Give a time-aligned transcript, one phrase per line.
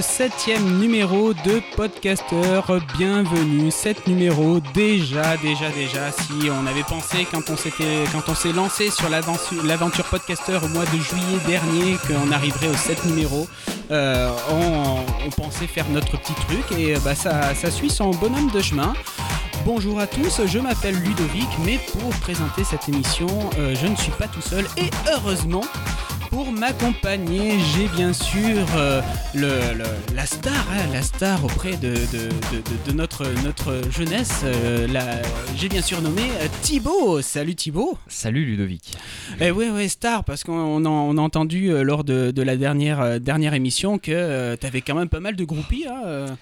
[0.00, 2.60] septième numéro de Podcaster.
[2.96, 6.10] Bienvenue, sept numéro déjà, déjà, déjà.
[6.12, 10.68] Si on avait pensé quand on s'était, quand on s'est lancé sur l'aventure Podcaster au
[10.68, 13.46] mois de juillet dernier qu'on arriverait au 7 numéro,
[13.90, 18.60] euh, on, pensait faire notre petit truc et bah ça, ça suit son bonhomme de
[18.60, 18.94] chemin.
[19.64, 23.26] Bonjour à tous, je m'appelle Ludovic, mais pour présenter cette émission,
[23.58, 25.62] euh, je ne suis pas tout seul et heureusement,
[26.34, 29.00] pour m'accompagner, j'ai bien sûr euh,
[29.34, 29.84] le,
[30.16, 34.40] la star, hein, la star auprès de, de, notre, notre jeunesse.
[34.42, 35.22] Euh,
[35.56, 36.22] j'ai bien sûr nommé
[36.62, 37.22] Thibaut.
[37.22, 37.96] Salut Thibaut.
[38.08, 38.94] Salut Ludovic.
[39.40, 43.54] Eh ouais, ouais, star, parce qu'on a, on a entendu lors de, la dernière, dernière
[43.54, 45.86] émission que tu avais quand même pas mal de groupies.
[45.88, 46.36] Hein,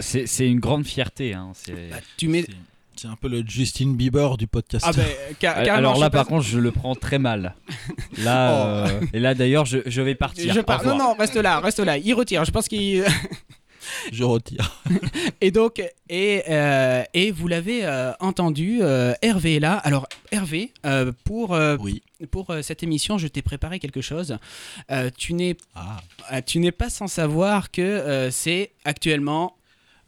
[0.00, 1.34] c'est une grande fierté.
[1.34, 1.52] Hein.
[1.68, 2.46] Bah, tu mets.
[2.46, 2.73] C'est
[3.06, 4.84] un peu le Justin Bieber du podcast.
[4.86, 7.54] Ah ben, Alors là, par contre, je le prends très mal.
[8.18, 8.88] Là, oh.
[8.88, 10.54] euh, et là d'ailleurs, je, je, vais partir.
[10.54, 11.98] Je Non, non, reste là, reste là.
[11.98, 12.44] Il retire.
[12.44, 13.04] Je pense qu'il.
[14.12, 14.82] je retire.
[15.40, 19.74] et donc, et, euh, et vous l'avez euh, entendu, euh, Hervé est là.
[19.78, 20.72] Alors, Hervé,
[21.24, 22.02] pour, oui.
[22.30, 24.38] pour cette émission, je t'ai préparé quelque chose.
[25.16, 26.00] tu n'es ah.
[26.76, 29.56] pas sans savoir que c'est actuellement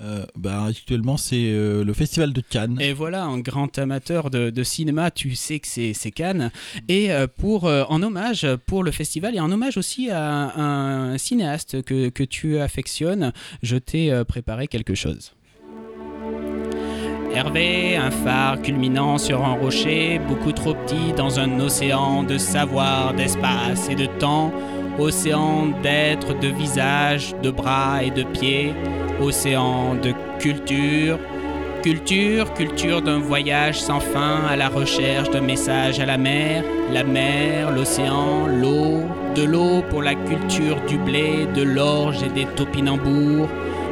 [0.03, 2.79] euh, bah, actuellement, c'est euh, le Festival de Cannes.
[2.81, 6.51] Et voilà, un grand amateur de, cinéma, tu sais que c'est Cannes.
[6.89, 11.83] Et euh, pour, en hommage pour le festival et en hommage aussi à un, cinéaste
[11.83, 15.33] que, que, tu affectionnes, je t'ai préparé quelque chose.
[17.35, 23.15] Hervé, un phare culminant sur un rocher, beaucoup trop petit dans un océan de savoir,
[23.15, 24.53] d'espace et de temps,
[24.99, 28.75] océan d'êtres, de visages, de bras et de pieds
[29.21, 31.19] océan de culture,
[31.83, 37.05] culture, culture d'un voyage sans fin à la recherche d'un message à la mer, la
[37.05, 39.03] mer, l'océan, l'eau,
[39.35, 43.49] de l'eau pour la culture du blé, de l'orge et des topinambours.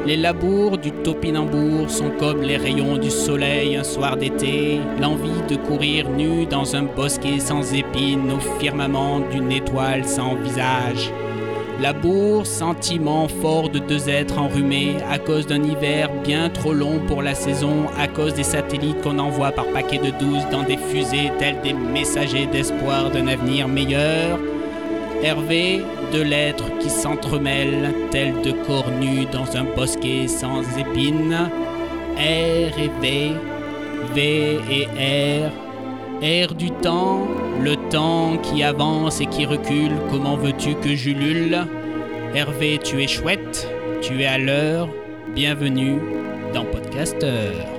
[0.07, 5.57] Les labours du topinambour sont comme les rayons du soleil un soir d'été, l'envie de
[5.57, 11.11] courir nu dans un bosquet sans épines au firmament d'une étoile sans visage.
[11.81, 17.23] Labour, sentiment fort de deux êtres enrhumés à cause d'un hiver bien trop long pour
[17.23, 21.33] la saison, à cause des satellites qu'on envoie par paquet de douze dans des fusées
[21.39, 24.39] tels des messagers d'espoir d'un avenir meilleur.
[25.25, 25.81] Hervé,
[26.13, 31.49] deux lettres qui s'entremêlent, telles de corps nus dans un bosquet sans épines.
[32.19, 33.33] R et V,
[34.15, 34.87] V et
[35.47, 35.51] R,
[36.21, 37.27] Air du temps,
[37.63, 41.57] le temps qui avance et qui recule, comment veux-tu que j'ulule?
[42.35, 43.67] Hervé, tu es chouette,
[44.03, 44.91] tu es à l'heure,
[45.35, 46.01] bienvenue
[46.53, 47.74] dans Podcaster.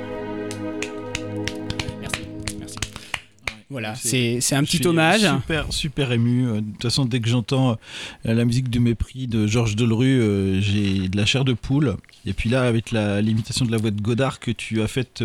[3.86, 5.22] Voilà, c'est un petit hommage.
[5.22, 6.48] Super, super ému.
[6.48, 7.78] Euh, de toute façon, dès que j'entends
[8.26, 11.96] euh, la musique du mépris de Georges Delru, euh, j'ai de la chair de poule.
[12.26, 15.24] Et puis là, avec l'imitation de la voix de Godard que tu as faite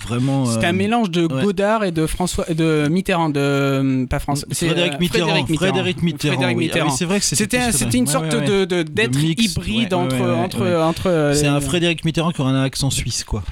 [0.00, 0.46] vraiment.
[0.46, 4.46] C'est un mélange de Godard et de François, de Mitterrand, de pas François.
[4.52, 5.44] Frédéric Mitterrand.
[5.54, 6.34] Frédéric Mitterrand.
[6.34, 6.90] Frédéric Mitterrand.
[6.90, 11.32] c'est vrai que c'était c'était une sorte de d'être hybride entre entre entre.
[11.34, 13.42] C'est un Frédéric Mitterrand qui aurait un accent suisse, quoi.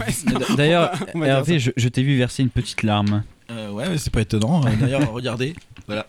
[0.56, 3.22] D'ailleurs, Hervé, je t'ai vu verser une petite larme.
[3.50, 4.62] Euh, ouais, c'est pas étonnant.
[4.64, 4.72] Hein.
[4.80, 5.54] D'ailleurs, regardez.
[5.86, 6.06] Voilà.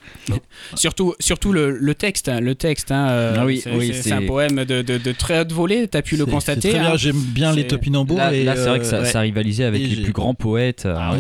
[0.76, 2.92] surtout, surtout le, le, texte, hein, le texte.
[2.92, 5.88] Hein, euh, ah oui, c'est un poème de, de, très haute volée.
[5.88, 6.70] T'as pu le constater.
[6.70, 6.96] Très bien.
[6.98, 8.18] J'aime bien les topinambours.
[8.18, 10.86] Là, et là c'est vrai que ça, euh, ça, rivalisait avec les plus grands poètes.
[10.86, 11.16] Ah,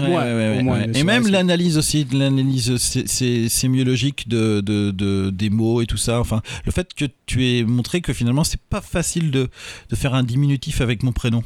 [0.94, 6.20] et même l'analyse aussi, l'analyse sémiologique de, de, des mots et tout ça.
[6.20, 9.50] Enfin, le fait que tu aies montré que finalement, c'est pas facile de,
[9.90, 11.44] de faire un diminutif avec mon prénom.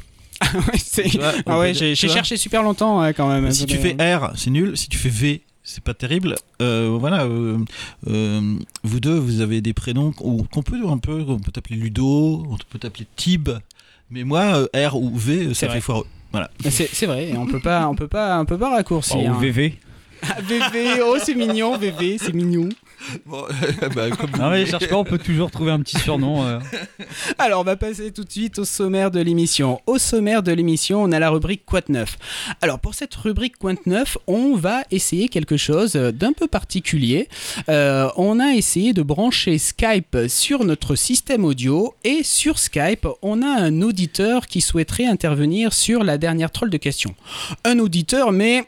[1.46, 3.50] Ah ouais, j'ai cherché super longtemps quand même.
[3.52, 4.76] Si tu fais R, c'est nul.
[4.76, 6.36] Si tu fais V, c'est pas terrible.
[6.62, 7.58] Euh, voilà, euh,
[8.06, 12.46] euh, vous deux, vous avez des prénoms qu'on peut un peu, on peut t'appeler Ludo,
[12.48, 13.50] on peut t'appeler Tib,
[14.10, 16.06] mais moi R ou V, ça fait foireux.
[16.32, 16.50] Voilà.
[16.70, 19.16] C'est vrai, on peut pas, on peut pas, on peut pas raccourcir.
[19.16, 19.38] Ou hein.
[19.40, 19.74] VV.
[20.22, 22.68] VV, oh c'est mignon, VV, c'est mignon.
[23.24, 23.44] Bon,
[23.94, 24.08] bah,
[24.38, 26.44] Non mais cherche pas, on peut toujours trouver un petit surnom.
[26.44, 26.58] Euh.
[27.38, 29.80] Alors on va passer tout de suite au sommaire de l'émission.
[29.86, 32.16] Au sommaire de l'émission, on a la rubrique de neuf.
[32.62, 37.28] Alors pour cette rubrique de neuf, on va essayer quelque chose d'un peu particulier.
[37.68, 43.42] Euh, on a essayé de brancher Skype sur notre système audio et sur Skype, on
[43.42, 47.14] a un auditeur qui souhaiterait intervenir sur la dernière troll de questions.
[47.64, 48.64] Un auditeur, mais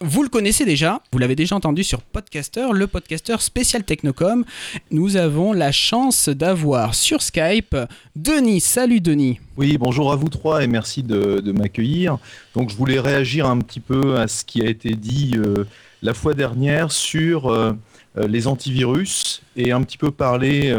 [0.00, 4.44] vous le connaissez déjà, vous l'avez déjà entendu sur Podcaster, le podcaster spécial Technocom.
[4.92, 7.76] Nous avons la chance d'avoir sur Skype
[8.14, 8.60] Denis.
[8.60, 9.40] Salut Denis.
[9.56, 12.18] Oui, bonjour à vous trois et merci de, m'accueillir.
[12.54, 15.64] Donc je voulais réagir un petit peu à ce qui a été dit euh,
[16.02, 17.72] la fois dernière sur euh,
[18.18, 20.72] euh, les antivirus et un petit peu parler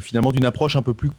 [0.00, 1.10] finalement d'une approche un peu plus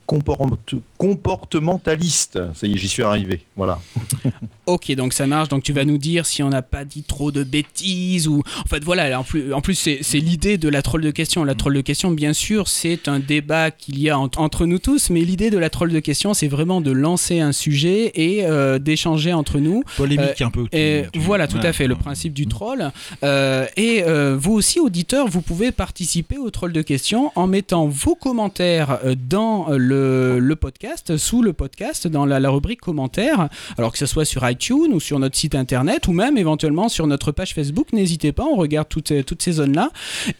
[0.97, 2.39] comportementaliste.
[2.53, 3.41] Ça y est, j'y suis arrivé.
[3.55, 3.79] Voilà.
[4.65, 5.49] ok, donc ça marche.
[5.49, 8.67] Donc tu vas nous dire si on n'a pas dit trop de bêtises ou en
[8.67, 9.19] fait voilà.
[9.19, 11.43] En plus, en plus c'est l'idée de la troll de questions.
[11.43, 15.09] La troll de questions, bien sûr, c'est un débat qu'il y a entre nous tous,
[15.09, 18.45] mais l'idée de la troll de questions, c'est vraiment de lancer un sujet et
[18.79, 19.83] d'échanger entre nous.
[19.97, 20.65] Polémique un peu.
[20.71, 22.91] Et voilà, tout à fait, le principe du troll.
[23.23, 24.03] et
[24.37, 29.15] vous aussi, auditeurs, vous pouvez participer au troll de questions en mettant vos commentaires euh,
[29.29, 34.25] dans euh, le, podcast, sous le podcast, dans la, rubrique commentaires, alors que ce soit
[34.25, 37.91] sur iTunes ou sur notre site internet ou même éventuellement sur notre page Facebook.
[37.93, 39.89] N'hésitez pas, on regarde toutes, ces zones-là.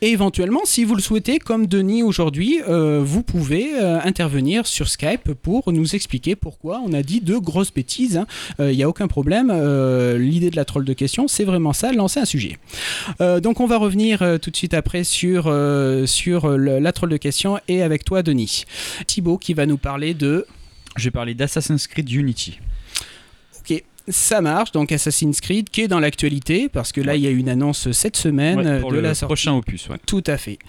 [0.02, 5.34] Et éventuellement, si vous le souhaitez, comme Denis aujourd'hui, euh, vous pouvez intervenir sur Skype
[5.34, 8.24] pour nous expliquer pourquoi on a dit de grosses bêtises.
[8.60, 8.72] Il hein.
[8.72, 9.52] n'y a aucun problème.
[10.18, 12.58] L'idée de la troll de questions, c'est vraiment ça, lancer un sujet.
[13.20, 15.54] donc on va revenir tout de suite après sur,
[16.06, 18.66] sur la troll de questions et avec toi Denis.
[19.08, 20.46] Thibaut qui va nous parler de...
[20.98, 22.60] Je vais parler d'Assassin's Creed Unity.
[23.60, 27.28] Ok, ça marche, donc Assassin's Creed qui est dans l'actualité, parce que là il y
[27.28, 29.30] a une annonce cette semaine pour de le la sortie.
[29.30, 29.88] prochain opus.
[30.06, 30.60] Tout à fait.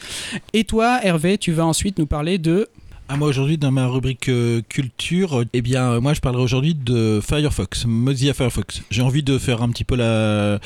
[0.52, 2.68] Et toi Hervé, tu vas ensuite nous parler de...
[3.12, 6.74] Ah, moi aujourd'hui dans ma rubrique euh, culture, eh bien euh, moi je parlerai aujourd'hui
[6.74, 8.80] de Firefox, Mozilla Firefox.
[8.90, 10.60] J'ai envie de faire un petit peu la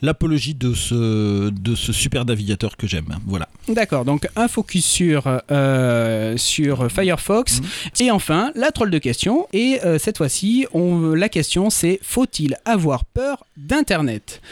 [0.00, 3.06] l'apologie de ce de ce super navigateur que j'aime.
[3.24, 3.48] Voilà.
[3.68, 7.66] D'accord, donc un focus sur euh, sur Firefox mhm.
[8.00, 13.04] et enfin la troll de questions et cette fois-ci on la question c'est faut-il avoir
[13.04, 14.42] peur d'internet?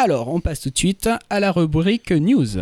[0.00, 2.58] Alors on passe tout de suite à la rubrique news.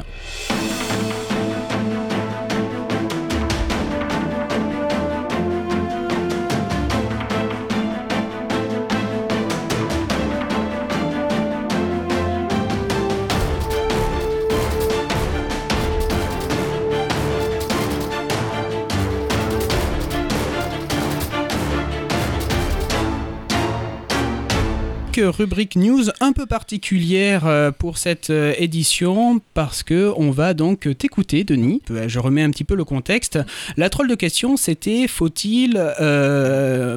[25.18, 30.88] Rubrique news un peu particulière euh, pour cette euh, édition parce que on va donc
[30.96, 31.82] t'écouter, Denis.
[31.90, 33.38] Euh, je remets un petit peu le contexte.
[33.76, 35.72] La troll de question, c'était faut-il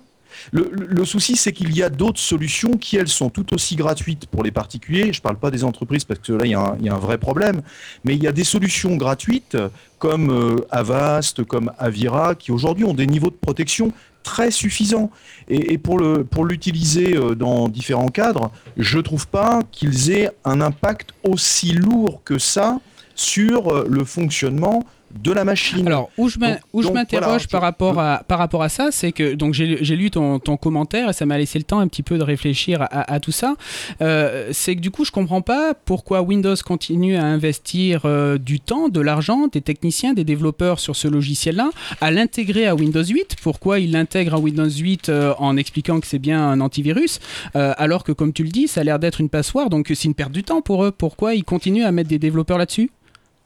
[0.52, 4.42] Le, souci, c'est qu'il y a d'autres solutions qui, elles, sont tout aussi gratuites pour
[4.42, 5.12] les particuliers.
[5.12, 7.62] Je ne parle pas des entreprises parce que là, il y, a un, vrai problème.
[8.04, 9.56] Mais il y a des solutions gratuites
[9.98, 13.92] comme euh, Avast, comme Avira, qui aujourd'hui ont des niveaux de protection
[14.26, 15.10] très suffisant.
[15.48, 21.72] Et, pour l'utiliser euh, dans différents cadres, je trouve pas qu'ils aient un impact aussi
[21.72, 22.80] lourd que ça
[23.14, 24.82] sur euh, le fonctionnement
[25.22, 25.86] de la machine.
[25.86, 29.96] Alors, où je m'interroge par, rapport à, par rapport à ça, c'est que donc j'ai
[29.96, 32.86] lu ton, ton, commentaire et ça m'a laissé le temps un petit peu de réfléchir
[32.90, 33.56] à, tout ça.
[34.00, 38.60] Euh, c'est que du coup, je comprends pas pourquoi Windows continue à investir euh, du
[38.60, 41.70] temps, de l'argent, des techniciens, des développeurs sur ce logiciel-là,
[42.00, 43.36] à l'intégrer à Windows 8.
[43.42, 47.20] Pourquoi il l'intègre à Windows 8 euh, en expliquant que c'est bien un antivirus,
[47.54, 50.14] alors que comme tu le dis, ça a l'air d'être une passoire, donc c'est une
[50.14, 50.90] perte du temps pour eux.
[50.90, 52.90] Pourquoi ils continuent à mettre des développeurs là-dessus?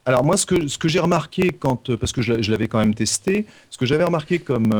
[0.06, 3.76] Alors moi, ce que, j'ai remarqué quand, parce que je, l'avais quand même testé, ce
[3.76, 4.72] que j'avais remarqué comme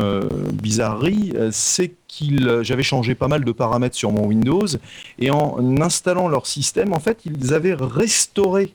[0.53, 4.67] bizarrerie, c'est qu'il, j'avais changé pas mal de paramètres sur mon Windows
[5.19, 8.75] et en installant leur système, en fait, ils avaient restauré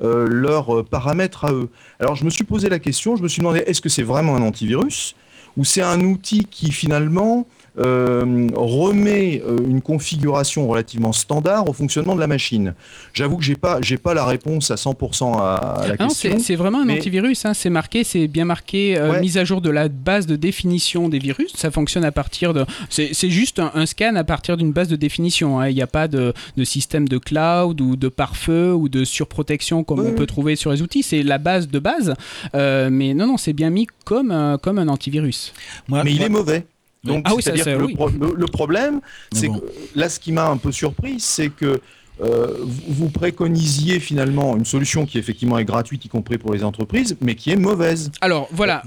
[0.00, 1.70] leurs paramètres à eux.
[1.98, 4.36] Alors je me suis posé la question, je me suis demandé est-ce que c'est vraiment
[4.36, 5.14] un antivirus
[5.56, 7.46] ou c'est un outil qui finalement
[7.78, 12.74] euh, remet euh, une configuration relativement standard au fonctionnement de la machine.
[13.12, 16.38] J'avoue que j'ai pas j'ai pas la réponse à 100% à, la non, question.
[16.38, 19.68] C'est vraiment un antivirus, hein, c'est marqué, c'est bien marqué euh, mise à jour de
[19.68, 21.52] la base de définition des virus.
[21.54, 25.60] Ça fonctionne à partir de, c'est juste un, scan à partir d'une base de définition.
[25.60, 25.68] Hein.
[25.68, 29.84] Il n'y a pas de, de, système de cloud ou de pare-feu ou de surprotection
[29.84, 31.02] comme on peut trouver sur les outils.
[31.02, 32.14] C'est la base de base,
[32.54, 35.52] mais non non, c'est bien mis comme comme un antivirus.
[35.88, 36.64] mais il est mauvais.
[37.06, 39.00] Donc, ah c'est-à-dire que le, problème,
[39.32, 39.58] c'est que
[39.94, 41.80] là, ce qui m'a un peu surpris, c'est que
[42.20, 42.56] euh,
[42.88, 47.34] vous préconisiez finalement une solution qui effectivement est gratuite, y compris pour les entreprises, mais
[47.34, 48.10] qui est mauvaise.
[48.20, 48.82] Alors voilà,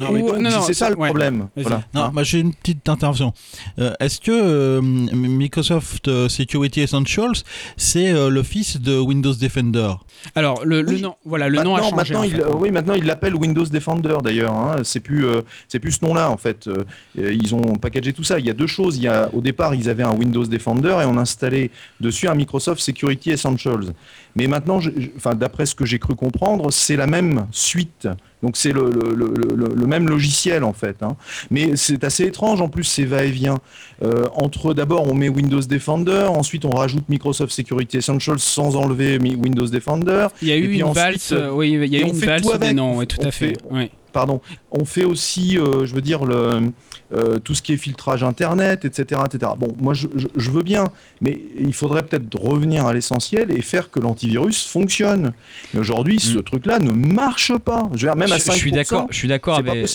[0.62, 1.48] c'est ça le problème.
[1.94, 3.34] Non, j'ai une petite intervention.
[3.80, 7.44] Euh, est-ce que euh, Microsoft Security Essentials,
[7.78, 9.92] c'est l'office de Windows Defender
[10.36, 11.96] Alors le, nom, voilà, le nom a changé.
[11.96, 14.54] Maintenant, il, oui, maintenant il l'appelle Windows Defender d'ailleurs.
[14.54, 14.78] Hein.
[14.84, 15.26] C'est plus,
[15.68, 16.70] c'est plus ce nom-là en fait.
[17.16, 18.40] ils ont packagé tout ça.
[18.40, 18.98] Il y a deux choses.
[18.98, 22.36] Il y a, au départ, ils avaient un Windows Defender et on installait dessus un
[22.36, 23.94] Microsoft Security Essentials.
[24.36, 24.80] Mais maintenant,
[25.18, 28.08] enfin, d'après ce que j'ai cru comprendre, c'est la même suite.
[28.42, 31.04] Donc c'est le, le, même logiciel en fait.
[31.04, 31.18] Hein.
[31.52, 33.58] Mais c'est assez étrange en plus ces va-et-vient.
[34.02, 39.18] Euh, entre d'abord on met Windows Defender, ensuite on rajoute Microsoft Security Essentials sans enlever
[39.18, 40.28] Windows Defender.
[40.42, 43.04] Il y a eu une valse, oui, il y a eu une valse des noms,
[43.04, 43.58] tout à fait.
[43.72, 44.42] fait Pardon.
[44.72, 46.72] On fait aussi, euh, je veux dire, le,
[47.12, 49.22] euh, tout ce qui est filtrage internet, etc.
[49.26, 49.52] etc.
[49.58, 50.08] Bon, moi je,
[50.52, 50.86] veux bien,
[51.22, 55.34] mais il faudrait peut-être revenir à l'essentiel et faire que l'antivirus fonctionne.
[55.74, 56.44] Mais aujourd'hui, ce mm.
[56.44, 57.90] truc-là ne marche pas.
[57.96, 59.08] Je, même à je suis d'accord.
[59.10, 59.88] Je suis d'accord avec.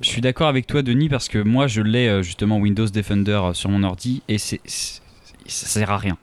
[0.00, 3.40] Je suis d'accord avec toi, Denis, parce que moi je l'ai euh, justement Windows Defender
[3.42, 6.18] euh, sur mon ordi et c'est ça sert à rien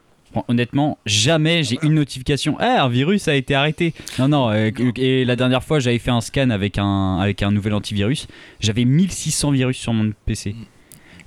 [0.48, 2.58] honnêtement, jamais j'ai une notification.
[2.60, 3.94] Ah, un virus a été arrêté.
[4.20, 4.52] Non, non.
[4.54, 8.28] et la dernière fois, j'avais fait un scan avec un, avec un nouvel antivirus.
[8.60, 10.54] J'avais 1600 virus sur mon PC.
[10.54, 10.66] Mm.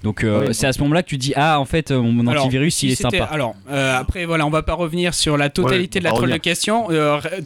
[0.02, 2.82] Donc euh, c'est à ce moment-là que tu dis ah en fait euh, mon antivirus
[2.84, 3.24] il est sympa.
[3.24, 6.36] Alors euh, après voilà on va pas revenir sur la totalité de la troll de
[6.36, 6.86] question.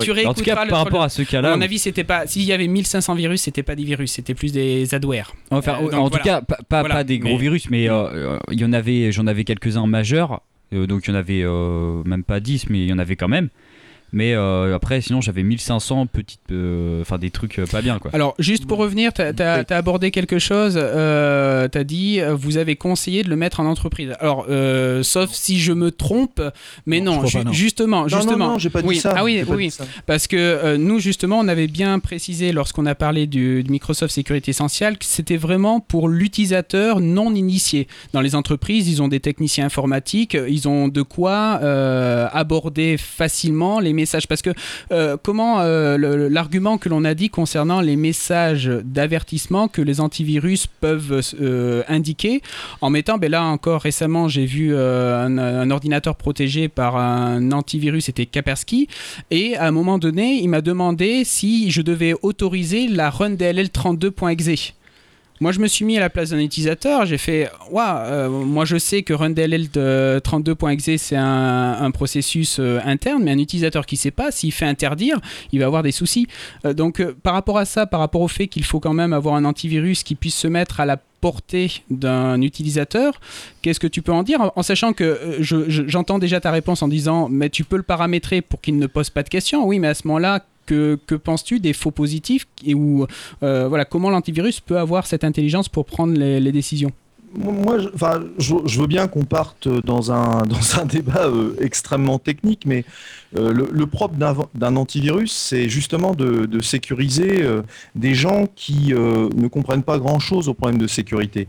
[0.01, 1.53] tu réécouteras en tout cas, par rapport à ce cas-là.
[1.53, 4.35] À mon avis c'était pas s'il y avait 1500 virus c'était pas des virus c'était
[4.35, 5.35] plus des adwares.
[5.51, 9.27] Enfin en tout cas pas, pas, des gros virus mais il y en avait j'en
[9.27, 10.43] avais quelques-uns majeurs
[10.73, 11.45] donc il y en avait
[12.05, 13.49] même pas 10 mais il y en avait quand même.
[14.13, 16.41] Mais euh, après, sinon, j'avais 1500 petites.
[16.51, 18.11] Euh, enfin, des trucs euh, pas bien, quoi.
[18.13, 20.75] Alors, juste pour revenir, tu as, abordé quelque chose.
[20.75, 20.79] tu
[21.79, 24.13] as dit, vous avez conseillé de le mettre en entreprise.
[24.21, 24.47] Alors,
[25.03, 26.43] sauf si je me trompe,
[26.87, 28.07] mais non, justement.
[28.09, 28.37] justement.
[28.37, 29.15] Non, non, j'ai pas dit ça.
[29.17, 29.73] Ah oui, oui.
[30.07, 34.99] Parce que nous, justement, on avait bien précisé lorsqu'on a parlé du, Microsoft Sécurité Essentielle
[34.99, 37.89] que c'était vraiment pour l'utilisateur non initié.
[38.13, 41.61] Dans les entreprises, ils ont des techniciens informatiques, ils ont de quoi
[42.33, 43.95] aborder facilement les
[44.29, 44.51] parce que
[44.91, 50.67] euh, comment euh, l'argument que l'on a dit concernant les messages d'avertissement que les antivirus
[50.67, 52.43] peuvent euh, indiquer,
[52.81, 58.27] en mettant, ben là encore récemment, j'ai vu un, ordinateur protégé par un antivirus, c'était
[58.27, 58.89] Kaspersky,
[59.31, 63.67] et à un moment donné, il m'a demandé si je devais autoriser la run DLL
[63.67, 64.75] 32.exe.
[65.43, 67.05] Moi, je me suis mis à la place d'un utilisateur.
[67.05, 73.25] J'ai fait, waouh, euh, moi je sais que RunDLL 32.exe c'est un, processus euh, interne,
[73.25, 75.21] mais un utilisateur qui sait pas, s'il fait interdire,
[75.51, 76.29] il va avoir des soucis.
[76.65, 79.35] Euh, donc, par rapport à ça, par rapport au fait qu'il faut quand même avoir
[79.35, 83.21] un antivirus qui puisse se mettre à la portée d'un utilisateur.
[83.63, 84.53] Qu'est-ce que tu peux en dire?
[84.55, 88.61] En sachant que j'entends déjà ta réponse en disant mais tu peux le paramétrer pour
[88.61, 89.67] qu'il ne pose pas de questions.
[89.67, 93.07] Oui, mais à ce moment-là, que, penses-tu des faux positifs et où,
[93.43, 96.93] euh, voilà, comment l'antivirus peut avoir cette intelligence pour prendre les décisions?
[97.35, 102.19] Moi, je, enfin, je, veux bien qu'on parte dans un, dans un débat euh, extrêmement
[102.19, 102.85] technique, mais
[103.37, 104.15] euh, le, propre
[104.55, 107.63] d'un antivirus, c'est justement de, de sécuriser euh,
[107.95, 111.49] des gens qui ne comprennent pas grand-chose au problème de sécurité.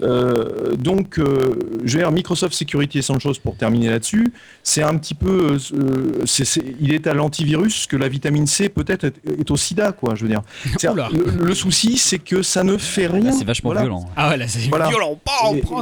[0.00, 5.58] donc, je veux dire, Microsoft Security Essentials, pour terminer là-dessus, c'est un petit peu...
[6.80, 10.28] il est à l'antivirus que la vitamine C peut-être est, au sida, quoi, je veux
[10.28, 10.42] dire.
[11.40, 13.32] Le, souci, c'est que ça ne fait rien.
[13.32, 14.08] c'est vachement violent.
[14.16, 15.18] Ah ouais, là, c'est violent.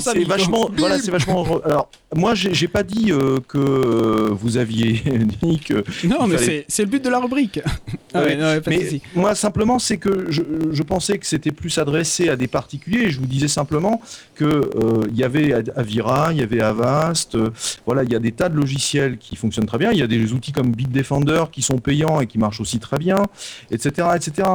[0.01, 1.61] c'est vachement, voilà, c'est vachement.
[1.65, 5.03] Alors, moi, j'ai pas dit euh, que euh, vous aviez
[5.41, 5.85] que.
[6.07, 7.61] Non, mais c'est le but de la rubrique.
[8.13, 10.43] Ah mais moi, simplement, c'est que je,
[10.73, 13.09] je, pensais que c'était plus adressé à des particuliers.
[13.09, 14.03] Je vous disais simplement
[14.35, 17.39] que euh, y avait Avira, il y avait Avast.
[17.87, 19.93] voilà, il y a des tas de logiciels qui fonctionnent très bien.
[19.93, 22.99] Il y a des outils comme Bitdefender qui sont payants et qui marchent aussi très
[22.99, 23.27] bien,
[23.71, 24.49] etc., etc.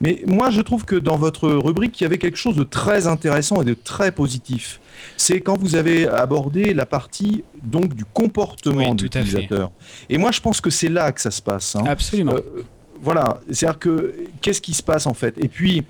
[0.00, 3.06] Mais moi, je trouve que dans votre rubrique, il y avait quelque chose de très
[3.06, 4.80] intéressant et de très positif
[5.16, 9.70] c'est quand vous avez abordé la partie donc du comportement de l'utilisateur.
[10.08, 11.76] Et moi, je pense que c'est là que ça se passe.
[11.76, 11.84] Hein.
[11.86, 12.34] Absolument.
[12.34, 12.64] Euh,
[13.00, 15.34] voilà, c'est-à-dire que qu'est-ce qui se passe en fait?
[15.38, 15.84] Et puis,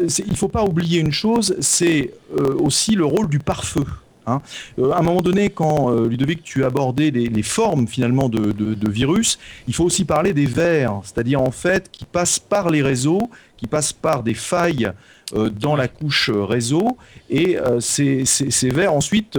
[0.00, 3.84] euh, il ne faut pas oublier une chose, c'est euh, aussi le rôle du pare-feu.
[4.28, 4.42] Hein.
[4.76, 9.38] à un moment donné, quand Ludovic, tu abordais les, les formes finalement de, de, virus,
[9.68, 13.68] il faut aussi parler des vers, c'est-à-dire en fait qui passent par les réseaux, qui
[13.68, 14.90] passent par des failles
[15.34, 16.96] dans la couche euh, réseau
[17.28, 19.38] et euh, ces, ces, vers ensuite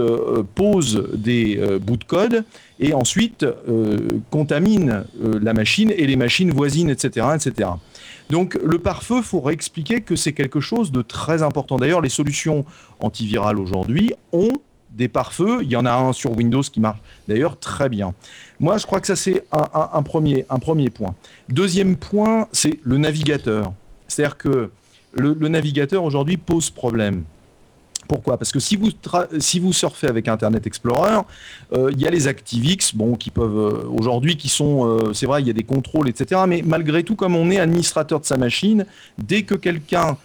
[0.55, 2.43] posent des bouts de code
[2.79, 3.45] et ensuite
[4.29, 7.27] contaminent la machine et les machines voisines, etc.
[7.35, 7.69] etc.
[8.29, 11.77] Donc le pare-feu, il faut expliquer que c'est quelque chose de très important.
[11.77, 12.65] D'ailleurs, les solutions
[12.99, 14.51] antivirales aujourd'hui ont
[14.91, 15.59] des pare-feux.
[15.61, 18.13] Il y en a un sur Windows qui marche d'ailleurs très bien.
[18.59, 21.15] Moi, je crois que ça, c'est un, premier, un premier point.
[21.49, 23.73] Deuxième point, c'est le navigateur.
[24.07, 24.71] C'est-à-dire que
[25.17, 27.23] le, navigateur aujourd'hui pose problème.
[28.07, 28.37] Pourquoi?
[28.37, 28.89] Parce que si vous,
[29.39, 31.19] si vous surfez avec Internet Explorer,
[31.73, 35.25] euh, il y a les ActiveX, bon, qui peuvent euh, aujourd'hui, qui sont, euh, c'est
[35.25, 36.41] vrai, il y a des contrôles, etc.
[36.47, 38.85] Mais malgré tout, comme on est administrateur de sa machine,
[39.17, 40.17] dès que quelqu'un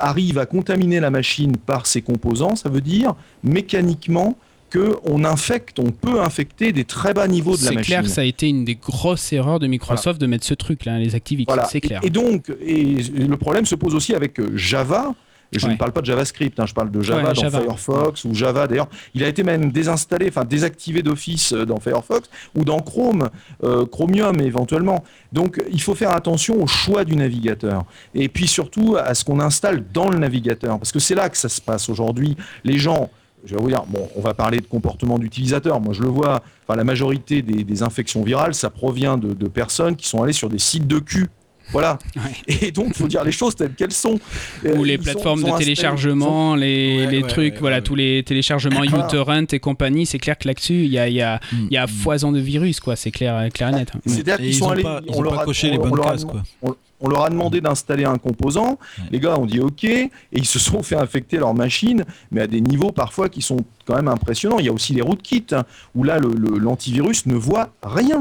[0.00, 4.36] arrive à contaminer la machine par ses composants, ça veut dire mécaniquement
[4.72, 7.78] qu'on infecte, on peut infecter des très bas niveaux de la machine.
[7.78, 10.54] C'est clair que ça a été une des grosses erreurs de Microsoft de mettre ce
[10.54, 12.00] truc-là, les ActiveX, c'est clair.
[12.02, 15.14] Et, donc, et le problème se pose aussi avec euh, Java.
[15.54, 18.32] Et je ne parle pas de JavaScript, hein, je parle de Java dans Firefox ou
[18.32, 18.88] Java d'ailleurs.
[19.12, 23.28] Il a été même désinstallé, enfin désactivé d'office euh, dans Firefox ou dans Chrome,
[23.62, 25.04] euh, Chromium éventuellement.
[25.30, 29.40] Donc il faut faire attention au choix du navigateur et puis surtout à ce qu'on
[29.40, 32.34] installe dans le navigateur parce que c'est là que ça se passe aujourd'hui.
[32.64, 33.10] Les gens
[33.44, 35.80] je vais vous dire, bon, on va parler de comportement d'utilisateur.
[35.80, 40.08] Moi, je le vois, enfin, la majorité des, infections virales, ça provient de, personnes qui
[40.08, 41.28] sont allées sur des sites de cul.
[41.70, 41.98] Voilà.
[42.46, 44.18] Et donc, il faut dire les choses telles qu'elles sont.
[44.64, 50.18] Ou les plateformes de téléchargement, les, trucs, voilà, tous les téléchargements uTorrent et compagnie, c'est
[50.18, 52.96] clair que là-dessus, il y a, y, a, y a foison de virus, quoi.
[52.96, 53.92] C'est clair, clair et net.
[54.06, 54.84] C'est-à-dire qu'ils sont allés.
[55.08, 56.74] on leur a coché les bonnes cases, quoi on
[57.08, 58.78] leur a demandé d'installer un composant.
[59.10, 62.46] Les gars ont dit OK et ils se sont fait infecter leur machine, mais à
[62.46, 64.58] des niveaux parfois qui sont quand même impressionnants.
[64.58, 68.20] Il y a aussi les rootkits hein, où là l'antivirus ne voit rien.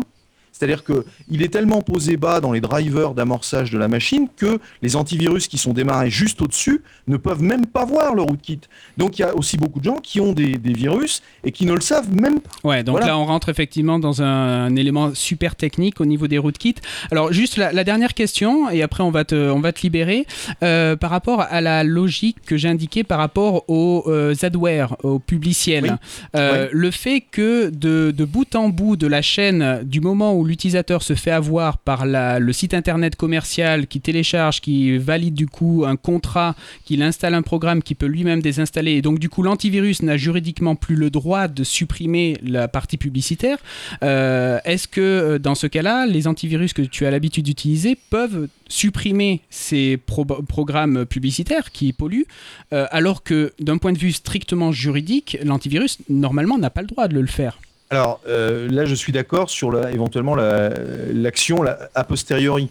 [0.62, 4.96] C'est-à-dire qu'il est tellement posé bas dans les drivers d'amorçage de la machine que les
[4.96, 8.60] antivirus qui sont démarrés juste au-dessus ne peuvent même pas voir le rootkit.
[8.96, 11.74] Donc il y a aussi beaucoup de gens qui ont des, virus et qui ne
[11.74, 12.52] le savent même pas.
[12.64, 16.76] Ouais, donc là on rentre effectivement dans un, élément super technique au niveau des rootkits.
[17.10, 20.28] Alors juste la, dernière question et après on va te, on va te libérer
[20.62, 25.18] euh, par rapport à la logique que j'ai indiquée par rapport au euh, adware, au
[25.18, 25.98] publiciel.
[26.36, 30.51] Euh, le fait que de, de bout en bout de la chaîne, du moment où
[30.52, 35.86] l'utilisateur se fait avoir par le site internet commercial qui télécharge, qui valide du coup
[35.88, 40.02] un contrat, qu'il installe un programme qui peut lui-même désinstaller, et donc du coup l'antivirus
[40.04, 43.60] n'a juridiquement plus le droit de supprimer la partie publicitaire,
[44.04, 48.50] euh, est-ce que euh, dans ce cas-là, les antivirus que tu as l'habitude d'utiliser peuvent
[48.68, 52.28] supprimer ces programmes publicitaires qui polluent,
[52.74, 57.08] euh, alors que d'un point de vue strictement juridique, l'antivirus normalement n'a pas le droit
[57.08, 57.58] de le faire?
[57.92, 62.70] Alors euh, là, je suis d'accord sur éventuellement l'action a posteriori.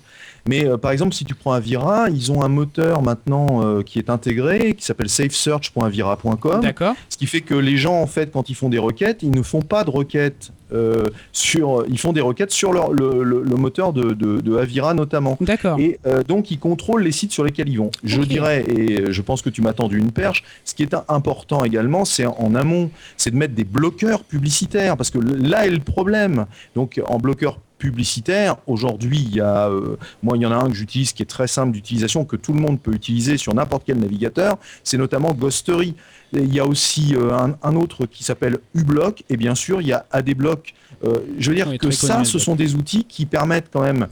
[0.48, 3.98] Mais euh, par exemple, si tu prends Avira, ils ont un moteur maintenant euh, qui
[3.98, 6.60] est intégré, qui s'appelle safesearch.avira.com.
[6.60, 6.94] D'accord.
[7.08, 9.42] Ce qui fait que les gens, en fait, quand ils font des requêtes, ils ne
[9.42, 13.92] font pas de requêtes euh, sur, ils font des requêtes sur leur, le, le, moteur
[13.92, 15.36] de, de, Avira notamment.
[15.40, 15.78] D'accord.
[15.78, 17.90] Et donc ils contrôlent les sites sur lesquels ils vont.
[18.04, 21.64] Je dirais, et je pense que tu m'as tendu une perche, ce qui est important
[21.64, 25.80] également, c'est en amont, c'est de mettre des bloqueurs publicitaires, parce que là est le
[25.80, 26.46] problème.
[26.74, 28.56] Donc en bloqueur publicitaire.
[28.68, 31.26] Aujourd'hui, il y a, euh, moi, il y en a un que j'utilise qui est
[31.26, 34.58] très simple d'utilisation, que tout le monde peut utiliser sur n'importe quel navigateur.
[34.84, 35.96] C'est notamment Ghostery.
[36.32, 39.24] il y a aussi euh, un, autre qui s'appelle uBlock.
[39.30, 40.74] Et bien sûr, il y a ADBlock.
[41.02, 44.06] Euh, je veux dire que ça, ce sont des outils qui permettent quand même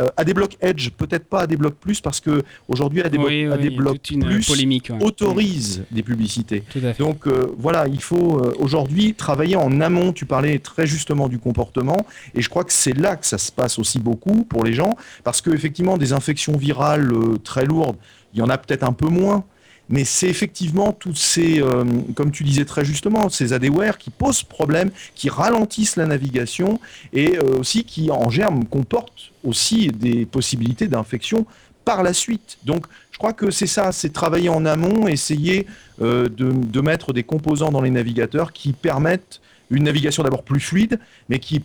[0.00, 3.08] euh, à des blocs Edge, peut-être pas à des blocs plus, parce que aujourd'hui, à
[3.08, 6.62] des, blocs plus polémique, autorise des publicités.
[6.98, 10.12] Donc euh, voilà, il faut euh, aujourd'hui travailler en amont.
[10.12, 13.52] Tu parlais très justement du comportement, et je crois que c'est là que ça se
[13.52, 17.12] passe aussi beaucoup pour les gens, parce qu'effectivement, des infections virales
[17.44, 17.96] très lourdes,
[18.32, 19.44] il y en a peut-être un peu moins.
[19.90, 24.42] Mais c'est effectivement toutes ces, euh, comme tu disais très justement, ces adware qui posent
[24.42, 26.80] problème, qui ralentissent la navigation
[27.12, 31.44] et euh, aussi qui en germe comportent aussi des possibilités d'infection
[31.84, 32.58] par la suite.
[32.64, 35.66] Donc je crois que c'est ça, c'est travailler en amont, essayer
[36.00, 40.98] de, de mettre des composants dans les navigateurs qui permettent une navigation d'abord plus fluide,
[41.28, 41.62] mais qui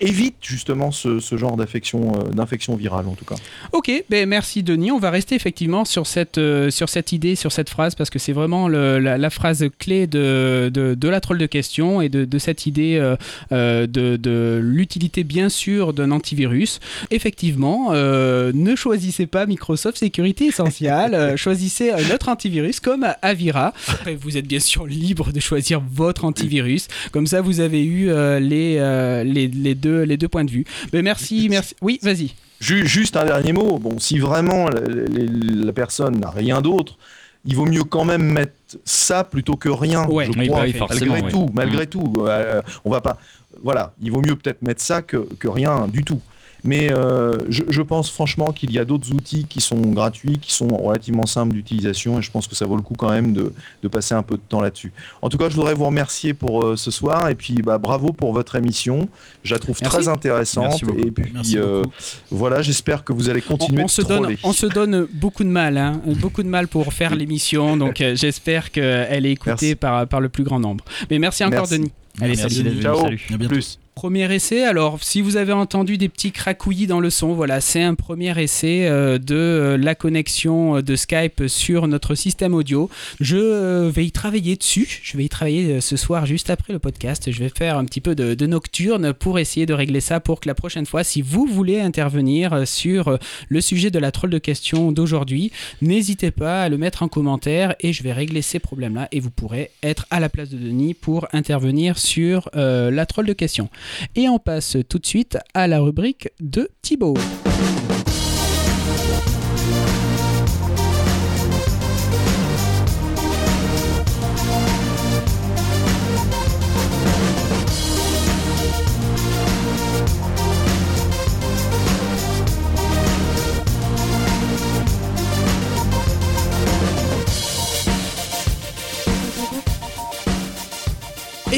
[0.00, 3.36] évite justement ce, genre d'infection, euh, d'infection virale en tout cas.
[3.72, 4.90] Ok, ben merci Denis.
[4.90, 8.18] On va rester effectivement sur cette, euh, sur cette idée, sur cette phrase, parce que
[8.18, 13.14] c'est vraiment la, phrase clé de, de, la troll de questions et de, cette idée
[13.52, 16.80] euh, de, l'utilité bien sûr d'un antivirus.
[17.10, 23.72] Effectivement, ne choisissez pas Microsoft Sécurité Essentielle, choisissez un autre antivirus comme Avira.
[24.20, 26.88] vous êtes bien sûr libre de choisir votre antivirus.
[27.12, 30.64] Comme ça, vous avez eu les, les, les deux les deux points de vue.
[30.92, 31.74] Mais merci, merci.
[31.80, 32.34] Oui, vas-y.
[32.60, 33.78] Juste un dernier mot.
[33.78, 36.96] Bon, si vraiment la, personne n'a rien d'autre,
[37.44, 38.52] il vaut mieux quand même mettre
[38.84, 40.02] ça plutôt que rien.
[40.02, 41.88] je crois, malgré tout, malgré mmh.
[41.88, 43.18] tout, euh, on va pas.
[43.62, 46.20] Voilà, il vaut mieux peut-être mettre ça que, que rien du tout.
[46.66, 50.68] Mais euh, je, pense franchement qu'il y a d'autres outils qui sont gratuits, qui sont
[50.68, 53.52] relativement simples d'utilisation, et je pense que ça vaut le coup quand même de,
[53.88, 54.92] passer un peu de temps là-dessus.
[55.22, 58.12] En tout cas, je voudrais vous remercier pour euh, ce soir, et puis bah, bravo
[58.12, 59.08] pour votre émission.
[59.44, 60.82] Je la trouve très intéressante.
[60.98, 61.82] et puis euh,
[62.30, 65.78] voilà, j'espère que vous allez continuer on, se donne, on se donne beaucoup de mal,
[65.78, 70.28] hein, beaucoup de mal pour faire l'émission, donc j'espère qu'elle est écoutée par, par le
[70.28, 70.84] plus grand nombre.
[71.10, 71.92] Mais merci encore, Denis.
[72.20, 73.00] Allez, salut, Ciao.
[73.00, 73.20] salut.
[73.48, 73.78] Plus.
[73.96, 77.82] Premier essai, alors si vous avez entendu des petits cracouillis dans le son, voilà, c'est
[77.82, 82.90] un premier essai euh, de euh, la connexion de Skype sur notre système audio.
[83.20, 86.78] Je euh, vais y travailler dessus, je vais y travailler ce soir juste après le
[86.78, 87.30] podcast.
[87.30, 90.40] Je vais faire un petit peu de, de, nocturne pour essayer de régler ça pour
[90.40, 94.36] que la prochaine fois, si vous voulez intervenir sur le sujet de la troll de
[94.36, 99.08] questions d'aujourd'hui, n'hésitez pas à le mettre en commentaire et je vais régler ces problèmes-là
[99.10, 103.32] et vous pourrez être à la place de Denis pour intervenir sur la troll de
[103.32, 103.70] questions.
[104.14, 107.14] Et on passe tout de suite à la rubrique de Thibaut.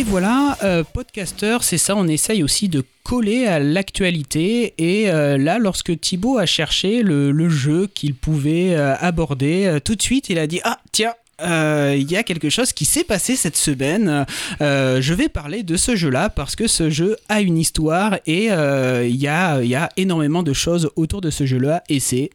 [0.08, 4.72] Voilà, euh, podcaster, c'est ça, on essaye aussi de coller à l'actualité.
[4.78, 10.02] Et euh, là, lorsque Thibaut a cherché le, jeu qu'il pouvait euh, aborder, tout de
[10.02, 13.56] suite, il a dit Ah, tiens, il y a quelque chose qui s'est passé cette
[13.56, 14.24] semaine.
[14.60, 19.16] je vais parler de ce jeu-là parce que ce jeu a une histoire et il
[19.16, 22.30] y, a, y a énormément de choses autour de ce jeu-là et c'est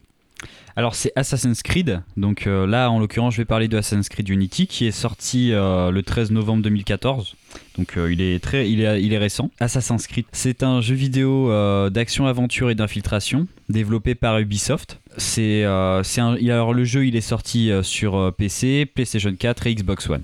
[0.76, 4.66] alors c'est Assassin's Creed, donc là en l'occurrence je vais parler de Assassin's Creed Unity
[4.66, 7.36] qui est sorti le 13 novembre 2014.
[7.78, 9.50] Donc euh, il est très, il est, il est récent.
[9.58, 15.00] Assassin's Creed, c'est un jeu vidéo euh, d'action, aventure et d'infiltration développé par Ubisoft.
[15.16, 19.74] C'est, euh, c'est un, alors le jeu il est sorti sur PC, PlayStation 4 et
[19.74, 20.22] Xbox One.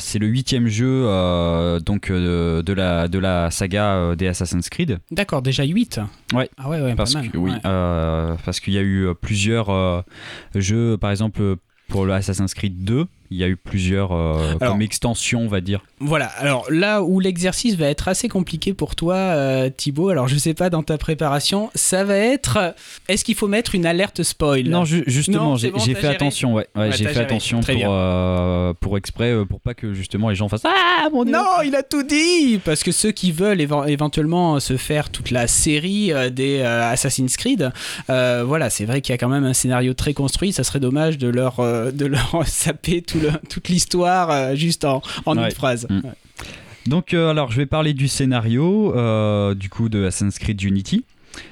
[0.00, 1.02] c'est le huitième jeu
[1.84, 4.98] donc de, la de la saga des Assassin's Creed.
[5.10, 6.00] D'accord, déjà 8
[6.34, 6.48] Ouais.
[6.56, 10.04] Ah ouais, ouais parce que oui, parce qu'il y a eu plusieurs
[10.54, 11.56] jeux, par exemple
[11.88, 15.60] pour le Assassin's Creed 2 il y a eu plusieurs euh, comme extensions, on va
[15.60, 15.80] dire.
[16.00, 20.36] Voilà, alors là où l'exercice va être assez compliqué pour toi, euh, Thibaut, alors je
[20.36, 22.74] sais pas dans ta préparation, ça va être
[23.08, 24.68] est-ce qu'il faut mettre une alerte spoil?
[24.68, 29.74] Non, justement, j'ai fait attention, ouais, j'ai fait attention pour, euh, pour exprès, pour pas
[29.74, 31.32] que justement les gens fassent Ah mon dieu.
[31.32, 32.60] Non, il a tout dit!
[32.64, 37.72] Parce que ceux qui veulent éventuellement se faire toute la série des Assassin's Creed,
[38.08, 41.16] voilà, c'est vrai qu'il y a quand même un scénario très construit, ça serait dommage
[41.16, 45.86] de leur, de leur saper tout toute l'histoire euh, juste en, une phrase.
[45.88, 46.00] Mm.
[46.86, 51.04] Donc, euh, alors, je vais parler du scénario, euh, du coup, de Assassin's Creed Unity.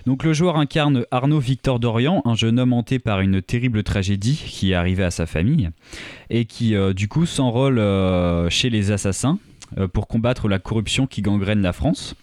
[0.04, 4.34] Donc le joueur incarne Arnaud Victor Dorian, un jeune homme hanté par une terrible tragédie
[4.34, 5.70] qui est arrivée à sa famille
[6.28, 7.80] et qui du coup s'enrôle
[8.50, 9.38] chez les assassins
[9.94, 12.14] pour combattre la corruption qui gangrène la France.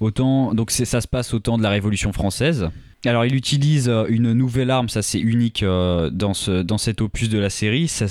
[0.00, 2.70] Autant donc ça se passe au temps de la Révolution française
[3.08, 7.00] alors il utilise euh, une nouvelle arme, ça c'est unique euh, dans, ce, dans cet
[7.00, 8.06] opus de la série, c'est,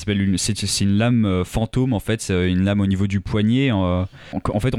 [0.81, 3.71] une lame euh, fantôme en fait, c'est une lame au niveau du poignet.
[3.71, 4.07] en
[4.59, 4.75] fait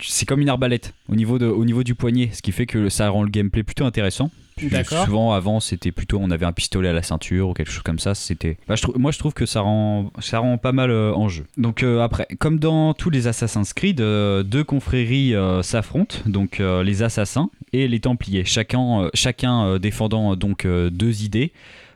[0.00, 3.30] c'est comme une arbalète au niveau du poignet, ce qui fait que ça rend le
[3.30, 4.30] gameplay plutôt intéressant.
[4.58, 7.98] Souvent avant c'était plutôt on avait un pistolet à la ceinture ou quelque chose comme
[7.98, 8.14] ça.
[8.14, 8.56] C'était.
[8.68, 11.44] Bah, moi je trouve que ça rend ça rend pas mal en jeu.
[11.56, 17.88] Donc après comme dans tous les Assassin's Creed, deux confréries s'affrontent donc les assassins et
[17.88, 21.52] les Templiers, chacun, euh, chacun euh, défendant euh, donc deux idées.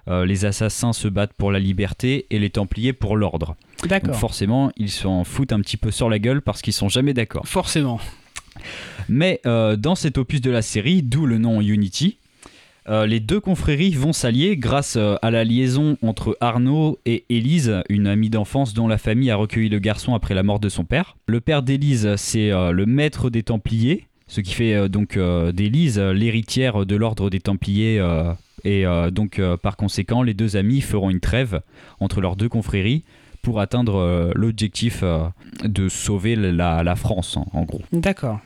[0.09, 3.57] les assassins se battent pour la liberté et les Templiers pour l'ordre.
[3.87, 4.16] D'accord.
[4.16, 7.46] forcément, ils s'en foutent un petit peu sur la gueule parce qu'ils sont jamais d'accord.
[7.46, 8.01] Forcément.
[9.09, 12.18] Mais dans cet opus de la série, d'où le nom Unity,
[12.90, 17.83] euh, les deux confréries vont s'allier grâce euh, à la liaison entre Arnaud et Élise,
[17.88, 20.85] une amie d'enfance dont la famille a recueilli le garçon après la mort de son
[20.85, 21.16] père.
[21.29, 26.85] Le père d'Élise, c'est euh, le maître des Templiers, ce qui fait donc d'Élise l'héritière
[26.87, 28.00] de l'ordre des Templiers.
[28.64, 31.62] et donc par conséquent, les deux amis feront une trêve
[31.98, 33.03] entre leurs deux confréries
[33.42, 35.03] pour atteindre l'objectif
[35.64, 37.83] de sauver la, France, en gros.
[37.92, 38.38] D'accord.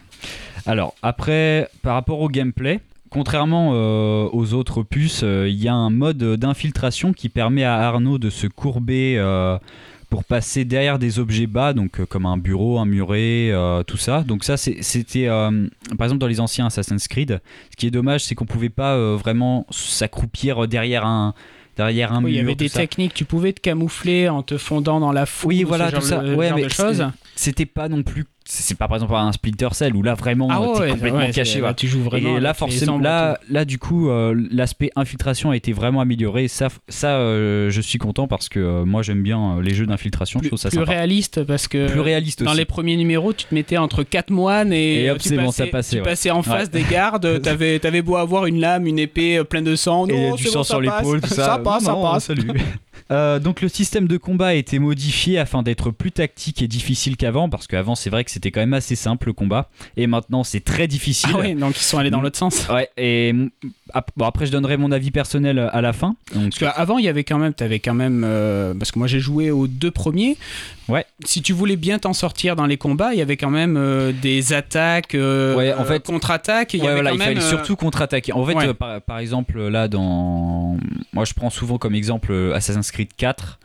[0.64, 2.80] Alors, après, par rapport au gameplay,
[3.14, 7.74] Contrairement euh, aux autres puces, euh, il y a un mode d'infiltration qui permet à
[7.74, 9.56] Arnaud de se courber euh,
[10.10, 13.52] pour passer derrière des objets bas, donc comme un bureau, un muret,
[13.86, 14.22] tout ça.
[14.22, 17.40] Donc ça, c'était par exemple dans les anciens Assassin's Creed.
[17.70, 21.34] Ce qui est dommage, c'est qu'on pouvait pas vraiment s'accroupir derrière un
[21.76, 22.30] derrière un mur.
[22.30, 25.54] Il y avait des techniques, tu pouvais te camoufler en te fondant dans la foule.
[25.54, 26.22] Oui, voilà, tout ça.
[26.22, 26.68] ouais, mais
[27.36, 30.60] C'était pas non plus c'est pas par exemple un Splinter Cell où là vraiment ah
[30.60, 34.90] ouais, complètement caché tu joues vraiment et là forcément là là du coup euh, l'aspect
[34.96, 36.48] infiltration a été vraiment amélioré.
[36.48, 40.40] Ça ça euh, je suis content parce que euh, moi j'aime bien les jeux d'infiltration
[40.42, 43.54] je trouve ça plus réaliste parce que plus réaliste dans les premiers numéros tu te
[43.54, 47.40] mettais entre quatre moines et, hop, tu, passais, passait, tu passais en face des gardes
[47.42, 50.82] t'avais avais beau avoir une lame une épée pleine de sang et du sang sur
[50.82, 52.24] l'épaule ça, ça passe ça passe.
[52.24, 52.50] salut
[53.10, 57.16] Euh, donc le système de combat a été modifié afin d'être plus tactique et difficile
[57.16, 60.42] qu'avant, parce qu'avant c'est vrai que c'était quand même assez simple le combat, et maintenant
[60.42, 61.30] c'est très difficile.
[61.34, 62.66] Ah oui, donc ils sont allés dans l'autre sens.
[62.68, 63.34] Ouais, et
[64.16, 66.16] bon, après je donnerai mon avis personnel à la fin.
[66.34, 66.56] Donc...
[66.58, 69.20] Parce qu'avant il y avait quand même, avais quand même, euh, parce que moi j'ai
[69.20, 70.38] joué aux deux premiers.
[70.88, 71.06] Ouais.
[71.24, 74.12] Si tu voulais bien t'en sortir dans les combats, il y avait quand même euh,
[74.12, 76.74] des attaques, ouais, en fait, contre-attaques.
[76.74, 78.32] Il, avait il fallait surtout contre-attaquer.
[78.32, 80.76] En fait, par, par, exemple là dans,
[81.12, 83.58] moi je prends souvent comme exemple Assassin's Creed 4.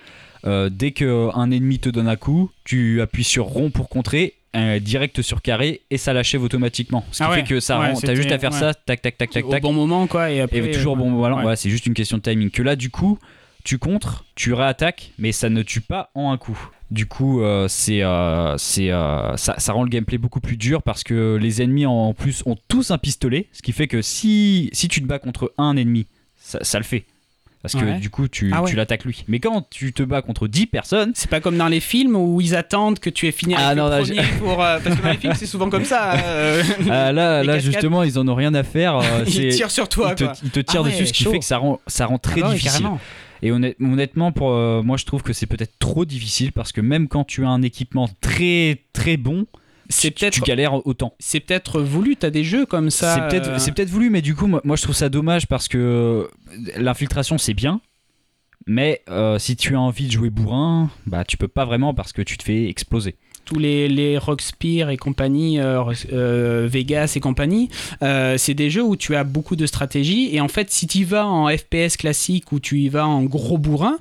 [0.46, 4.36] Euh, dès qu'un ennemi te donne un coup, tu appuies sur rond pour contrer,
[4.82, 7.06] direct sur carré et ça l'achève automatiquement.
[7.12, 9.30] Ce qui ah fait que ça rend, t'as juste à faire ça, tac tac tac
[9.30, 9.63] tac tac.
[9.63, 10.72] Au bon moment quoi et après.
[10.72, 11.56] toujours bon moment.
[11.56, 12.50] c'est juste une question de timing.
[12.50, 13.20] Que là du coup,
[13.63, 16.58] tu contres, tu réattaques, mais ça ne tue pas en un coup.
[16.89, 21.04] Du coup, euh, c'est, euh, c'est, ça, ça, rend le gameplay beaucoup plus dur parce
[21.04, 24.88] que les ennemis en plus ont tous un pistolet, ce qui fait que si, si
[24.88, 27.06] tu te bats contre un ennemi, ça, ça le fait
[27.62, 29.26] parce que du coup tu, ah tu l'attaques lui.
[29.28, 32.39] Mais quand tu te bats contre 10 personnes, c'est pas comme dans les films où
[32.39, 35.10] ils attendent que tu aies fini ah, non, le premier pour euh, parce que dans
[35.10, 36.13] les films c'est souvent comme ça.
[36.13, 38.98] Euh, ah, là là justement ils en ont rien à faire.
[38.98, 40.12] Euh, ils tirent sur toi.
[40.12, 42.41] Ils te, ils te tirent dessus, ce qui fait que ça rend ça rend très
[42.41, 42.88] difficile.
[43.41, 44.52] Et honnêtement, pour
[44.84, 47.62] moi, je trouve que c'est peut-être trop difficile parce que même quand tu as un
[47.62, 49.45] équipement très très bon,
[49.89, 51.15] c'est peut-être tu galères autant.
[51.19, 53.15] C'est peut-être voulu, t'as des jeux comme ça.
[53.30, 53.91] C'est peut-être euh.
[53.91, 56.30] voulu, mais du coup moi, je trouve ça dommage parce que
[56.78, 57.82] l'infiltration c'est bien,
[58.67, 62.13] mais euh, si tu as envie de jouer bourrin, bah tu peux pas vraiment parce
[62.13, 63.15] que tu te fais exploser
[63.50, 65.84] tous les, les Rockspear et compagnie, euh,
[66.14, 67.70] euh, Vegas et compagnie,
[68.04, 70.30] euh, c'est des jeux où tu as beaucoup de stratégie.
[70.32, 73.24] Et en fait, si tu y vas en FPS classique ou tu y vas en
[73.24, 73.98] gros bourrin,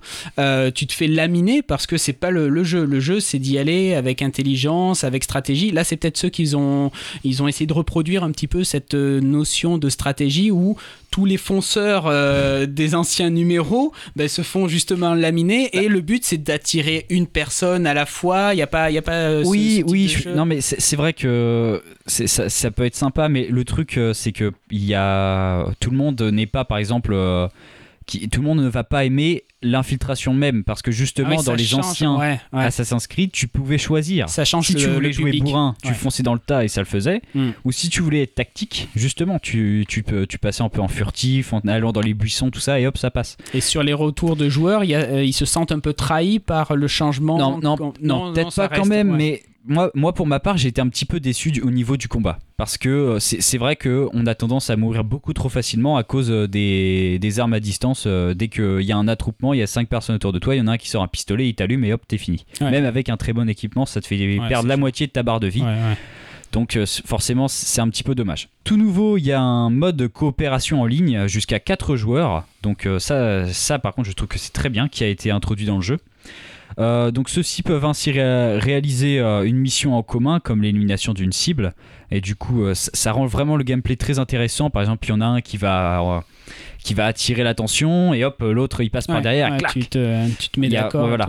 [0.74, 2.84] tu te fais laminer parce que c'est pas le, jeu.
[2.84, 5.70] Le jeu, c'est d'y aller avec intelligence, avec stratégie.
[5.70, 6.90] Là, c'est peut-être ceux qui ont,
[7.24, 10.76] ils ont essayé de reproduire un petit peu cette notion de stratégie où
[11.10, 16.24] tous les fonceurs euh, des anciens numéros ben, se font justement laminer et le but
[16.24, 18.52] c'est d'attirer une personne à la fois.
[18.52, 19.37] Il n'y a pas, y a pas.
[19.38, 20.16] Euh, oui, oui.
[20.34, 24.32] non, mais c'est vrai que ça, ça, peut être sympa, mais le truc euh, c'est
[24.32, 27.14] que il y a tout le monde n'est pas par exemple
[28.06, 31.74] tout le monde ne va pas aimer l'infiltration même parce que justement ah dans les
[31.74, 34.28] anciens Assassin's Creed tu pouvais choisir.
[34.28, 36.86] Ça change si tu voulais jouer bourrin tu fonçais dans le tas et ça le
[36.86, 37.22] faisait.
[37.34, 37.50] Hmm.
[37.64, 40.88] ou si tu voulais être tactique justement tu, tu, peux, tu passais un peu en
[40.88, 43.36] furtif en allant dans les buissons tout ça et hop ça passe.
[43.54, 46.86] Et sur les retours de joueurs euh, ils se sentent un peu trahis par le
[46.86, 50.68] changement non non, non, peut-être pas quand même mais moi, moi, pour ma part, j'ai
[50.68, 52.38] été un petit peu déçu au niveau du combat.
[52.56, 56.30] Parce que euh, c'est vrai qu'on a tendance à mourir beaucoup trop facilement à cause
[56.30, 58.04] euh, des, des armes à distance.
[58.06, 60.54] Euh, dès qu'il y a un attroupement, il y a 5 personnes autour de toi,
[60.54, 62.44] il y en a un qui sort un pistolet, il t'allume et hop, t'es fini.
[62.60, 65.40] Même avec un très bon équipement, ça te fait perdre la moitié de ta barre
[65.40, 65.64] de vie.
[66.50, 68.48] Donc forcément, c'est un petit peu dommage.
[68.64, 72.44] Tout nouveau, il y a un mode de coopération en ligne jusqu'à 4 joueurs.
[72.62, 75.66] Donc ça, ça, par contre, je trouve que c'est très bien qui a été introduit
[75.66, 75.98] dans le jeu.
[76.78, 81.74] Euh, donc ceux-ci peuvent ainsi réaliser euh, une mission en commun comme l'élimination d'une cible
[82.12, 84.70] et du coup euh, ça rend vraiment le gameplay très intéressant.
[84.70, 86.22] Par exemple, il y en a un qui va
[86.78, 89.56] qui va attirer l'attention et hop l'autre il passe par derrière.
[89.72, 91.08] Tu, te, tu, te, mets d'accord.
[91.08, 91.28] Voilà.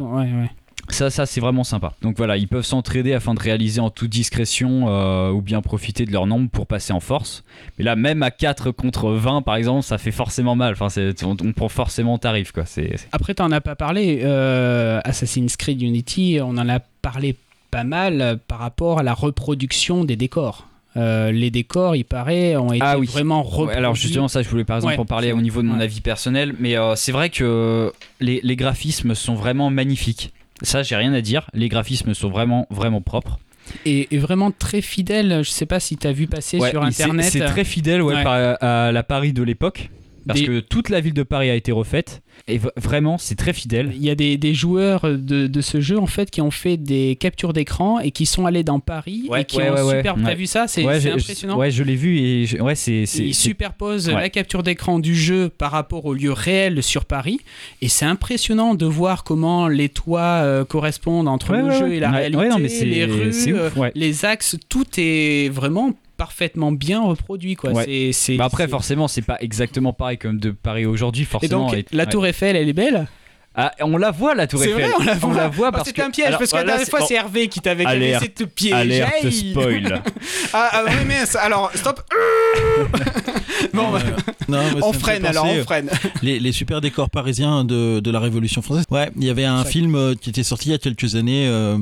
[0.91, 1.93] Ça, ça c'est vraiment sympa.
[2.01, 6.05] Donc voilà, ils peuvent s'entraider afin de réaliser en toute discrétion euh, ou bien profiter
[6.05, 7.43] de leur nombre pour passer en force.
[7.77, 10.73] Mais là, même à 4 contre 20, par exemple, ça fait forcément mal.
[10.79, 10.87] Enfin,
[11.23, 12.51] on, on, prend forcément tarif.
[12.51, 12.63] Quoi.
[13.11, 14.21] Après, tu n'en as pas parlé.
[14.23, 17.35] Euh, Assassin's Creed Unity, on en a parlé
[17.71, 20.67] pas mal par rapport à la reproduction des décors.
[20.97, 23.77] Euh, les décors, il paraît, ont été ah vraiment reproduits.
[23.77, 26.55] alors justement, ça, je voulais par exemple en parler au niveau de mon avis personnel,
[26.59, 30.33] mais c'est vrai que les, les, graphismes sont vraiment magnifiques.
[30.61, 31.49] Ça, j'ai rien à dire.
[31.53, 33.39] Les graphismes sont vraiment, vraiment propres.
[33.85, 35.43] Et, vraiment très fidèle.
[35.43, 37.25] Je sais pas si tu as vu passer sur internet.
[37.25, 39.89] C'est très fidèle ouais, à la Paris de l'époque.
[40.27, 42.21] Parce que toute la ville de Paris a été refaite.
[42.47, 43.91] Et vraiment, c'est très fidèle.
[43.95, 47.53] Il y a des, joueurs de, ce jeu en fait qui ont fait des captures
[47.53, 50.15] d'écran et qui sont allés dans Paris et qui ont super.
[50.23, 51.57] T'as vu ça C'est impressionnant.
[51.57, 53.03] Ouais, je l'ai vu et ouais, c'est.
[53.03, 57.39] Ils superposent la capture d'écran du jeu par rapport au lieu réel sur Paris
[57.81, 62.11] et c'est impressionnant de voir comment les toits euh, correspondent entre le jeu et la
[62.11, 67.71] réalité, non, mais les rues, euh, les axes, tout est vraiment parfaitement bien reproduit quoi.
[68.11, 71.71] C'est, bah après forcément c'est pas exactement pareil comme de Paris aujourd'hui forcément.
[71.73, 73.07] Et donc la Tour Eiffel elle est belle?
[73.55, 74.75] Ah, on la voit la Tour Eiffel.
[74.75, 76.63] Vrai, on la voit, on la voit parce que c'est un piège parce que la
[76.63, 78.75] dernière fois c'est Hervé qui t'avait laissé te piéger.
[78.75, 80.01] Alerte spoil.
[80.53, 82.01] ah, ah, oui mais alors stop.
[83.73, 83.99] bon, bah,
[84.47, 85.89] non, on freine alors on freine.
[86.21, 88.85] Les, les, super décors parisiens de, de, la Révolution française.
[88.91, 91.47] Ouais, il y avait un film euh, qui était sorti il y a quelques années
[91.47, 91.77] euh,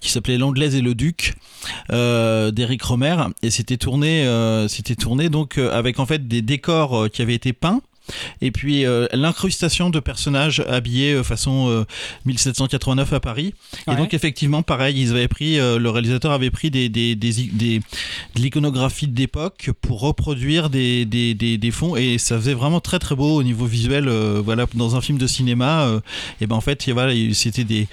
[0.00, 1.34] qui s'appelait L'Anglaise et le Duc
[1.90, 7.08] euh, d'Éric Romer et c'était tourné euh, c'était tourné donc avec en fait des décors
[7.10, 7.80] qui avaient été peints
[8.40, 11.84] et puis euh, l'incrustation de personnages habillés euh, façon
[12.26, 13.54] 1789 euh, à Paris.
[13.90, 17.78] Et donc effectivement, pareil, ils avaient pris, le réalisateur avait pris des, des, des, des
[18.34, 23.14] de l'iconographie d'époque pour reproduire des, des, des, fonds et ça faisait vraiment très très
[23.14, 24.08] beau au niveau visuel.
[24.08, 25.88] voilà, dans un film de cinéma,
[26.40, 27.88] et ben en fait, voilà, c'était des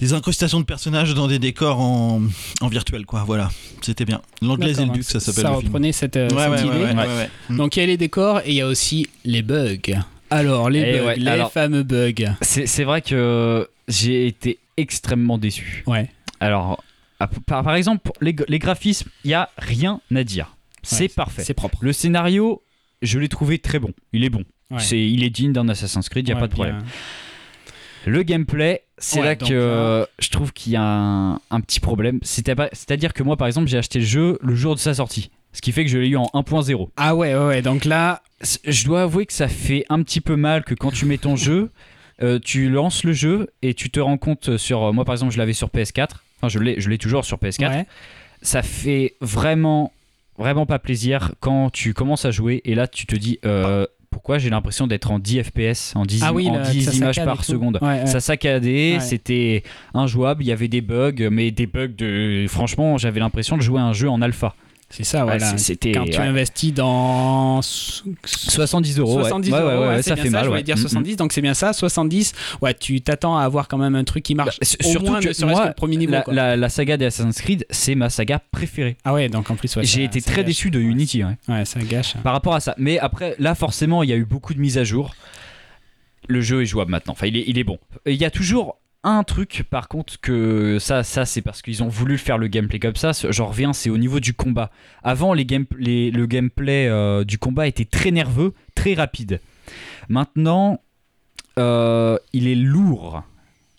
[0.00, 2.22] des incrustations de personnages dans des décors en,
[2.60, 3.24] en virtuel, quoi.
[3.24, 4.20] Voilà, c'était bien.
[4.42, 5.44] L'anglaise et le duc, ça s'appelle.
[5.44, 7.56] Ça reprenait cette, euh, cette idée.
[7.56, 9.78] Donc il y a les décors et il y a aussi les bugs.
[10.30, 12.34] Alors, les eh bugs, les fameux bugs.
[12.40, 15.84] C'est vrai que j'ai été extrêmement déçu.
[15.86, 16.10] Ouais.
[16.40, 16.82] Alors,
[17.46, 20.56] par, par exemple, les, les graphismes, il n'y a rien à dire.
[20.82, 21.44] C'est parfait.
[21.44, 21.78] C'est propre.
[21.80, 22.62] Le scénario,
[23.00, 23.92] je l'ai trouvé très bon.
[24.12, 24.44] Il est bon.
[24.78, 26.82] C'est, il est digne d'un Assassin's Creed, il n'y a pas de problème.
[28.06, 32.20] Le gameplay, c'est là que je trouve qu'il y a un, petit problème.
[32.22, 35.30] C'est-à-dire que moi, par exemple, j'ai acheté le jeu le jour de sa sortie.
[35.52, 36.88] Ce qui fait que je l'ai eu en 1.0.
[36.96, 38.22] Ah ouais, ouais, donc là.
[38.64, 41.36] Je dois avouer que ça fait un petit peu mal que quand tu mets ton
[41.36, 41.70] jeu,
[42.22, 44.92] euh, tu lances le jeu et tu te rends compte sur.
[44.92, 46.08] Moi, par exemple, je l'avais sur PS4.
[46.38, 47.86] Enfin, je l'ai, je l'ai toujours sur PS4.
[48.42, 49.92] Ça fait vraiment,
[50.36, 53.38] vraiment pas plaisir quand tu commences à jouer et là, tu te dis.
[53.44, 56.30] Euh, pourquoi j'ai l'impression d'être en 10 FPS, en 10, ah
[56.94, 57.80] images par seconde.
[58.06, 62.46] Ça saccadait, c'était injouable, il y avait des bugs, mais des bugs de.
[62.48, 64.54] Franchement, j'avais l'impression de jouer un jeu en alpha.
[64.96, 65.58] C'est ça, voilà.
[65.58, 69.58] C'était, Quand tu investis dans 70 euros, 70 ouais.
[69.58, 70.44] euros, ouais, ça fait mal.
[70.44, 71.72] Je voulais dire 70, donc c'est bien ça.
[71.72, 74.60] 70, ouais, tu t'attends à avoir quand même un truc qui marche.
[74.60, 76.14] Bah, surtout moins, que moi, le premier niveau.
[76.28, 78.96] La, la, saga des Assassin's Creed, c'est ma saga préférée.
[79.04, 81.24] Ah ouais, donc en plus, j'ai été très déçu de Unity.
[81.24, 81.64] Ouais.
[81.64, 82.14] ça gâche.
[82.22, 82.76] Par rapport à ça.
[82.78, 85.16] Mais après, là, forcément, il y a eu beaucoup de mises à jour.
[86.28, 87.14] Le jeu est jouable maintenant.
[87.14, 87.78] Enfin, il est, il est bon.
[88.06, 91.88] Il y a toujours un truc par contre que ça, ça c'est parce qu'ils ont
[91.88, 93.12] voulu faire le gameplay comme ça.
[93.30, 94.70] J'en reviens, c'est au niveau du combat.
[95.02, 99.40] Avant, les le gameplay euh, du combat était très nerveux, très rapide.
[100.08, 100.80] Maintenant,
[101.58, 103.22] euh, il est lourd.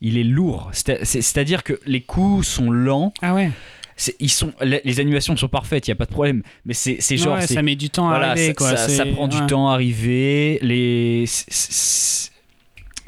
[0.02, 0.70] Il est lourd.
[0.74, 3.14] C'est-à-dire que les coups sont lents.
[3.22, 3.52] Ah ouais.
[4.20, 6.44] Ils sont, les animations sont parfaites, il y a pas de problème.
[6.66, 8.54] Mais c'est genre, ça met du temps à arriver.
[8.60, 10.60] Ça, ça, prend du temps à arriver.
[10.62, 11.26] Les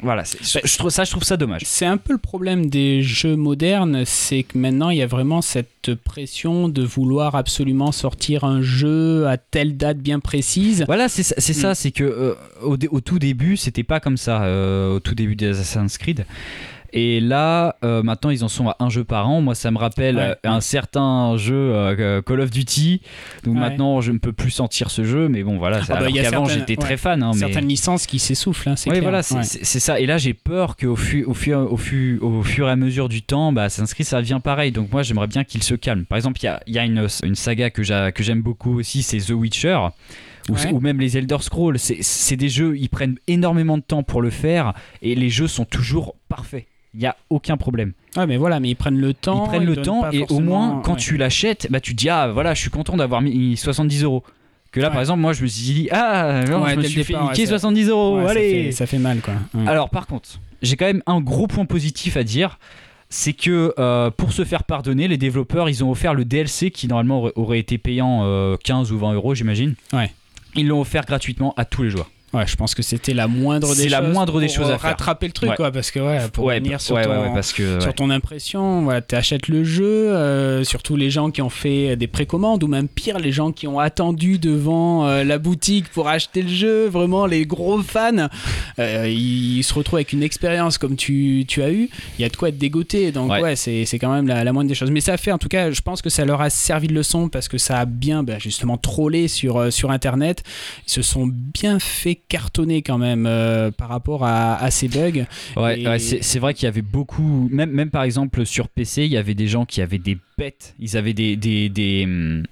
[0.00, 1.62] voilà, bah, je trouve ça, je trouve ça dommage.
[1.64, 5.42] C'est un peu le problème des jeux modernes, c'est que maintenant il y a vraiment
[5.42, 10.84] cette pression de vouloir absolument sortir un jeu à telle date bien précise.
[10.86, 11.74] Voilà, c'est ça, mm.
[11.74, 14.42] c'est que euh, au, au, tout début, c'était pas comme ça.
[14.44, 16.24] Euh, au tout début des Assassin's Creed,
[16.92, 19.40] et là, euh, maintenant, ils en sont à un jeu par an.
[19.42, 23.02] Moi, ça me rappelle euh, un certain jeu euh, Call of Duty.
[23.44, 25.28] Donc maintenant, je ne peux plus sentir ce jeu.
[25.28, 25.80] Mais bon, voilà.
[25.88, 27.22] Ah bah, avant, j'étais très fan.
[27.22, 28.70] Hein, certaines licences qui s'essoufflent.
[28.70, 30.00] Hein, oui, voilà, c'est ça.
[30.00, 33.68] Et là, j'ai peur qu'au au, au, au, fur et à mesure du temps, bah,
[33.68, 34.72] s'inscrit, ça devient pareil.
[34.72, 36.04] Donc moi, j'aimerais bien qu'il se calme.
[36.04, 39.18] Par exemple, il y a, y a, une, une saga que j'aime beaucoup aussi, c'est
[39.18, 39.78] The Witcher.
[40.48, 44.22] Ou, ou, même les Elder Scrolls, c'est des jeux, ils prennent énormément de temps pour
[44.22, 47.92] le faire et les jeux sont toujours parfaits il n'y a aucun problème.
[48.16, 49.44] Ouais, mais voilà, mais ils prennent le temps.
[49.44, 52.28] Ils prennent le temps et au moins, quand tu l'achètes, bah, tu te dis, ah
[52.28, 54.24] voilà, je suis content d'avoir mis 70 euros.
[54.70, 57.46] Que là, par exemple, moi, je me suis dit, ah, je me suis fait niquer
[57.46, 59.34] 70 euros, allez ça fait, mal, quoi.
[59.66, 60.28] Alors, par contre,
[60.62, 62.58] j'ai quand même un gros point positif à dire.
[63.10, 66.88] c'est que euh, pour se faire pardonner, les développeurs, ils ont offert le DLC qui
[66.88, 69.74] normalement aurait, aurait été payant euh, 15 ou 20 euros, j'imagine.
[69.94, 70.12] Ouais.
[70.54, 72.10] Ils l'ont offert gratuitement à tous les joueurs.
[72.34, 73.90] Ouais, je pense que c'était la moindre des choses.
[73.90, 74.90] la moindre des pour, choses à euh, faire.
[74.90, 75.56] rattraper le truc, Ouais.
[75.56, 78.10] quoi, parce que ouais, pour ouais, revenir bah- sur ouais, ton, parce que sur ton
[78.10, 82.62] impression, voilà, tu achètes le jeu, euh, surtout les gens qui ont fait des précommandes,
[82.62, 86.48] ou même pire, les gens qui ont attendu devant euh, la boutique pour acheter le
[86.48, 88.28] jeu, vraiment les gros fans,
[88.78, 92.28] euh, ils se retrouvent avec une expérience comme tu, tu as eu, il y a
[92.28, 94.90] de quoi être dégoûté, donc ouais, c'est quand même la, la moindre des choses.
[94.90, 96.94] Mais ça a fait, en tout cas, je pense que ça leur a servi de
[96.94, 100.42] leçon, parce que ça a bien, bah, justement, trollé sur, euh, sur Internet,
[100.86, 105.24] ils se sont bien fait cartonner quand même euh, par rapport à, à ces bugs.
[105.56, 109.04] Ouais, Et- ouais, c'est vrai qu'il y avait beaucoup, même, même par exemple sur PC,
[109.04, 111.36] il y avait des gens qui avaient des bêtes, ils avaient des.
[111.36, 112.42] des, des, hum,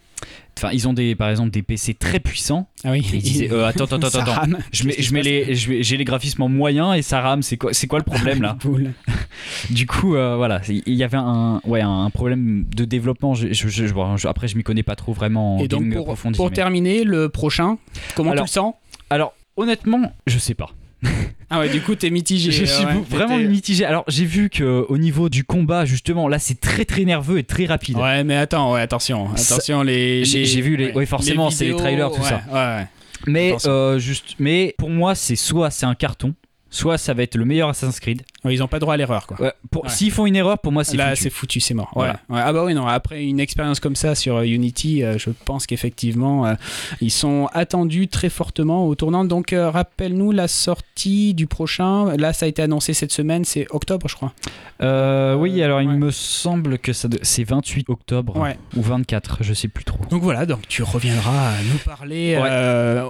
[0.59, 2.67] Enfin, ils ont des, par exemple des PC très puissants.
[2.83, 4.57] Ah oui, Et ils disaient euh, attends, attends, attends, attends.
[4.73, 7.43] Je mets, je mets les, j'ai les graphismes en moyen et ça rame.
[7.43, 8.93] C'est quoi, c'est quoi le problème là Boule.
[9.71, 13.35] Du coup, euh, voilà, il y avait un, ouais, un problème de développement.
[13.35, 16.47] Je, je- je- après, je m'y connais pas trop vraiment en Et donc pour, pour
[16.49, 17.77] mais- terminer, le prochain,
[18.14, 18.75] comment Alors, tu le sens?
[19.11, 20.71] Alors, honnêtement, je sais pas.
[21.49, 22.51] Ah ouais, du coup t'es mitigé.
[22.51, 22.95] Je suis ouais.
[23.09, 23.85] vraiment mitigé.
[23.85, 27.45] Alors, j'ai vu que au niveau du combat, justement, là, c'est très très nerveux et
[27.45, 27.97] très rapide.
[27.99, 30.25] Ouais, mais attends, ouais, attention, Ça- attention les.
[30.25, 32.43] J'ai- les- vu les- ouais, forcément, c'est les trailers, tout ouais, ça.
[32.51, 32.87] Ouais, ouais.
[33.29, 36.35] mais euh, juste, mais pour moi, c'est soit c'est un carton,
[36.77, 38.22] soit ça va être le meilleur Assassin's Creed.
[38.45, 39.41] Ouais, ils ont pas droit à l'erreur quoi.
[39.41, 39.91] Ouais, pour, Ouais.
[39.91, 41.91] S'ils font une erreur, pour moi, c'est Là, c'est foutu, c'est mort.
[41.95, 42.20] Voilà.
[42.31, 42.87] Ah bah oui, non.
[42.87, 46.55] Après une expérience comme ça sur euh, Unity, euh, je pense qu'effectivement, euh,
[47.01, 49.24] ils sont attendus très fortement au tournant.
[49.24, 52.16] Donc, euh, rappelle-nous la sortie du prochain.
[52.16, 53.45] Là, ça a été annoncé cette semaine.
[53.45, 54.33] C'est octobre, je crois.
[54.81, 58.37] Oui, alors il me semble que ça de- c'est 28 octobre
[58.77, 59.99] ou 24, je sais plus trop.
[60.11, 62.37] Donc voilà, donc tu reviendras nous parler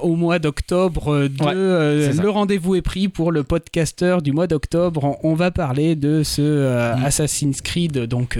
[0.02, 5.04] au mois d'octobre de le rendez-vous est pris pour le podcaster du mois d'octobre.
[5.22, 7.04] On, on va parler de ce euh, Mm.
[7.04, 8.36] Assassin's Creed donc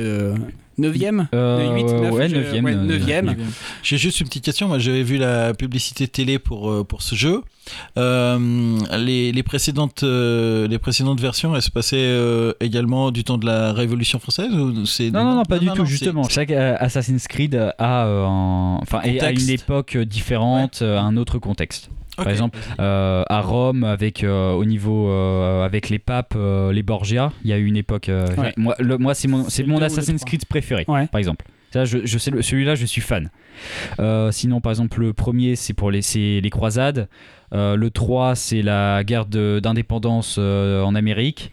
[0.78, 2.64] 9e Euh, 8, 9, ouais, je- 9e.
[2.64, 3.34] ouais, euh, 9e.
[3.82, 4.68] J'ai juste une petite question.
[4.68, 7.40] Moi, j'avais vu la publicité télé pour, euh, pour ce jeu.
[7.98, 13.38] Euh, les, les, précédentes, euh, les précédentes versions, elles se passaient euh, également du temps
[13.38, 15.10] de la Révolution française ou c'est...
[15.10, 16.28] Non, non, non, pas du tout, justement.
[16.28, 19.48] Chaque euh, Assassin's Creed a, euh, un- enfin, et à Contexte.
[19.48, 21.88] une époque différente, euh, un autre contexte.
[22.16, 26.34] Par exemple, euh, à Rome, avec, euh, au niveau, euh, avec les papes,
[26.72, 28.10] les Borgia, il y a eu une époque.
[28.10, 28.52] Ouais.
[28.56, 30.24] Moi, le- moi c'est mon, c'est Assassin's.
[30.24, 31.06] Creed préféré, Ouais.
[31.08, 31.44] par exemple.
[31.72, 33.30] Ça, je, je sais, celui-là, je suis fan.
[34.30, 37.08] Sinon, par exemple, le premier, c'est pour les, c'est les croisades.
[37.52, 41.52] Le 3, c'est la guerre de- d'indépendance en Amérique.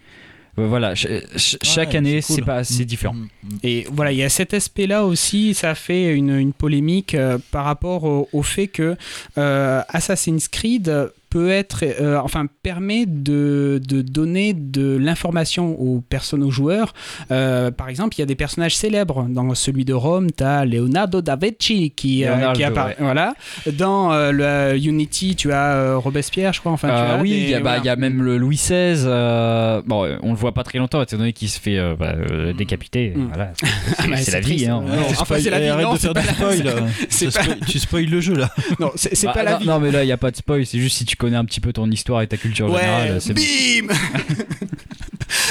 [0.60, 2.45] Euh, voilà, ch- ch- chaque Ouais, année, c'est cool.
[2.45, 3.14] pas, c'est Mm, différent.
[3.16, 3.58] mm, mm.
[3.64, 7.66] Et voilà, il y a cet aspect-là aussi, ça fait une, une polémique euh, par
[7.66, 8.95] rapport au, au fait que
[9.38, 16.43] euh, Assassin's Creed peut être, euh, enfin, permet de, de donner de l'information aux personnes,
[16.43, 16.93] aux joueurs.
[17.31, 19.25] Euh, par exemple, il y a des personnages célèbres.
[19.27, 22.95] Dans celui de Rome, tu as Leonardo da Vinci qui, euh, qui apparaît.
[22.99, 23.34] Voilà.
[23.71, 26.71] Dans euh, le Unity, tu as euh, Robespierre, je crois.
[26.71, 27.77] Enfin, tu Euh, as oui, il y, a- bah, voilà.
[27.79, 29.03] il y a même le Louis XVI.
[29.07, 32.13] euh, bon, on le voit pas très longtemps, étant donné qu'il se fait euh, bah,
[32.15, 33.13] euh, décapiter.
[33.15, 33.27] Mm.
[33.29, 33.67] Voilà, c'est-
[33.97, 34.67] Ah, bah, la vie.
[34.67, 34.84] hein.
[34.86, 35.67] Non, enfin, c'est la vie.
[35.69, 36.63] arrête Non, de faire du spoil.
[36.63, 38.49] pas- spoil- Tu spoil le jeu là.
[38.79, 39.65] Non, c'est Bah, pas la vie.
[39.65, 41.45] non, mais là, il n'y a pas de spoil, c'est juste si tu connais un
[41.45, 43.13] petit peu ton histoire et ta culture générale.
[43.13, 43.93] Ouais, c'est bim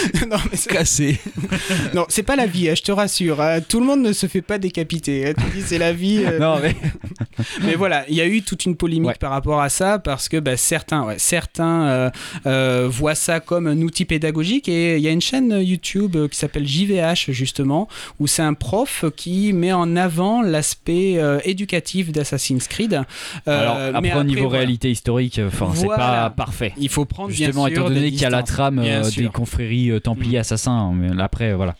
[0.30, 1.18] non, mais c'est- Cassé.
[1.94, 3.40] non, c'est pas la vie, hein, je te rassure.
[3.40, 3.60] hein.
[3.60, 5.28] Tout le monde ne se fait pas décapiter.
[5.28, 5.32] hein.
[5.36, 6.22] Tu dis c'est la vie.
[6.26, 6.74] euh, Non, mais
[7.62, 9.14] Mais voilà, il y a eu toute une polémique Ouais.
[9.18, 12.10] par rapport à ça parce que bah, certains, ouais, certains euh,
[12.46, 16.38] euh, voient ça comme un outil pédagogique et il y a une chaîne YouTube qui
[16.38, 17.88] s'appelle JVH justement
[18.20, 23.00] où c'est un prof qui met en avant l'aspect éducatif d'Assassin's Creed.
[23.46, 26.30] Alors, mais après, au niveau voilà, réalité historique, enfin, c'est Voilà.
[26.30, 26.72] pas parfait.
[26.78, 28.82] il faut prendre Justement, bien sûr étant donné qu'il y a la trame
[29.16, 31.74] des confréries euh, templiers assassins, mais après, voilà.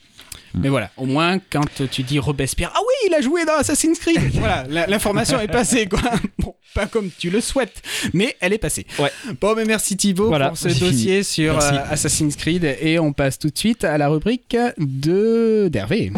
[0.55, 3.99] Mais voilà, au moins quand tu dis Robespierre, ah oui, il a joué dans Assassin's
[3.99, 4.21] Creed.
[4.35, 6.01] voilà, l'information est passée quoi.
[6.39, 7.83] Bon, pas comme tu le souhaites,
[8.13, 8.87] mais elle est passée.
[8.99, 9.11] Ouais.
[9.41, 13.39] Bon, mais merci Thibaut Voilà, pour ce dossier sur euh, Assassin's Creed et on passe
[13.39, 16.13] tout de suite à la rubrique de d'Hervé.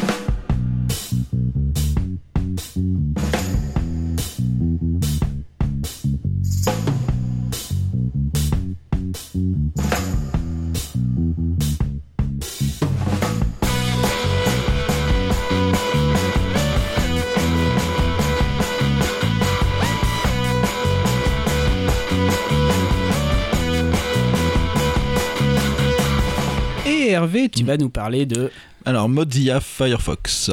[27.25, 28.51] Hervé, tu vas nous parler de
[28.85, 30.51] Alors, Mozilla Firefox.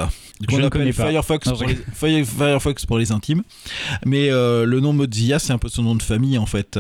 [0.50, 1.64] Firefox, pour
[2.08, 3.44] les, Firefox pour les intimes.
[4.06, 6.80] Mais euh, le nom Mozilla, c'est un peu son nom de famille en fait.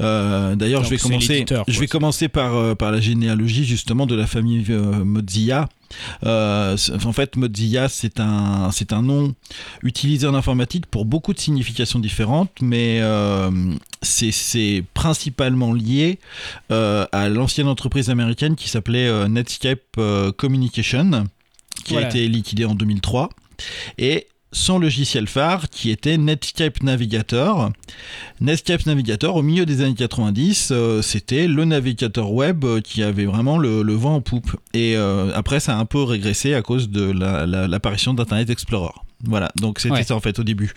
[0.00, 1.44] Euh, d'ailleurs, je vais commencer.
[1.68, 4.66] Je vais commencer par euh, par la généalogie justement de la famille
[5.04, 5.68] Mozilla.
[6.22, 9.34] en fait, Mozilla, c'est un, c'est un nom
[9.82, 13.00] utilisé en informatique pour beaucoup de significations différentes, mais
[14.02, 16.18] c'est principalement lié
[16.70, 20.00] à l'ancienne entreprise américaine qui s'appelait Netscape
[20.36, 21.26] Communication
[21.86, 23.30] qui a été liquidé en 2003,
[23.98, 24.26] et
[24.56, 27.70] son logiciel phare qui était Netscape Navigator.
[28.40, 33.26] Netscape Navigator, au milieu des années 90, euh, c'était le navigateur web euh, qui avait
[33.26, 34.56] vraiment le, vent en poupe.
[34.72, 37.12] Et euh, après, ça a un peu régressé à cause de
[37.66, 38.94] l'apparition d'Internet Explorer.
[39.24, 40.72] Voilà, donc c'était ça en fait au début.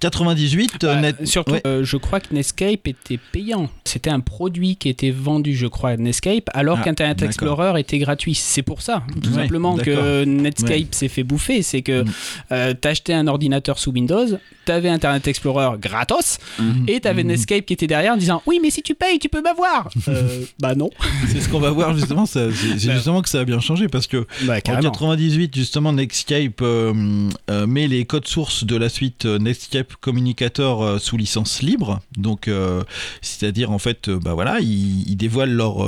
[0.00, 1.26] 98, bah, net...
[1.26, 3.68] Surtout, euh, je crois que Netscape était payant.
[3.84, 7.98] C'était un produit qui était vendu, je crois, à Netscape, alors ah, qu'Internet Explorer était
[7.98, 8.34] gratuit.
[8.34, 11.62] C'est pour ça, tout simplement, que Netscape s'est fait bouffer.
[11.62, 12.12] C'est que mm.
[12.52, 16.84] euh, t'achetais un ordinateur sous Windows, t'avais Internet Explorer gratos, mm.
[16.88, 17.28] et t'avais mm.
[17.28, 19.88] Netscape qui était derrière en disant Oui, mais si tu payes, tu peux m'avoir.
[20.08, 20.90] Euh, bah non.
[21.28, 22.26] C'est ce qu'on va voir justement.
[22.26, 22.52] C'est bah.
[22.76, 28.06] justement que ça a bien changé parce que bah, en 98, justement, Netscape met les
[28.06, 32.82] codes sources de la suite Netscape communicateur euh, sous licence libre, donc euh,
[33.22, 35.86] c'est-à-dire en fait, euh, bah voilà, ils, dévoilent leur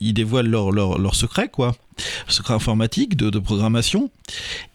[0.00, 1.74] ils dévoilent leur, leur, secret, quoi.
[2.28, 4.10] Secret informatique, de, programmation.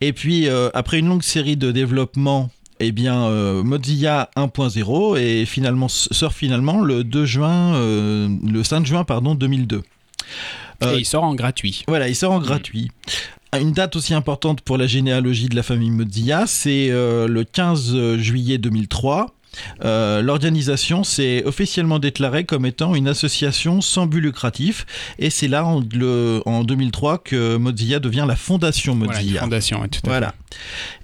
[0.01, 2.49] Et puis, après une longue série de développement,
[2.79, 3.29] eh bien,
[3.63, 9.83] Mozilla 1.0 et finalement, sort finalement le 2 juin, le 5 juin, pardon, 2002.
[10.81, 11.83] Et il sort en gratuit.
[11.87, 12.89] Voilà, il sort en gratuit.
[13.59, 18.17] Une date aussi importante pour la généalogie de la famille Mozilla, c'est euh, le 15
[18.17, 19.33] juillet 2003.
[19.83, 24.85] Euh, l'organisation s'est officiellement déclarée comme étant une association sans but lucratif
[25.17, 29.41] et c'est là en, le, en, 2003 que Mozilla devient la fondation Mozilla.
[29.41, 30.33] fondation, tout à voilà.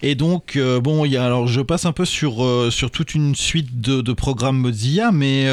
[0.02, 3.16] Et donc, euh, bon, y a, alors je passe un peu sur, euh, sur toute
[3.16, 5.46] une suite de, de programmes Mozilla, mais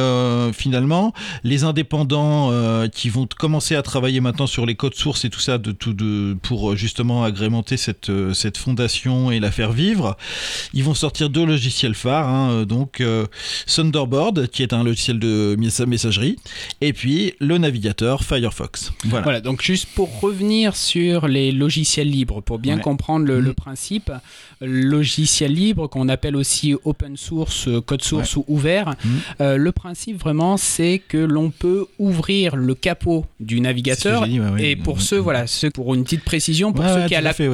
[0.53, 1.13] finalement,
[1.45, 2.51] les indépendants
[2.89, 5.93] qui vont commencer à travailler maintenant sur les codes sources et tout ça de, tout
[5.93, 10.17] de, pour justement agrémenter cette, cette fondation et la faire vivre,
[10.75, 12.82] ils vont sortir deux logiciels phares, hein, donc
[13.67, 15.57] Thunderbird, qui est un logiciel de
[15.87, 16.37] messagerie,
[16.81, 18.93] et puis le navigateur Firefox.
[19.05, 19.23] Voilà.
[19.25, 23.55] voilà donc juste pour revenir sur les logiciels libres, pour bien comprendre le, le mm.
[23.55, 24.13] principe
[24.63, 28.95] logiciel libre qu'on appelle aussi open source, euh, code source ou ouvert.
[29.05, 29.21] Mhm.
[29.41, 34.25] Euh, le principe vraiment, c'est que l'on peut ouvrir le capot du navigateur.
[34.59, 37.07] Et pour ceux, voilà, ceux pour une petite précision, pour ceux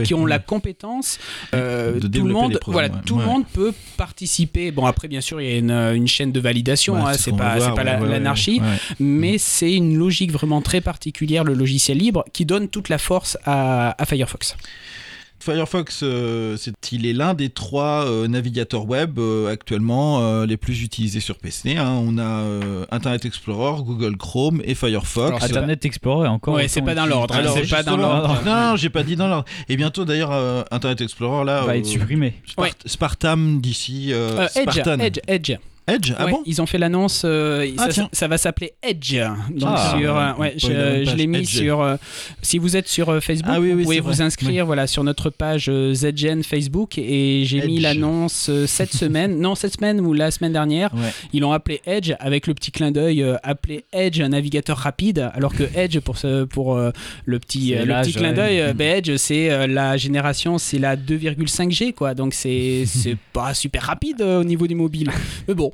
[0.03, 1.19] qui, ont la compétence,
[1.55, 4.71] euh, tout le monde, voilà, tout le monde peut participer.
[4.71, 7.07] Bon après, bien sûr, il y a une, chaîne de validation.
[7.07, 8.61] Hein, c'est pas, pas l'anarchie,
[8.99, 13.37] mais c'est une logique vraiment très particulière, le logiciel libre, qui donne toute la force
[13.45, 14.57] à Firefox.
[15.41, 16.57] Firefox, euh,
[16.91, 21.77] il est l'un des trois euh, navigateurs web euh, actuellement les plus utilisés sur PC.
[21.77, 21.91] Hein.
[21.91, 22.45] On a
[22.91, 25.43] Internet Explorer, Google Chrome et Firefox.
[25.43, 26.55] Internet Explorer encore.
[26.55, 27.35] Ouais, c'est pas dans l'ordre.
[27.35, 27.45] Hein.
[27.55, 28.43] C'est pas dans l'ordre.
[28.45, 29.45] Non, j'ai pas dit dans l'ordre.
[29.69, 30.33] Et bientôt d'ailleurs,
[30.71, 32.35] Internet Explorer là va être supprimé.
[32.87, 34.13] Spartam d'ici.
[34.13, 35.53] Edge, Edge, Edge.
[35.89, 37.23] Edge Ah bon Ils ont fait l'annonce.
[37.25, 39.17] Euh, ah, ça, va s'appeler Edge.
[39.51, 41.81] Donc ah, sur, euh, ouais, je, l'ai mis sur.
[41.81, 41.97] Euh,
[42.43, 46.43] si vous êtes sur Facebook, ah vous pouvez vous inscrire voilà, sur notre page ZGN
[46.43, 46.99] Facebook.
[46.99, 49.41] Et j'ai mis l'annonce cette semaine.
[49.41, 50.91] Non, cette semaine ou la semaine dernière.
[51.33, 55.31] Ils l'ont appelé Edge avec le petit clin d'œil appelé Edge, un navigateur rapide.
[55.35, 59.67] Alors que Edge, pour, ce, pour le petit, le petit clin d'œil, ben, Edge, c'est
[59.67, 61.95] la génération, c'est la 2,5G.
[61.95, 62.15] Quoi.
[62.15, 62.85] Donc c'est
[63.33, 65.11] pas super rapide au niveau du mobile.
[65.47, 65.73] Mais bon.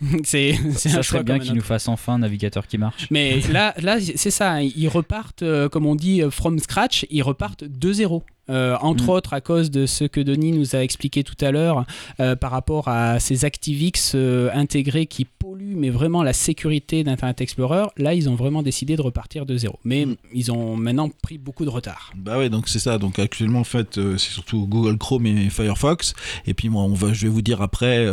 [0.24, 3.06] c'est ça serait bien qu'il nous fasse enfin un navigateur qui marche.
[3.10, 4.62] Mais là, là c'est ça.
[4.62, 7.06] Ils repartent, euh, comme on dit, euh, from scratch.
[7.10, 8.24] Ils repartent de zéro.
[8.50, 9.10] Euh, entre mm.
[9.10, 11.86] autres à cause de ce que Denis nous a expliqué tout à l'heure
[12.18, 17.40] euh, par rapport à ces ActiveX euh, intégrés qui polluent mais vraiment la sécurité d'Internet
[17.40, 17.84] Explorer.
[17.96, 19.78] Là, ils ont vraiment décidé de repartir de zéro.
[19.84, 20.16] Mais mm.
[20.34, 22.12] ils ont maintenant pris beaucoup de retard.
[22.16, 22.98] Bah ouais, donc c'est ça.
[22.98, 26.14] Donc actuellement, en fait, c'est surtout Google Chrome et Firefox.
[26.46, 28.08] Et puis moi, on va, je vais vous dire après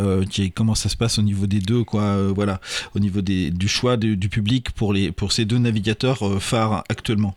[0.54, 2.32] comment ça se passe au niveau des deux, quoi.
[2.32, 2.60] voilà,
[2.94, 7.36] au niveau des, du choix du public pour les pour ces deux navigateurs phares actuellement.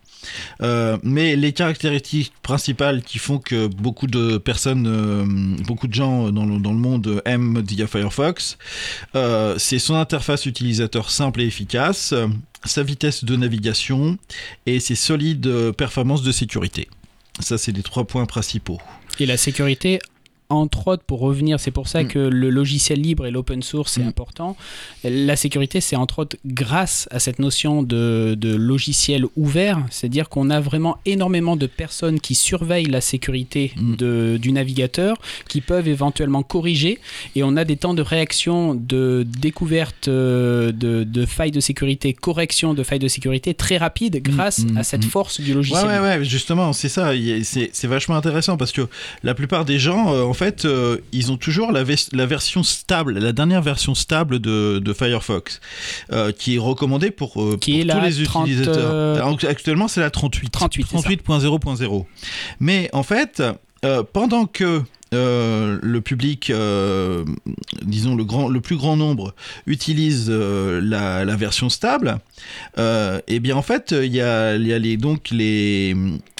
[1.02, 5.24] mais les caractéristiques principales qui font que beaucoup de personnes, euh,
[5.64, 8.58] beaucoup de gens dans le, dans le monde aiment Mozilla Firefox.
[9.14, 12.14] Euh, c'est son interface utilisateur simple et efficace,
[12.64, 14.18] sa vitesse de navigation
[14.66, 16.88] et ses solides performances de sécurité.
[17.40, 18.78] Ça, c'est les trois points principaux.
[19.18, 19.98] Et la sécurité
[20.52, 22.08] entre autres, pour revenir, c'est pour ça Mm.
[22.08, 24.08] que le logiciel libre et l'open source c'est Mm.
[24.08, 24.56] important.
[25.04, 30.50] La sécurité, c'est entre autres grâce à cette notion de, de logiciel ouvert, c'est-à-dire qu'on
[30.50, 33.96] a vraiment énormément de personnes qui surveillent la sécurité Mm.
[33.96, 35.16] de, du navigateur,
[35.48, 36.98] qui peuvent éventuellement corriger,
[37.36, 42.12] et on a des temps de réaction, de découverte euh, de, de failles de sécurité,
[42.12, 45.86] correction de failles de sécurité très rapide grâce à cette force du logiciel.
[45.86, 47.12] ouais, ouais, justement, c'est ça.
[47.42, 48.88] c'est vachement intéressant parce que
[49.22, 53.32] la plupart des gens, euh, en fait, euh, ils ont toujours la, version stable, la
[53.32, 55.60] dernière version stable de, de Firefox,
[56.12, 59.16] euh, qui est recommandée pour, euh, Qui pour est tous les 30, utilisateurs.
[59.16, 60.50] Alors, actuellement, c'est la 38.
[60.50, 61.08] 38, c'est ça.
[61.08, 62.06] 38.0.0.
[62.60, 63.42] Mais en fait,
[64.12, 64.82] pendant que
[65.12, 67.24] euh, le public, euh,
[67.82, 69.34] disons le, grand, le plus grand nombre,
[69.66, 72.18] utilise euh, la, la version stable,
[72.78, 75.94] et bien en fait, il y a, y a les, donc les,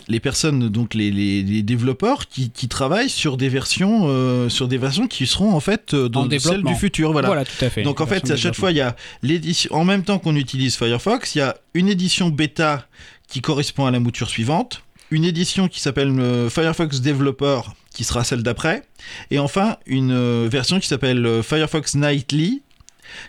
[0.08, 4.68] les personnes, donc les, les, les développeurs qui, qui travaillent sur des versions, euh, sur
[4.68, 7.12] des versions qui seront en fait euh, dans En celles du futur.
[7.12, 7.28] Voilà.
[7.28, 7.82] Voilà, tout à fait.
[7.82, 9.74] Donc en fait, à chaque fois, il y a l'édition.
[9.74, 12.86] En même temps qu'on utilise Firefox, il y a une édition bêta
[13.28, 17.60] qui correspond à la mouture suivante, une édition qui s'appelle euh, Firefox Developer
[17.94, 18.84] qui sera celle d'après,
[19.30, 22.62] et enfin une version qui s'appelle Firefox Nightly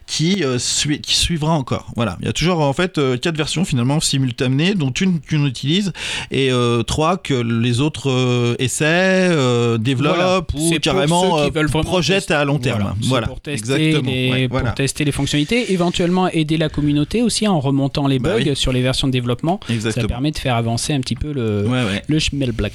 [0.08, 1.92] qui, euh, sui- qui suivra encore.
[1.96, 5.46] Voilà, il y a toujours en fait euh, quatre versions finalement simultanées, dont une qu'on
[5.46, 5.94] utilise
[6.32, 9.30] et euh, trois que les autres euh, essaient,
[9.78, 10.76] développent Voilà.
[10.76, 11.50] ou carrément
[11.84, 12.94] projettent à long terme.
[13.04, 14.12] Voilà, pour tester, exactement.
[14.12, 14.72] les, Ouais, pour voilà.
[14.72, 18.56] tester les fonctionnalités, éventuellement aider la communauté aussi en remontant les Bah bugs oui.
[18.56, 19.60] sur les versions de développement.
[19.68, 20.08] Ça Exactement.
[20.08, 22.02] permet de faire avancer un petit peu le, Ouais, ouais.
[22.08, 22.74] le schmelblack.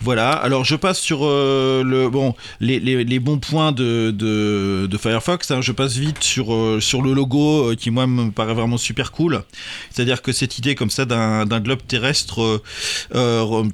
[0.00, 5.50] Voilà, alors je passe sur euh, le, bon, les, les- bons points de, de, Firefox.
[5.50, 5.60] hein.
[5.60, 9.10] Je passe vite sur, euh, sur le logo euh, qui, moi, me paraît vraiment super
[9.10, 9.42] cool.
[9.90, 12.62] C'est-à-dire que cette idée comme ça d'un globe terrestre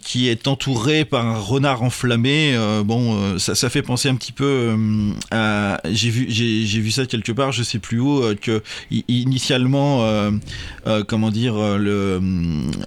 [0.03, 4.75] qui est entouré par un renard enflammé, bon, ça, ça fait penser un petit peu
[5.31, 5.81] à.
[5.91, 8.63] J'ai vu, vu ça quelque part, je sais plus où, que
[9.09, 10.07] initialement,
[11.07, 12.21] comment dire, le,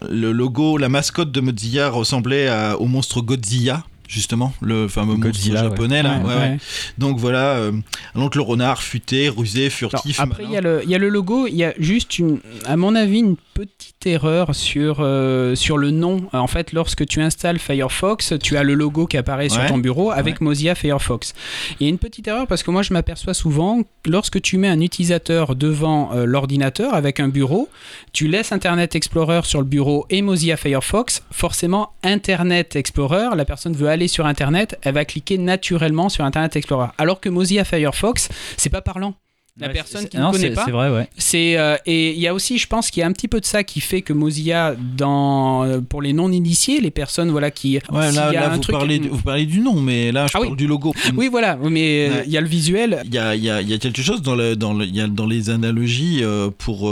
[0.09, 3.83] le logo, la mascotte de Mozilla ressemblait au monstre Godzilla.
[4.09, 6.17] Justement, le fameux Godzilla, monstre japonais là.
[6.19, 6.39] Ouais, ouais, ouais.
[6.51, 6.57] ouais.
[6.97, 7.73] Donc voilà, euh,
[8.15, 10.21] donc le renard futé, rusé, Alors, furtif.
[10.21, 12.39] après, il y, a le- il y a le logo, il y a juste, une,
[12.65, 16.21] à mon avis, une petite erreur sur, euh, sur le nom.
[16.31, 20.11] En fait, lorsque tu installes Firefox, tu as le logo qui apparaît sur ton bureau
[20.11, 20.45] avec Ouais.
[20.45, 21.33] Mozilla Firefox.
[21.79, 24.67] Il y a une petite erreur parce que moi, je m'aperçois souvent, lorsque tu mets
[24.67, 27.67] un utilisateur devant euh, l'ordinateur avec un bureau,
[28.13, 33.73] tu laisses Internet Explorer sur le bureau et Mozilla Firefox, forcément, Internet Explorer, la personne
[33.73, 36.89] veut aller sur Internet, elle va cliquer naturellement sur Internet Explorer.
[36.99, 39.15] Alors que Mozilla Firefox, c'est pas parlant.
[39.59, 41.09] La Ouais, personne qui ne connaît c'est- pas, C'est vrai, ouais.
[41.17, 43.39] c'est euh, et il y a aussi, je pense qu'il y a un petit peu
[43.39, 47.49] de ça qui fait que Mozilla, dans euh, pour les non initiés, les personnes voilà
[47.49, 50.11] qui, Ouais, là, y a là, un vous, truc- parlez, vous parlez du nom, mais
[50.11, 50.57] là, je Ah parle oui.
[50.57, 50.93] du logo.
[51.15, 52.23] oui voilà, mais euh, Ouais.
[52.27, 53.01] il y a le visuel.
[53.05, 54.85] Il y a, il y a- il y a quelque chose dans, le, dans, le-
[54.85, 56.91] il y a dans les analogies euh, pour,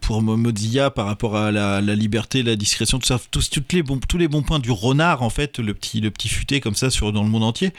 [0.00, 3.84] pour Mozilla par rapport à la, la liberté, la discrétion, tout ça, tous, toutes les
[3.84, 6.74] bons, tous les bons points du renard, en fait, le petit, le petit futé comme
[6.74, 7.70] ça sur, dans le monde entier.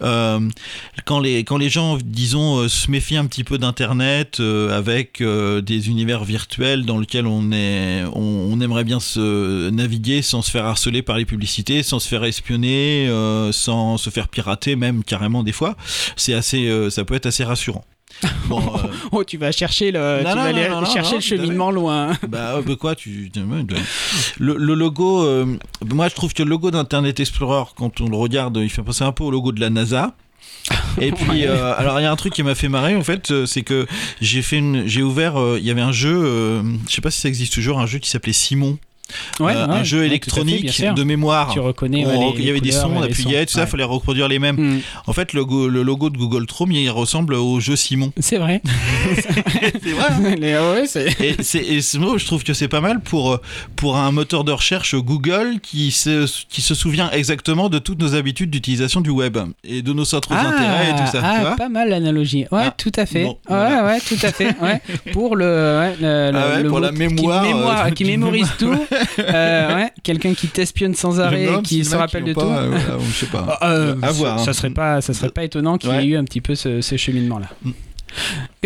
[0.00, 0.40] Euh,
[1.04, 5.60] quand, les, quand les gens, disons, se méfient un petit peu d'Internet euh, avec euh,
[5.60, 10.50] des univers virtuels dans lesquels on, est, on, on aimerait bien se naviguer sans se
[10.50, 15.04] faire harceler par les publicités, sans se faire espionner, euh, sans se faire pirater même
[15.04, 15.76] carrément des fois,
[16.16, 17.84] c'est assez, ça peut être assez rassurant.
[18.48, 21.20] Bon, euh, Oh, tu vas chercher le, Non, tu non, vas aller non, chercher le
[21.20, 22.12] cheminement loin.
[22.28, 23.30] bah, bah quoi, tu.
[24.38, 28.16] Le, le logo, euh, moi je trouve que le logo d'Internet Explorer, quand on le
[28.16, 30.14] regarde, il fait penser un peu au logo de la NASA.
[31.00, 33.30] Et puis, euh, alors il y a un truc qui m'a fait marrer en fait,
[33.30, 33.86] euh, c'est que
[34.20, 37.20] j'ai fait une, j'ai ouvert, euh, il y avait un jeu, je sais pas si
[37.20, 38.78] ça existe toujours, un jeu qui s'appelait Simon,
[39.40, 40.94] Ouais, Euh, ouais, un jeu fait, électronique sûr.
[40.94, 41.52] de mémoire.
[41.52, 42.06] Tu reconnais.
[42.06, 43.66] On- ouais, les- il y avait des sons, on appuyait, tout ça, Ouais.
[43.66, 44.56] fallait reproduire les mêmes.
[44.56, 48.12] Hmm, En fait, le, go- le logo de Google Chrome, il ressemble au jeu Simon.
[48.20, 48.62] C'est vrai.
[49.14, 50.06] c'est vrai.
[50.10, 53.40] hein Les- Et, c'est, et moi, je trouve que c'est pas mal pour, euh,
[53.76, 58.14] pour un moteur de recherche Google qui se, qui se souvient exactement de toutes nos
[58.14, 61.20] habitudes d'utilisation du web et de nos centres d'intérêt et tout ça.
[61.22, 62.46] ah, tu vois pas mal l'analogie.
[62.50, 63.24] Ouais, Ah, tout à fait.
[63.24, 63.84] bon, ouais, voilà.
[63.86, 64.54] ouais, tout à fait.
[64.60, 64.80] Ouais.
[65.12, 65.44] Pour le,
[66.00, 68.74] le- le- Ah ouais, le pour la mémoire, qui, mémoire- euh, qui mémorise tout.
[69.18, 72.40] Euh, ouais, quelqu'un qui t'espionne sans arrêt, qui se rappelle de tout.
[72.40, 73.58] pas, euh, voilà, je sais pas.
[73.62, 74.40] Euh, à voir.
[74.40, 74.52] Ça hein.
[74.54, 76.06] serait pas, ça serait pas étonnant qu'il y ait Ouais.
[76.06, 77.48] eu un petit peu ce, ce cheminement-là.
[77.62, 77.70] Mm.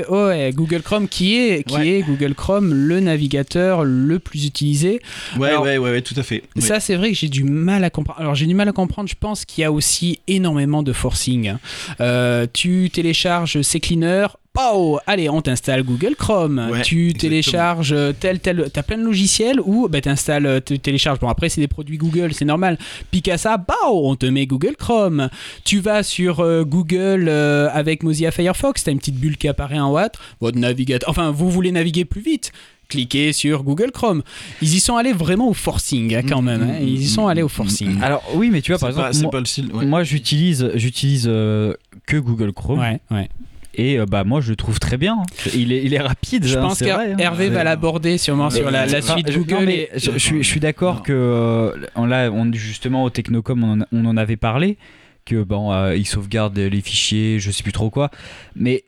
[0.08, 1.88] Oh, ouais, Google Chrome qui est, qui Ouais.
[1.88, 5.00] est Google Chrome le navigateur le plus utilisé.
[5.38, 6.42] Ouais, Alors, ouais, ouais, ouais, tout à fait.
[6.56, 6.62] Oui.
[6.62, 8.20] Ça, c'est vrai que j'ai du mal à comprendre.
[8.20, 9.08] Alors, j'ai du mal à comprendre.
[9.08, 11.54] Je pense qu'il y a aussi énormément de forcing.
[12.00, 14.26] Euh, tu télécharges CCleaner.
[14.56, 16.58] Pow, allez, on t'installe Google Chrome.
[16.72, 17.20] Ouais, tu exactement.
[17.20, 18.70] télécharges tel, tel.
[18.72, 21.18] T'as plein de logiciels ou bah, t'installes, tu télécharges.
[21.20, 22.78] Bon, après, c'est des produits Google, c'est normal.
[23.10, 23.74] Picasa, pow,
[24.08, 25.28] on te met Google Chrome.
[25.64, 29.78] Tu vas sur euh, Google euh, avec Mozilla Firefox, t'as une petite bulle qui apparaît
[29.78, 29.96] en haut.
[30.40, 31.08] Votre navigateur.
[31.08, 32.52] Enfin, vous voulez naviguer plus vite
[32.88, 34.22] cliquez sur Google Chrome.
[34.62, 36.62] Ils y sont allés vraiment au forcing hein, quand même.
[36.62, 36.78] hein.
[36.80, 38.00] Ils y sont allés au forcing.
[38.00, 39.42] Alors oui, mais tu vois, par pas- exemple,
[39.84, 40.04] moi, ouais.
[40.04, 41.74] j'utilise, j'utilise euh,
[42.06, 43.28] que Google Chrome Ouais, ouais.
[43.76, 45.22] Et euh, bah moi je le trouve très bien.
[45.54, 46.46] Il est, il est rapide.
[46.46, 47.16] Je hein, pense vrai, hein.
[47.16, 49.64] qu'Hervé va l'aborder sûrement sur la, suite je- non, Google.
[49.66, 53.10] mais et- je, je suis, je suis d'accord que euh, on, là, on, justement au
[53.10, 54.78] Technocom on en, on en avait parlé
[55.24, 58.10] que bon euh, ils sauvegardent les fichiers, je sais plus trop quoi,
[58.54, 58.84] mais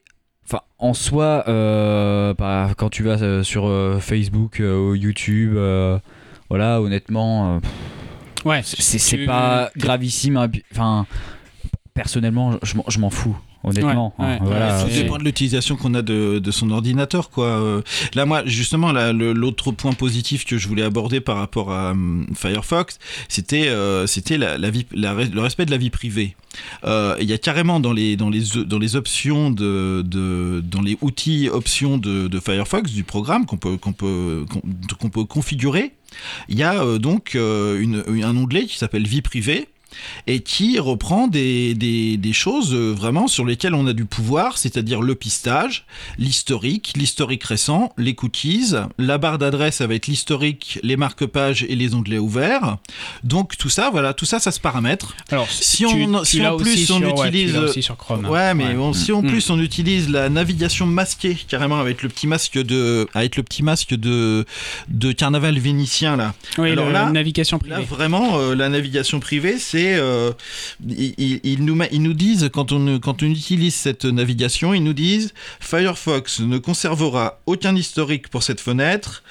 [0.46, 5.56] enfin en soi euh, bah, quand tu vas euh, sur euh, Facebook ou YouTube
[6.48, 7.60] voilà honnêtement
[8.44, 11.06] Ouais, c'est pas gravissime hein, enfin
[11.94, 14.46] personnellement je, m'en- je m'en fous honnêtement Ouais, hein, ouais.
[14.46, 17.46] voilà ça dépend de l'utilisation qu'on a de, de son ordinateur, quoi.
[17.46, 17.82] Euh,
[18.14, 21.90] Là, moi, justement, là, le- l'autre point positif que je voulais aborder par rapport à
[21.92, 22.98] hum, Firefox,
[23.28, 26.36] c'était euh, c'était la, la vie, la- le respect de la vie privée.
[26.84, 30.80] Euh, Il y a carrément dans les dans les dans les options de, de dans
[30.82, 34.62] les outils options de, de Firefox du programme qu'on peut qu'on peut qu'on
[34.98, 35.92] qu'on peut configurer.
[36.48, 39.68] Il y a euh, donc euh, une, un onglet qui s'appelle vie privée
[40.26, 44.58] et qui reprend des, des, des choses euh, vraiment sur lesquelles on a du pouvoir,
[44.58, 45.84] c'est-à-dire le pistage,
[46.18, 52.18] l'historique, l'historique récent, les cookies, la barre d'adresse avec l'historique, les marque-pages et les onglets
[52.18, 52.76] ouverts.
[53.24, 55.14] Donc tout ça, voilà, tout ça, ça se paramètre.
[55.30, 57.82] Alors, Si tu- on- tu si l'as en plus aussi on ouais, utilise- l'as aussi
[57.82, 58.24] sur Chrome.
[58.26, 58.28] hein.
[58.30, 58.74] Ouais, mais Ouais.
[58.74, 59.26] bon, si en Mm.
[59.28, 63.62] plus on utilise la navigation masquée carrément avec le petit masque de, avec le petit
[63.62, 64.44] masque de,
[64.88, 66.34] de carnaval vénitien là.
[66.58, 67.88] Oui, Alors le- là- navigation Là, privée.
[67.88, 69.77] vraiment, euh, la navigation privée, c'est.
[69.86, 70.32] Euh,
[70.86, 77.74] ils, nous, disent, quand on utilise cette navigation, ils nous disent Firefox ne conservera aucun
[77.76, 79.22] historique pour cette fenêtre,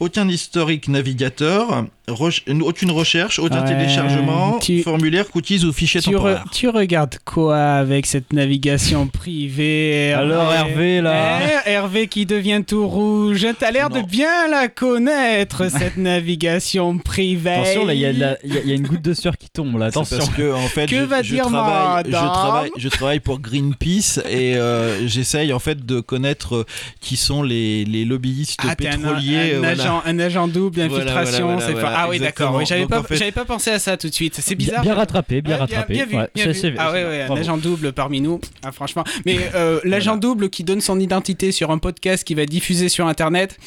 [0.00, 6.12] aucun historique navigateur, aucune recherche, aucun Ouais, téléchargement, tu- formulaire, cookies ou fichier Tu, re-
[6.12, 6.44] temporaire.
[6.52, 12.86] tu regardes quoi avec cette navigation privée Alors, Hervé, là Eh, Hervé qui devient tout
[12.86, 13.46] rouge.
[13.58, 17.50] T'as l'air de bien la connaître, cette navigation privée.
[17.50, 18.12] Attention, là, il y, a
[18.44, 19.86] y y une goutte de sueur qui tombe là.
[19.86, 20.18] Attention.
[20.18, 23.40] Parce que en fait, Que je, va je dire travaille, je travaille, je travaille pour
[23.40, 26.64] Greenpeace et euh, j'essaye en fait de connaître euh,
[27.00, 29.54] qui sont les, les lobbyistes Ah, un, pétroliers.
[29.54, 29.82] un voilà.
[29.82, 31.46] agent, un agent double, Voilà, infiltration.
[31.46, 32.54] voilà, c'est voilà, pas- ah oui, d'accord.
[32.54, 34.38] oui, j'avais pas, en fait- j'avais pas pensé à ça tout de suite.
[34.40, 34.82] C'est bizarre.
[34.82, 35.94] bien rattrapé, bien rattrapé.
[35.94, 36.16] Bien, vu,
[36.78, 38.40] Ah ouais, ouais, un agent double parmi nous.
[38.62, 39.04] Ah, franchement.
[39.26, 43.06] Mais euh, l'agent double qui donne son identité sur un podcast qui va diffuser sur
[43.06, 43.58] Internet,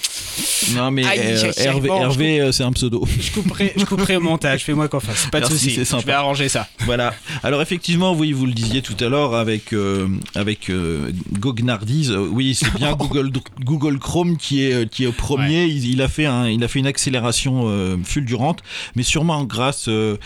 [0.75, 3.05] Non mais Aïe, euh, aïe, aïe, Hervé, bon, je Hervé, euh, c'est un pseudo.
[3.19, 4.63] je couperai, je couperai au montage.
[4.63, 5.27] Fais-moi confiance.
[5.31, 5.75] Pas de Merci, soucis.
[5.75, 6.01] c'est sympa.
[6.01, 6.67] Je vais arranger ça.
[6.85, 7.13] voilà.
[7.43, 12.11] Alors effectivement, oui, vous le disiez tout à l'heure avec euh, avec euh, Gognardise.
[12.11, 13.31] euh, oui, c'est bien Google
[13.63, 15.65] Google Chrome qui est euh, qui est au premier.
[15.65, 18.61] Il, il a fait un il a fait une accélération euh, fulgurante,
[18.95, 20.17] mais sûrement grâce euh,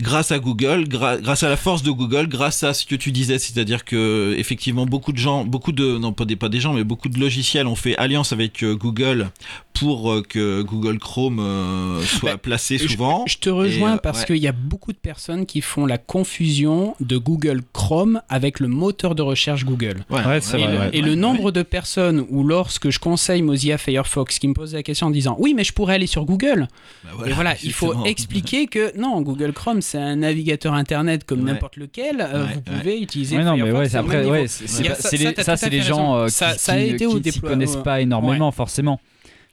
[0.00, 3.12] grâce à Google, gra- grâce à la force de Google, grâce à ce que tu
[3.12, 6.72] disais, c'est-à-dire que effectivement beaucoup de gens, beaucoup de non pas des pas des gens,
[6.72, 9.30] mais beaucoup de logiciels ont fait alliance avec euh, Google
[9.74, 13.24] pour euh, que Google Chrome euh, soit Bah, placé souvent.
[13.26, 14.26] Je te rejoins Et, euh, parce ouais.
[14.26, 18.68] qu'il y a beaucoup de personnes qui font la confusion de Google Chrome avec le
[18.68, 20.04] moteur de recherche Google.
[20.10, 20.90] Ouais, c'est Et, vrai, le, ouais.
[20.92, 24.82] et le nombre de personnes où lorsque je conseille Mozilla Firefox qui me posent la
[24.82, 26.68] question en disant oui mais je pourrais aller sur Google
[27.04, 31.40] Bah et voilà il faut expliquer que non Google Chrome c'est un navigateur internet comme
[31.42, 31.52] Ouais.
[31.52, 32.78] n'importe lequel euh, Ouais, vous ouais.
[32.78, 35.80] pouvez utiliser Ouais, non, mais Firefox ouais, au après, ouais, ça- c'est ça, c'est les
[35.82, 37.48] gens qui, déploiement.
[37.54, 39.00] connaissent pas énormément, forcément.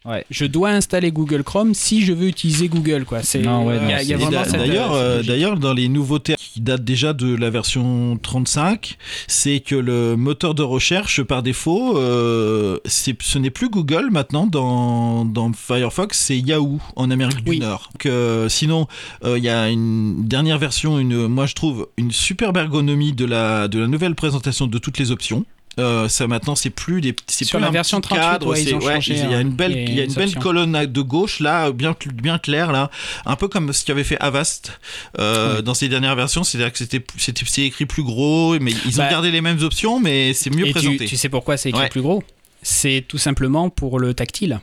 [0.05, 0.25] Ouais.
[0.31, 3.89] je dois installer Google Chrome si je veux utiliser Google quoi c'est Non, ouais, il
[3.89, 5.73] y a, non, il y a Et vraiment d'a- cette D'ailleurs, euh, euh, d'ailleurs, dans
[5.73, 8.97] les nouveautés qui datent déjà de la version 35,
[9.27, 14.47] c'est que le moteur de recherche par défaut, euh, c'est- ce n'est plus Google maintenant
[14.47, 17.59] dans, dans Firefox, c'est Yahoo en Amérique Oui.
[17.59, 17.89] du Nord.
[17.99, 18.87] Que, sinon,
[19.25, 23.25] euh, il y a une dernière version, une, moi je trouve une superbe ergonomie de
[23.25, 25.45] la, de la nouvelle présentation de toutes les options.
[25.77, 28.61] Euh, ça maintenant c'est plus des c'est Sur plus la version petit 38, cadre, ouais,
[28.63, 30.13] ils c'est- ont changé, il y a hein, une belle les il y a une
[30.13, 30.41] belle options.
[30.41, 32.89] colonne de gauche là bien bien claire là
[33.25, 34.77] un peu comme ce qu'avait fait Avast
[35.19, 35.63] euh, Oui.
[35.63, 39.31] dans ses dernières versions, c'est-à-dire que c'était écrit plus gros, mais ils ont Bah, gardé
[39.31, 41.05] les mêmes options, mais c'est mieux Et tu, présenté.
[41.05, 41.89] tu sais pourquoi c'est écrit Ouais.
[41.89, 42.23] plus gros?
[42.61, 44.59] C'est tout simplement pour le tactile.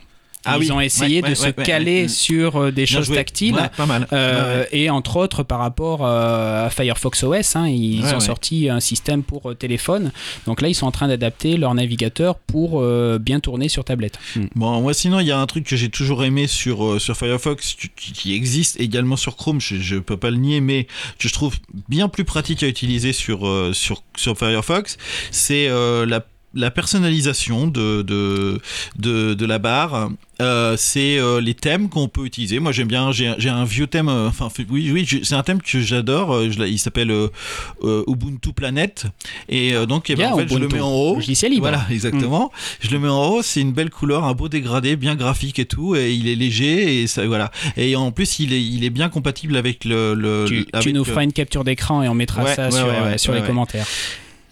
[0.47, 2.07] Ah Ils oui, ont essayé ouais, de ouais, se ouais, caler ouais.
[2.07, 3.15] sur euh, des Bien choses joué.
[3.17, 3.69] tactiles.
[3.75, 4.07] Pas mal.
[4.13, 4.65] euh.
[4.71, 9.23] Et entre autres par rapport euh, à Firefox OS, hein, ils ont sorti un système
[9.23, 10.11] pour euh, téléphone.
[10.45, 14.17] Donc là, ils sont en train d'adapter leur navigateur pour euh, bien tourner sur tablette.
[14.55, 17.17] Bon, moi sinon, il y a un truc que j'ai toujours aimé sur, euh, sur
[17.17, 20.85] Firefox, qui, existe également sur Chrome, je, je peux pas le nier, mais
[21.19, 21.55] que je trouve
[21.89, 24.97] bien plus pratique à utiliser sur, sur, sur Firefox,
[25.31, 26.23] c'est la
[26.53, 28.59] la personnalisation de, de,
[28.97, 30.09] de, la barre.
[30.39, 32.59] Euh, c'est euh, les thèmes qu'on peut utiliser.
[32.59, 33.11] Moi, j'aime bien.
[33.11, 34.07] J'ai un vieux thème.
[34.07, 36.43] Euh, enfin, oui, oui, c'est un thème que j'adore.
[36.43, 37.13] il s'appelle
[37.83, 39.05] Ubuntu Planet.
[39.49, 41.19] Et donc, eh ben, en fait, je le mets en haut.
[41.19, 41.59] libre.
[41.59, 42.45] Voilà, exactement.
[42.45, 42.87] Mm.
[42.87, 43.41] Je le mets en haut.
[43.41, 45.95] C'est une belle couleur, un beau dégradé, bien graphique et tout.
[45.95, 47.51] Et il est léger et ça, voilà.
[47.75, 50.45] Et en plus, il est, il est bien compatible avec le.
[50.81, 52.87] tu, nous feras une capture d'écran et on mettra ça sur,
[53.17, 53.87] sur les commentaires.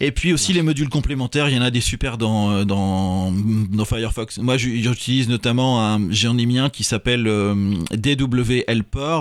[0.01, 3.31] Et puis aussi les modules complémentaires, il y en a des super dans, euh, dans,
[3.31, 4.39] dans Firefox.
[4.39, 7.55] Moi j'utilise notamment un, j'en ai mis un qui s'appelle euh,
[7.91, 9.19] DW Helper,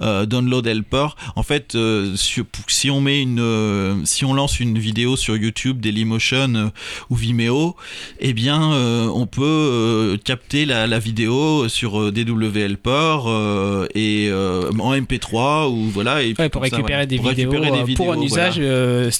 [0.00, 1.08] euh, Download Helper.
[1.34, 1.76] En fait,
[2.16, 6.72] si, on met une, si on lance une vidéo sur YouTube, Dailymotion
[7.10, 7.76] ou Vimeo,
[8.20, 13.18] eh bien on peut capter la, la, vidéo sur DW Helper
[13.94, 16.22] et en MP3 ou voilà.
[16.22, 17.52] Et pour, récupérer, des vidéos,
[17.96, 18.56] pour un usage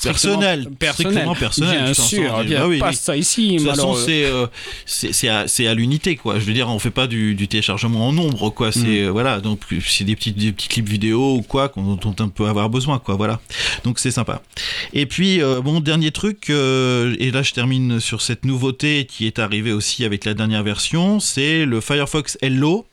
[0.03, 0.95] personnel personnel.
[1.34, 1.84] Personnel.
[1.84, 3.57] Bien sûr, bien, ah oui, pas ça ici.
[3.57, 4.47] De toute façon, euh,
[4.86, 6.38] c'est à, à l'unité, quoi.
[6.38, 8.72] Je veux dire, on fait pas du, du téléchargement en nombre, quoi.
[8.72, 9.07] C'est mm.
[9.07, 12.47] euh, voilà, donc c'est des petits, des petits clips vidéo ou quoi dont on peut
[12.47, 13.16] avoir besoin, quoi.
[13.16, 13.40] Voilà.
[13.84, 14.42] Donc c'est sympa.
[14.92, 19.38] Et puis euh, bon, dernier truc, et là je termine sur cette nouveauté qui est
[19.38, 22.86] arrivée aussi avec la dernière version, c'est le Firefox Hello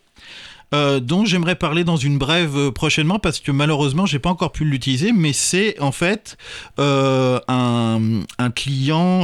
[0.74, 4.52] euh, dont j'aimerais parler dans une brève euh, prochainement parce que malheureusement j'ai pas encore
[4.52, 6.38] pu l'utiliser, mais c'est en fait
[6.80, 9.22] euh, un, un, client,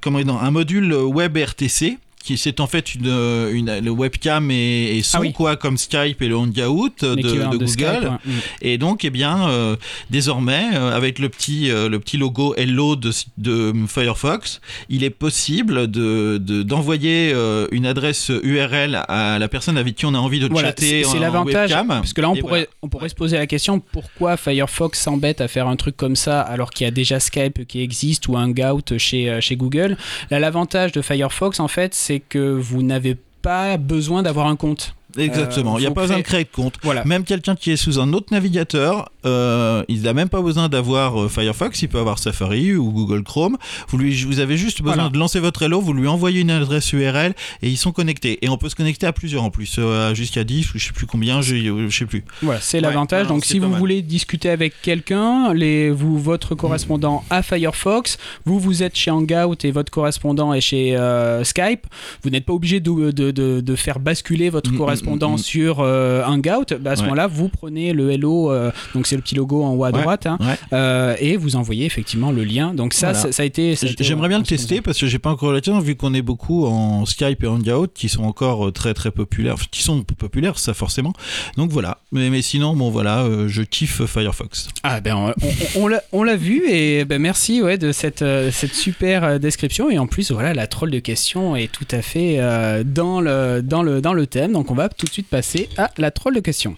[0.00, 1.98] comment dire, un module web RTC
[2.36, 3.06] c'est en fait une,
[3.52, 8.18] une le webcam et, son ah quoi comme Skype et le Hangout de, de, Google.
[8.24, 8.30] mm.
[8.62, 9.76] et donc eh bien euh,
[10.10, 15.10] désormais euh, avec le petit euh, le petit logo Hello de, de Firefox il est
[15.10, 17.34] possible de d'envoyer
[17.72, 21.74] une adresse URL à la personne avec qui on a envie de chatter c'est l'avantage
[21.86, 25.48] parce que là on pourrait on pourrait se poser la question pourquoi Firefox s'embête à
[25.48, 28.98] faire un truc comme ça alors qu'il y a déjà Skype qui existe ou Hangout
[28.98, 29.96] chez chez Google?
[30.30, 34.94] Là l'avantage de Firefox en fait c'est que vous n'avez pas besoin d'avoir un compte.
[35.16, 36.74] Exactement, euh, il n'y a pas besoin de créer de compte.
[36.82, 37.02] Voilà.
[37.06, 41.22] Même quelqu'un qui est sous un autre navigateur, euh, il n'a même pas besoin d'avoir
[41.22, 43.56] euh, Firefox, il peut avoir Safari ou Google Chrome.
[43.88, 46.92] Vous, lui, vous avez juste besoin de lancer votre Hello, vous lui envoyez une adresse
[46.92, 48.38] URL et ils sont connectés.
[48.42, 49.80] Et on peut se connecter à plusieurs en plus,
[50.12, 52.24] jusqu'à 10 ou je sais plus combien, je, sais plus.
[52.42, 53.28] Voilà, c'est l'avantage.
[53.28, 58.82] Donc si vous voulez discuter avec quelqu'un, les, vous, votre correspondant à Firefox, vous, vous
[58.82, 60.96] êtes chez Hangout et votre correspondant est chez
[61.44, 61.86] Skype,
[62.22, 65.80] vous n'êtes pas obligé de, de, de, faire basculer votre correspondant correspondant mm, mm, sur
[65.80, 69.34] euh, Hangout, bah, à ce moment-là, vous prenez le Hello, euh, donc c'est le petit
[69.34, 70.38] logo en haut à droite, hein,
[70.72, 72.74] euh, et vous envoyez effectivement le lien.
[72.74, 73.74] Donc ça, ça, a été.
[74.00, 76.66] J'aimerais bien le tester parce que j'ai pas encore le temps, vu qu'on est beaucoup
[76.66, 81.12] en Skype et Hangout qui sont encore très très populaires, qui sont populaires, ça forcément.
[81.56, 81.98] Donc voilà.
[82.12, 84.68] Mais, mais sinon, bon voilà, je kiffe Firefox.
[84.82, 85.32] Ah ben
[85.76, 90.06] on, on l'a vu et ben merci ouais de cette cette super description et en
[90.06, 92.38] plus voilà la troll de questions est tout à fait
[92.84, 94.52] dans le dans le dans le thème.
[94.52, 96.76] Donc on va tout de suite passer à la troll de questions.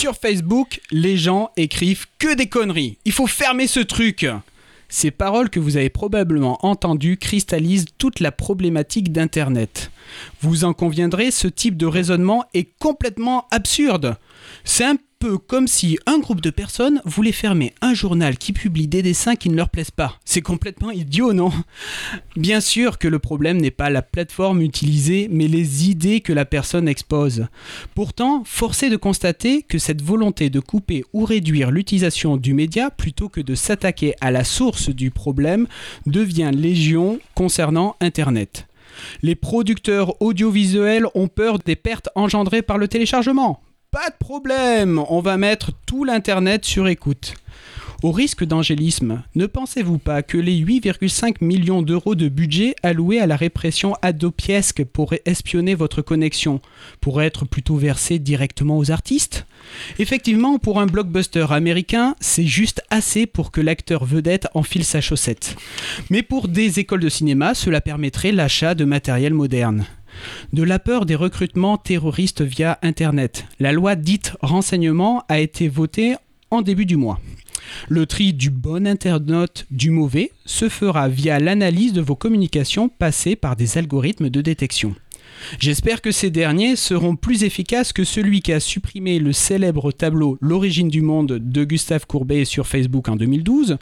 [0.00, 2.96] Sur Facebook, les gens écrivent que des conneries.
[3.04, 4.26] Il faut fermer ce truc.
[4.88, 9.90] Ces paroles que vous avez probablement entendues cristallisent toute la problématique d'Internet.
[10.40, 14.16] Vous en conviendrez, ce type de raisonnement est complètement absurde.
[14.64, 18.88] C'est un peu comme si un groupe de personnes voulait fermer un journal qui publie
[18.88, 20.18] des dessins qui ne leur plaisent pas.
[20.24, 21.52] C'est complètement idiot, non?
[22.36, 26.46] Bien sûr que le problème n'est pas la plateforme utilisée, mais les idées que la
[26.46, 27.48] personne expose.
[27.94, 32.90] Pourtant, force est de constater que cette volonté de couper ou réduire l'utilisation du média
[32.90, 35.66] plutôt que de s'attaquer à la source du problème
[36.06, 38.66] devient légion concernant Internet.
[39.22, 43.60] Les producteurs audiovisuels ont peur des pertes engendrées par le téléchargement.
[43.92, 47.34] Pas de problème, on va mettre tout l'Internet sur écoute.
[48.04, 53.26] Au risque d'angélisme, ne pensez-vous pas que les 8,5 millions d'euros de budget alloués à
[53.26, 56.60] la répression adopiesque pour espionner votre connexion
[57.00, 59.44] pourraient être plutôt versés directement aux artistes?
[59.98, 65.56] Effectivement, pour un blockbuster américain, c'est juste assez pour que l'acteur vedette enfile sa chaussette.
[66.10, 69.84] Mais pour des écoles de cinéma, cela permettrait l'achat de matériel moderne
[70.52, 73.46] de la peur des recrutements terroristes via Internet.
[73.58, 76.14] La loi dite renseignement a été votée
[76.50, 77.20] en début du mois.
[77.88, 83.36] Le tri du bon internaute du mauvais se fera via l'analyse de vos communications passées
[83.36, 84.94] par des algorithmes de détection.
[85.58, 90.36] J'espère que ces derniers seront plus efficaces que celui qui a supprimé le célèbre tableau
[90.40, 93.78] L'origine du monde de Gustave Courbet sur Facebook en 2012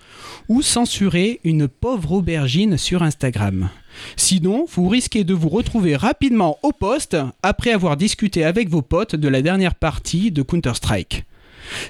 [0.48, 3.70] ou censurer une pauvre aubergine sur Instagram.
[4.16, 9.16] Sinon, vous risquez de vous retrouver rapidement au poste après avoir discuté avec vos potes
[9.16, 11.24] de la dernière partie de Counter-Strike.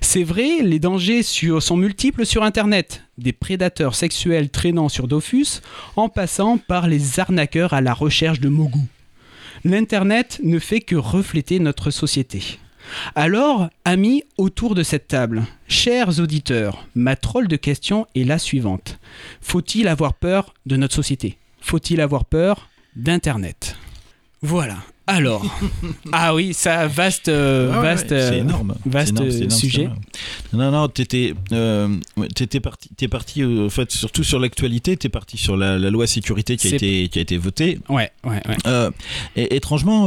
[0.00, 5.60] C'est vrai, les dangers sont multiples sur Internet, des prédateurs sexuels traînant sur Dofus,
[5.96, 8.80] en passant par les arnaqueurs à la recherche de Mogu.
[9.64, 12.58] L'Internet ne fait que refléter notre société.
[13.14, 18.98] Alors, amis autour de cette table, chers auditeurs, ma troll de question est la suivante.
[19.40, 21.38] Faut-il avoir peur de notre société?
[21.60, 23.76] Faut-il avoir peur d'Internet?
[24.42, 24.76] Voilà,
[25.08, 25.42] alors,
[26.12, 29.88] ah oui, ça vaste, euh, vaste, c'est énorme, vaste sujet.
[30.52, 31.88] Non, non, t'étais, euh,
[32.34, 34.96] t'étais parti, t'es parti euh, en fait surtout sur l'actualité.
[34.96, 37.78] T'es parti sur la, loi sécurité qui a été, qui a été votée.
[37.88, 38.56] Ouais, ouais, ouais.
[38.66, 38.90] Euh,
[39.36, 40.06] et étrangement,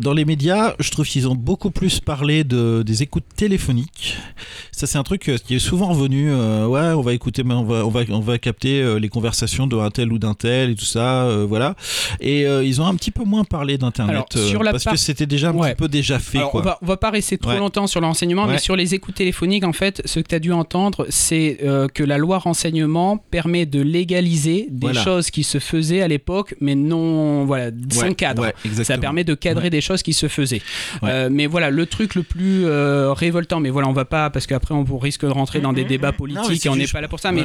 [0.00, 4.16] dans les médias, je trouve qu'ils ont beaucoup plus parlé de des écoutes téléphoniques.
[4.70, 6.32] Ça, c'est un truc qui est souvent revenu.
[6.32, 10.12] ouais, on va écouter, on va, on va, on va capter les conversations d'un tel
[10.12, 11.74] ou d'un tel et tout ça, voilà.
[12.20, 14.09] Et ils ont un petit peu moins parlé d'internet.
[14.10, 16.40] Alors, euh, sur la parce que c'était déjà un petit peu déjà fait.
[16.52, 19.72] On, va, va pas rester trop longtemps sur l'enseignement, mais sur les écoutes téléphoniques, en
[19.72, 23.80] fait, ce que tu as dû entendre, c'est euh, que la loi renseignement permet de
[23.80, 28.52] légaliser des choses qui se faisaient à l'époque, mais non, voilà, sans cadre.
[28.82, 30.62] Ça permet de cadrer des choses qui se faisaient.
[31.02, 34.74] Euh, mais voilà, le truc le plus révoltant, mais voilà, on va pas, parce qu'après
[34.74, 37.32] on risque de rentrer dans des débats politiques et on n'est pas là pour ça,
[37.32, 37.44] mais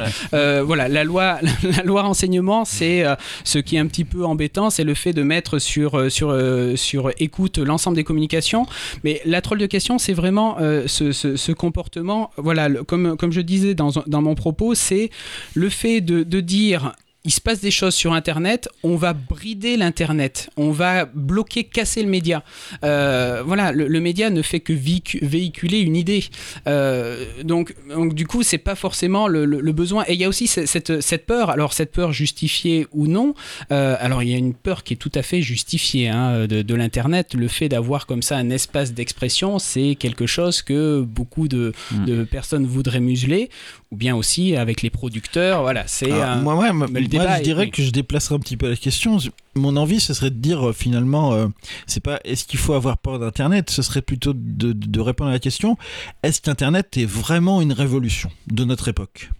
[0.62, 3.04] voilà, la loi, la loi renseignement, c'est
[3.44, 6.32] ce qui est un petit peu embêtant, c'est le fait de mettre sur, sur
[6.76, 8.66] sur écoute l'ensemble des communications.
[9.04, 12.30] Mais la troll de question, c'est vraiment euh, ce, comportement.
[12.36, 15.10] Voilà, comme, comme je disais dans, dans mon propos, c'est
[15.54, 16.92] le fait de, de dire
[17.26, 22.02] il se passe des choses sur Internet, on va brider l'Internet, on va bloquer, casser
[22.04, 22.44] le média.
[22.84, 26.24] Euh, voilà, le, média ne fait que véhiculer une idée.
[26.68, 30.04] Euh, donc, donc, du coup, c'est pas forcément le, besoin.
[30.06, 33.34] Et il y a aussi cette, cette, peur, alors cette peur justifiée ou non.
[33.72, 36.74] Euh, alors, il y a une peur qui est tout à fait justifiée hein, de,
[36.76, 37.34] l'Internet.
[37.34, 41.72] Le fait d'avoir comme ça un espace d'expression, c'est quelque chose que beaucoup de,
[42.06, 43.50] de personnes voudraient museler
[43.92, 45.62] ou bien aussi avec les producteurs.
[45.62, 46.10] Voilà, c'est
[46.42, 49.18] moi, ouais, moi je dirais que je déplacerai un petit peu la question.
[49.54, 51.46] Mon envie, ce serait de dire euh, finalement, euh,
[51.86, 55.32] c'est pas est-ce qu'il faut avoir peur d'Internet, ce serait plutôt de, de, répondre à
[55.32, 55.78] la question
[56.22, 59.30] est-ce qu'Internet est vraiment une révolution de notre époque?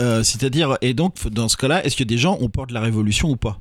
[0.00, 2.80] Euh, C'est-à-dire, et donc dans ce cas-là, est-ce que des gens ont peur de la
[2.80, 3.60] révolution ou pas?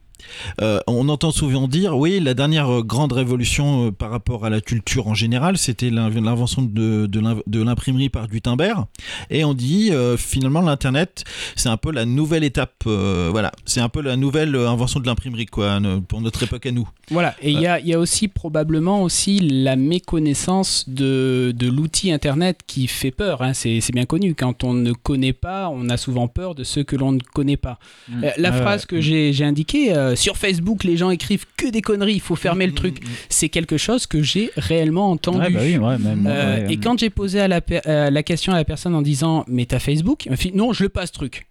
[0.62, 4.50] Euh, on entend souvent dire, oui, la dernière euh, grande révolution euh, par rapport à
[4.50, 8.86] la culture en général, c'était l'invention de, de l'imprimerie par Gutenberg.
[9.30, 11.24] Et on dit, finalement, l'Internet,
[11.56, 15.46] c'est un peu la nouvelle étape, voilà, c'est un peu la nouvelle invention de l'imprimerie,
[15.46, 16.88] quoi, pour notre époque à nous.
[17.12, 22.12] Voilà, et il y, a, y, a, aussi probablement aussi la méconnaissance de, de l'outil
[22.12, 23.54] Internet qui fait peur, hein.
[23.54, 24.34] c'est bien connu.
[24.34, 27.58] Quand on ne connaît pas, on a souvent peur de ce que l'on ne connaît
[27.58, 27.80] pas.
[28.10, 28.26] Mmh.
[28.38, 32.22] la phrase que j'ai indiquée, euh, sur Facebook, les gens écrivent que des conneries, il
[32.22, 33.02] faut fermer le mm, truc.
[33.02, 33.14] Mm, mm.
[33.30, 35.54] C'est quelque chose que j'ai réellement entendu.
[35.54, 35.98] Bah
[36.28, 39.66] euh, et quand j'ai posé à la, la, question à la personne en disant Mais
[39.66, 40.28] t'as Facebook?
[40.54, 41.48] Non, je le passe truc.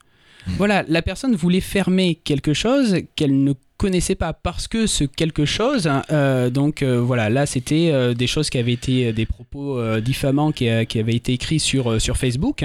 [0.47, 5.45] Voilà, la personne voulait fermer quelque chose qu'elle ne connaissais pas parce que ce quelque
[5.45, 9.27] chose, hein, euh, donc euh, voilà, là c'était euh, des choses qui avaient été des
[9.27, 12.65] propos diffamants qui, qui, avaient été écrits sur, sur Facebook,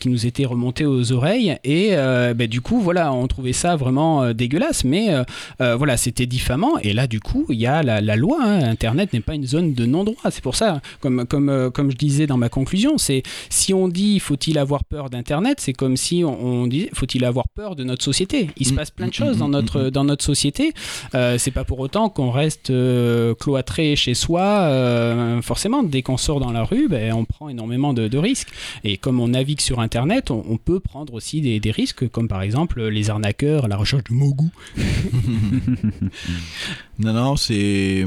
[0.00, 1.94] qui nous étaient remontés aux oreilles et
[2.34, 5.14] bah, du coup voilà, on trouvait ça vraiment dégueulasse, mais
[5.58, 8.62] voilà, c'était diffamant et là du coup il y a la, loi, hein.
[8.62, 12.26] Internet n'est pas une zone de non-droit, c'est pour ça, comme, comme, comme je disais
[12.26, 16.62] dans ma conclusion, c'est si on dit faut-il avoir peur d'Internet, c'est comme si on,
[16.62, 18.76] on dit faut-il avoir peur de notre société, il se mm.
[18.76, 20.33] passe plein de mm, choses dans mm, notre, dans notre société
[21.14, 24.42] euh, c'est pas pour autant qu'on reste euh, cloîtré chez soi.
[24.42, 28.48] Euh, forcément, dès qu'on sort dans la rue, ben, on prend énormément de, risques.
[28.84, 32.82] Et comme on navigue sur Internet, on, peut prendre aussi des, risques, comme par exemple
[32.86, 34.48] les arnaqueurs la recherche de Mogu.
[36.98, 38.06] non, non, c'est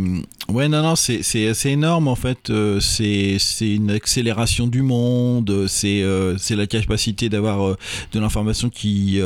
[0.50, 2.52] ouais, non, non, c'est assez énorme en fait.
[2.80, 5.68] c'est une accélération du monde.
[5.68, 6.04] C'est
[6.38, 7.76] c'est la capacité d'avoir
[8.14, 9.20] de l'information qui,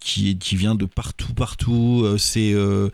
[0.00, 2.90] qui qui vient de partout, partout c'est euh,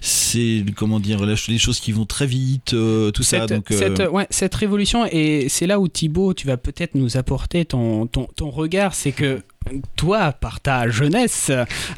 [0.00, 3.54] c'est comment dire les choses qui vont très vite, euh, tout cette, ça.
[3.54, 7.16] Donc, euh, cette, ouais, cette révolution et c'est là où Thibaut, tu vas peut-être nous
[7.16, 9.42] apporter ton, ton, ton regard, c'est que
[9.96, 11.50] toi, par ta jeunesse,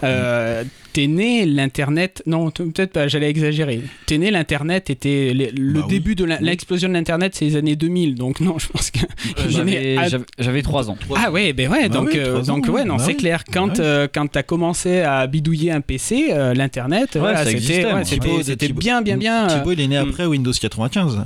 [0.03, 2.23] euh, t'es né l'Internet.
[2.27, 3.83] Non, peut-être pas, j'allais exagérer.
[4.07, 8.15] T'es né l'Internet, était le, Bah début de l'explosion de l'Internet, c'est les années 2000.
[8.15, 9.01] Donc, non, je pense que.
[9.49, 10.97] J'avais à- j'avais- j'avais 3 ans.
[11.17, 13.13] Ah ouais, ben ouais, Bah donc, oui, euh, trois donc ans, ouais, non, bah c'est
[13.13, 13.17] oui.
[13.17, 13.45] clair.
[13.53, 17.85] Quand, euh, quand t'as commencé à bidouiller un PC, euh, l'internet, voilà, ça c'était existait,
[17.87, 18.05] ouais, moi.
[18.05, 19.47] c'était- Thibaut- bien, bien, bien.
[19.49, 20.09] Thibaut, il est né hmm.
[20.11, 21.17] après Windows 95.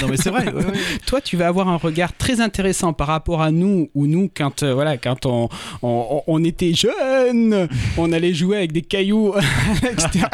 [0.00, 0.46] non, mais c'est vrai.
[0.52, 0.72] ouais, ouais.
[1.06, 4.62] toi, tu vas avoir un regard très intéressant par rapport à nous, où nous, quand,
[4.62, 5.41] euh, voilà, quand on,
[5.82, 9.40] on, on était jeunes, on allait jouer avec des cailloux à
[9.82, 10.30] l'extérieur.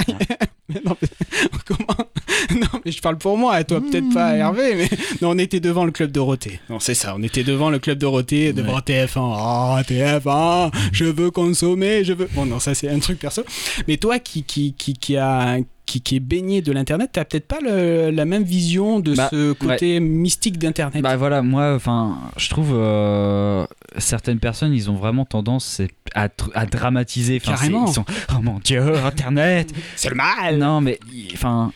[0.69, 1.09] Mais non, mais,
[1.65, 2.09] comment?
[2.55, 4.89] Non, mais je parle pour moi, toi, peut-être pas Hervé, mais
[5.23, 6.61] non, on était devant le club Dorothée.
[6.69, 9.11] Non, c'est ça, on était devant le club Dorothée, devant TF1.
[9.17, 12.29] Oh, TF1, je veux consommer, je veux.
[12.35, 13.45] Bon, non, ça, c'est un truc perso.
[13.87, 15.59] Mais toi qui, qui, qui, qui a.
[15.89, 19.28] Qui, qui est baigné de l'internet, t'as peut-être pas le- la même vision de Bah,
[19.30, 21.03] ce côté mystique d'internet.
[21.03, 23.66] Bah voilà, moi, enfin, je trouve euh,
[23.97, 25.80] certaines personnes, ils ont vraiment tendance
[26.14, 26.28] à,
[26.66, 27.41] dramatiser.
[27.41, 27.86] Carrément.
[27.86, 28.05] Ils sont,
[28.36, 29.72] oh mon dieu, Internet.
[29.97, 30.59] c'est le mal.
[30.59, 30.99] non, mais
[31.32, 31.72] enfin,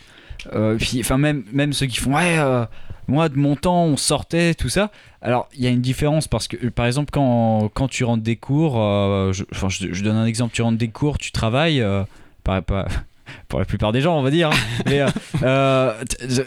[0.53, 2.67] euh, puis, enfin même, même ceux qui font, ouais, euh,
[3.09, 4.91] moi de mon temps, on sortait, tout ça.
[5.23, 8.37] Alors, il y a une différence parce que, par exemple, quand, quand tu rentres des
[8.37, 11.81] cours, euh, je, enfin, je, je donne un exemple, tu rentres des cours, tu travailles,
[11.81, 12.03] euh,
[12.45, 12.87] pas, pas,
[13.49, 14.57] pour la plupart des gens, on va dire, hein,
[14.87, 15.09] mais euh,
[15.43, 15.93] euh,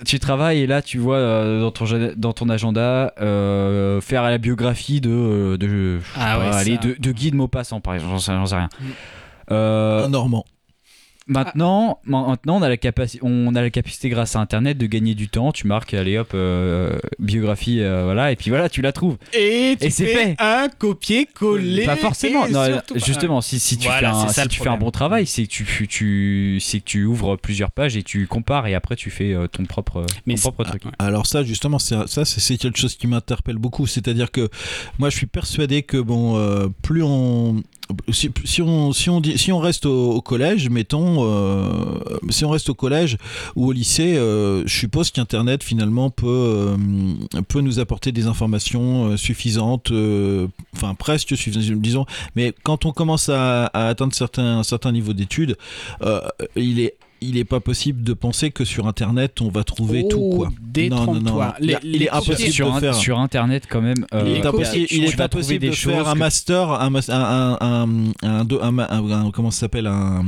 [0.06, 4.38] tu travailles et là, tu vois euh, dans, ton, dans ton agenda euh, faire la
[4.38, 6.88] biographie de, euh, de, Ah pas, ouais, allez, ça.
[6.88, 8.70] de, de Guy de Maupassant, par exemple, j'en sais, j'en sais rien.
[8.80, 8.86] Mm.
[9.52, 10.46] Euh, Un Normand.
[11.28, 12.76] Maintenant, maintenant on, a la
[13.24, 15.52] on a la capacité grâce à Internet de gagner du temps.
[15.52, 19.18] Tu marques, allez hop, euh, biographie, euh, voilà, et puis voilà, tu la trouves.
[19.34, 20.36] Et Et c'est fait.
[20.38, 21.86] un copier-coller.
[21.86, 22.48] Pas forcément.
[22.48, 25.48] Non, justement, si, si tu, Voilà, fais, un, si tu fais un bon travail, c'est
[25.48, 29.10] que tu, tu, c'est que tu ouvres plusieurs pages et tu compares et après tu
[29.10, 30.84] fais euh, ton propre, Mais ton propre truc.
[31.00, 33.88] Alors ça, justement, c'est- ça, c'est c'est quelque chose qui m'interpelle beaucoup.
[33.88, 34.50] C'est-à-dire que
[35.00, 37.64] moi, je suis persuadé que bon, euh, plus on
[38.12, 42.74] si, on si on si on reste au, collège, mettons, euh, si on reste au
[42.74, 43.18] collège
[43.56, 46.78] ou au lycée, euh, je suppose qu'Internet finalement peut euh,
[47.48, 49.92] peut nous apporter des informations suffisantes,
[50.76, 52.06] enfin presque suffisantes, disons.
[52.36, 55.58] Mais quand on commence à, à atteindre certains certains niveaux d'études,
[56.56, 56.96] il est
[57.28, 60.50] il est pas possible de penser que sur Internet on va trouver Oh, tout quoi.
[60.62, 61.14] détrompe-toi.
[61.14, 61.54] Non, non, non.
[61.60, 62.96] Les- Il est impossible sur, de faire.
[62.96, 64.06] sur Internet quand même.
[64.14, 67.58] euh, Il est impossible, il est de faire un que- master, un, mas- un, un,
[67.62, 67.90] un,
[68.24, 70.26] un- un- un- un- comment ça s'appelle un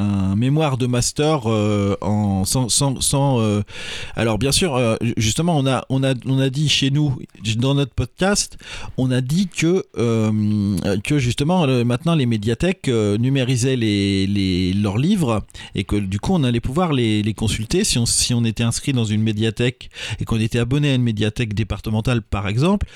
[0.00, 3.62] un mémoire de master euh, en sans, sans, euh,
[4.16, 7.18] alors bien sûr euh, justement on a on a on a dit chez nous
[7.56, 8.56] dans notre podcast
[8.96, 9.84] on a dit que
[11.04, 15.42] que justement maintenant les médiathèques numérisaient les, les leurs livres
[15.74, 18.62] et que du coup on allait pouvoir les, les consulter si on si on était
[18.62, 22.86] inscrit dans une médiathèque et qu'on était abonné à une médiathèque départementale par exemple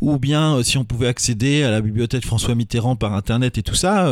[0.00, 3.74] ou bien si on pouvait accéder à la bibliothèque François Mitterrand par internet et tout
[3.74, 4.10] ça,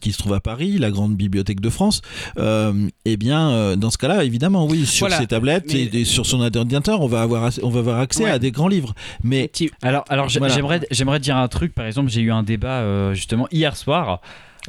[0.00, 2.02] qui se trouve à Paris, la grande bibliothèque de France,
[2.38, 2.72] euh,
[3.04, 6.04] eh bien euh, dans ce cas-là, évidemment, oui, sur Voilà, ses tablettes mais- et, et
[6.04, 8.30] sur son ordinateur, on va avoir on va avoir accès Ouais.
[8.30, 8.94] à des grands livres.
[9.22, 9.50] Mais
[9.82, 10.54] Alors, alors Voilà.
[10.54, 11.74] j'aimerais, j'aimerais dire un truc.
[11.74, 14.20] Par exemple, j'ai eu un débat euh, justement hier soir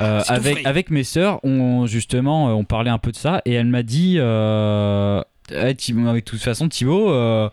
[0.01, 1.39] euh, tout avec, avec mes sœurs.
[1.43, 5.21] On, justement, on parlait un peu de ça et elle m'a dit euh,
[5.51, 7.49] Eh, Thibaut, avec toute façon, Thibaut, euh,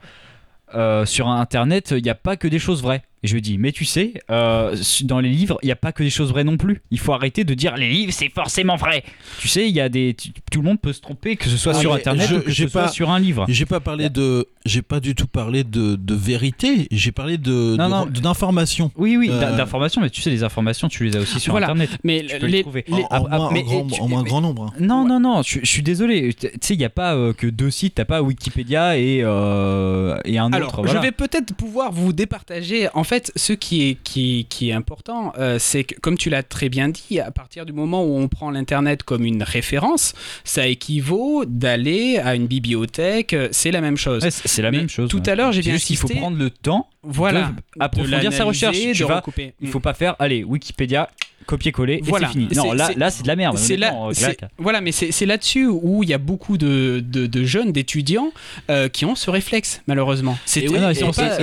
[0.75, 3.03] euh, sur Internet, il n'y a pas que des choses vraies.
[3.23, 5.93] Et je lui dis, mais tu sais, euh, dans les livres, il n'y a pas
[5.93, 6.81] que des choses vraies non plus.
[6.91, 9.05] Il faut arrêter de dire les livres, c'est forcément vrai.
[9.41, 11.59] Tu sais, il y a des, tu- tout le monde peut se tromper, que ce
[11.59, 13.45] soit Ah, sur Internet je- ou que ce soit sur un livre.
[13.49, 16.89] j'ai pas parlé de, j'ai pas du tout parlé de, de vérité.
[16.91, 18.07] J'ai parlé de, Non, de- non.
[18.23, 18.91] d'information.
[18.97, 21.53] Oui, oui, Euh, d'in- d'informations, mais tu sais, les informations, tu les as aussi sur
[21.53, 21.67] Voilà.
[21.67, 21.91] Internet.
[22.03, 22.85] Mais Tu peux les les, trouver.
[22.89, 24.63] les- En, en moins, mais- en grand, tu- en moins mais- grand nombre.
[24.73, 24.73] hein.
[24.81, 25.09] Non, Ouais.
[25.11, 26.33] non, non, je, je suis désolé.
[26.33, 30.19] Tu sais, il n'y a pas euh, que deux sites, t'as pas Wikipédia et, euh,
[30.25, 30.83] et un Alors, autre.
[30.83, 30.99] Voilà.
[31.01, 32.89] je vais peut-être pouvoir vous départager.
[32.95, 36.43] En fait, ce qui est, qui, qui est important, euh, c'est que, comme tu l'as
[36.43, 40.67] très bien dit, à partir du moment où on prend l'Internet comme une référence, ça
[40.67, 43.35] équivaut d'aller à une bibliothèque.
[43.35, 44.23] euh, C'est la même chose.
[44.23, 45.11] Ouais, c'est la Mais même chose.
[45.11, 45.29] Tout ouais.
[45.29, 46.21] à l'heure, j'ai bien juste qu'il faut insisté.
[46.21, 47.53] prendre le temps Voilà.
[47.77, 48.79] de approfondir sa recherche.
[48.79, 49.23] Tu de vas-.
[49.61, 51.11] Il faut pas faire, allez, Wikipédia,
[51.47, 52.29] copier-coller Voilà.
[52.29, 52.49] et c'est fini.
[52.57, 53.57] Non, là, c'est- là c'est de la merde.
[53.59, 54.13] C'est là, euh,
[54.59, 58.31] voilà, mais c'est c'est là-dessus où il y a beaucoup de, de, de jeunes, d'étudiants
[58.71, 60.39] euh, qui ont ce réflexe, malheureusement.
[60.47, 60.77] C'est Et, oui,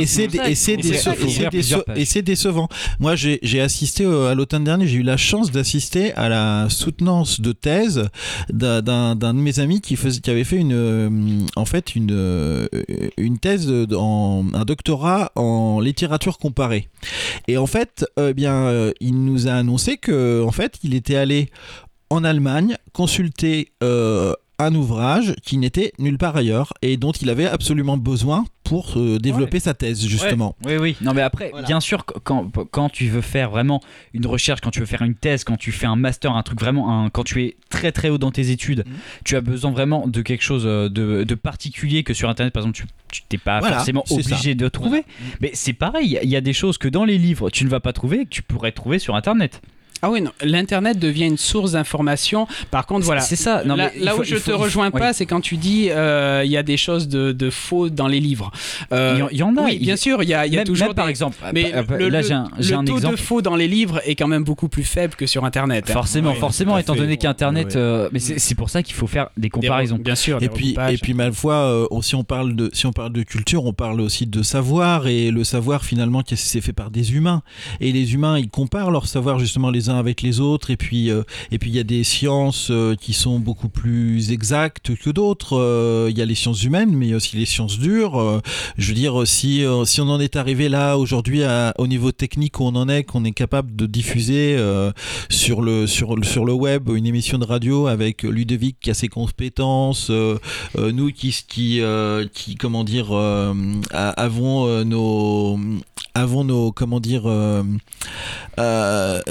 [0.05, 2.67] c'est déce- déce- c'est décevant.
[2.99, 6.67] Moi, j'ai j'ai assisté euh, à l'automne dernier, j'ai eu la chance d'assister à la
[6.69, 8.09] soutenance de thèse
[8.49, 12.67] d'un de mes amis qui, faisait, qui avait fait une, en fait une,
[13.17, 16.89] une thèse, en, un doctorat en littérature comparée.
[17.47, 21.49] Et en fait, euh, bien, il nous a annoncé que, en fait, il était allé
[22.09, 27.45] en Allemagne consulter euh, un ouvrage qui n'était nulle part ailleurs et dont il avait
[27.45, 30.55] absolument besoin pour euh, développer sa thèse, justement.
[30.65, 30.97] Oui, oui.
[31.01, 33.81] Non, mais après, bien sûr, quand, quand tu veux faire vraiment
[34.13, 36.59] une recherche, quand tu veux faire une thèse, quand tu fais un master, un truc
[36.59, 38.93] vraiment, un, quand tu es très très haut dans tes études, mhm.
[39.23, 42.89] tu as besoin vraiment de quelque chose de, de, particulier que sur Internet, par exemple,
[43.11, 45.05] tu t'es pas forcément obligé de trouver.
[45.39, 47.79] Mais c'est pareil, il y a des choses que dans les livres, tu ne vas
[47.79, 49.61] pas trouver, que tu pourrais trouver sur Internet.
[50.01, 52.47] Ah oui, l'internet devient une source d'information.
[52.71, 53.21] Par contre, voilà.
[53.21, 53.63] C'est ça.
[53.65, 56.57] Non, là, là où je te rejoins pas, c'est quand tu dis euh, il y
[56.57, 58.51] a des choses de, de, faux dans les livres.
[58.91, 59.63] Euh, il y, en a.
[59.63, 60.93] Oui, bien sûr, il y a, y a toujours.
[60.93, 61.37] par exemple.
[61.53, 64.43] Mais le, là, j'ai un, le taux de faux dans les livres est quand même
[64.43, 65.85] beaucoup plus faible que sur Internet.
[65.89, 65.93] Hein.
[65.93, 67.75] Forcément, forcément, étant donné qu'Internet.
[67.75, 69.97] Euh, mais c'est pour ça qu'il faut faire des comparaisons.
[69.97, 70.41] bien sûr.
[70.41, 73.65] Et puis, et puis, ma foi, si on parle de, si on parle de culture,
[73.65, 77.41] on parle aussi de savoir et le savoir finalement, c'est fait par des humains?
[77.79, 81.23] Et les humains, ils comparent leur savoir justement les avec les autres et puis euh,
[81.51, 85.57] et puis il y a des sciences euh, qui sont beaucoup plus exactes que d'autres.
[85.57, 88.41] Euh, il y a les sciences humaines, mais aussi les sciences dures.
[88.77, 91.41] je veux dire, si si on en est arrivé là aujourd'hui
[91.77, 94.57] au niveau technique où on en est, qu'on est capable de diffuser
[95.29, 99.07] sur le sur sur le web une émission de radio avec Ludovic qui a ses
[99.07, 101.81] compétences, nous qui qui
[102.33, 103.11] qui comment dire
[103.91, 105.59] avons nos
[106.15, 107.23] avons nos comment dire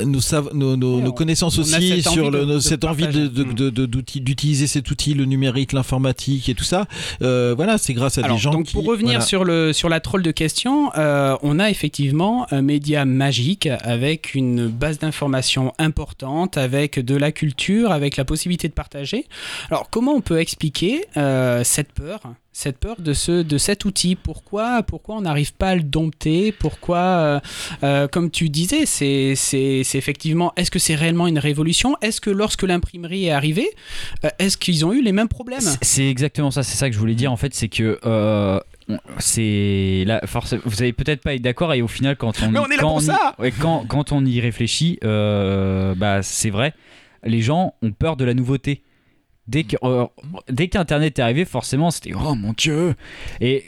[0.05, 5.73] nous savons nos, nos, connaissances aussi sur le, cette envie d'utiliser cet outil, le numérique,
[5.73, 6.87] l'informatique et tout ça.
[7.23, 8.73] Euh, voilà, c'est grâce à des gens donc qui.
[8.73, 13.05] Pour revenir sur, le, sur la troll de questions, euh, on a effectivement un média
[13.05, 19.27] magique avec une base d'informations importante, avec de la culture, avec la possibilité de partager.
[19.71, 22.21] Alors, comment on peut expliquer euh, cette peur?
[22.57, 24.17] Cette peur de, ce, de cet outil.
[24.17, 26.53] Pourquoi, pourquoi on n'arrive pas à le dompter?
[26.53, 27.41] Pourquoi, euh,
[27.83, 31.97] euh, comme tu disais, c'est, c'est, effectivement, est-ce que c'est réellement une révolution?
[32.01, 33.69] Est-ce que lorsque l'imprimerie est arrivée,
[34.25, 35.61] euh, est-ce qu'ils ont eu les mêmes problèmes?
[35.83, 38.01] C'est exactement ça, c'est ça que je voulais dire en fait, c'est que
[39.19, 40.23] c'est là
[40.65, 43.53] vous allez peut-être pas être d'accord et au final quand on, on est quand, y,
[43.61, 46.73] quand, quand, on y réfléchit bah c'est vrai
[47.25, 48.83] les gens ont peur de la nouveauté
[49.55, 50.07] Euh,
[50.49, 52.95] dès qu'Internet est arrivé, forcément, c'était oh mon dieu.
[53.41, 53.65] Et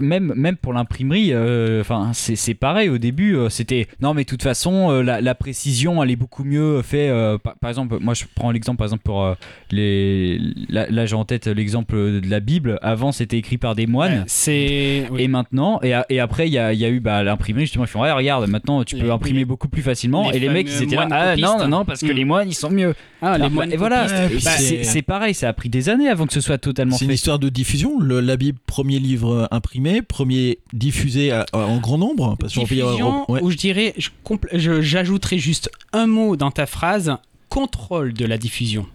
[0.00, 4.28] même, même pour l'imprimerie, euh, enfin c'est pareil au début, euh, c'était non mais de
[4.28, 7.10] toute façon euh, la, précision elle est beaucoup mieux fait.
[7.60, 9.34] Par, exemple, moi je prends l'exemple par exemple pour
[9.70, 10.38] les,
[10.68, 12.78] là, j'ai en tête l'exemple de la Bible.
[12.82, 14.24] Avant c'était écrit par des moines.
[14.26, 17.84] c'est et maintenant et, et après il y a, y a, eu bah, l'imprimerie justement
[17.84, 20.82] ils font ouais, regarde maintenant tu peux imprimer beaucoup plus facilement et les mecs ils
[20.82, 22.16] étaient là ah non non non parce que mm.
[22.16, 22.94] les moines ils sont mieux.
[23.22, 24.06] Ah, les moines et voilà
[24.44, 26.96] bah, c'est pareil ça a pris des années avant que ce soit totalement.
[26.96, 27.98] C'est une histoire de diffusion.
[28.00, 32.36] Le, la Bible premier livre imprimé, premier diffusé en grand nombre.
[32.38, 33.94] Parce Diffusion, ou je dirais,
[34.52, 37.16] j'ajouterais juste un mot dans ta phrase,
[37.48, 38.86] contrôle de la diffusion.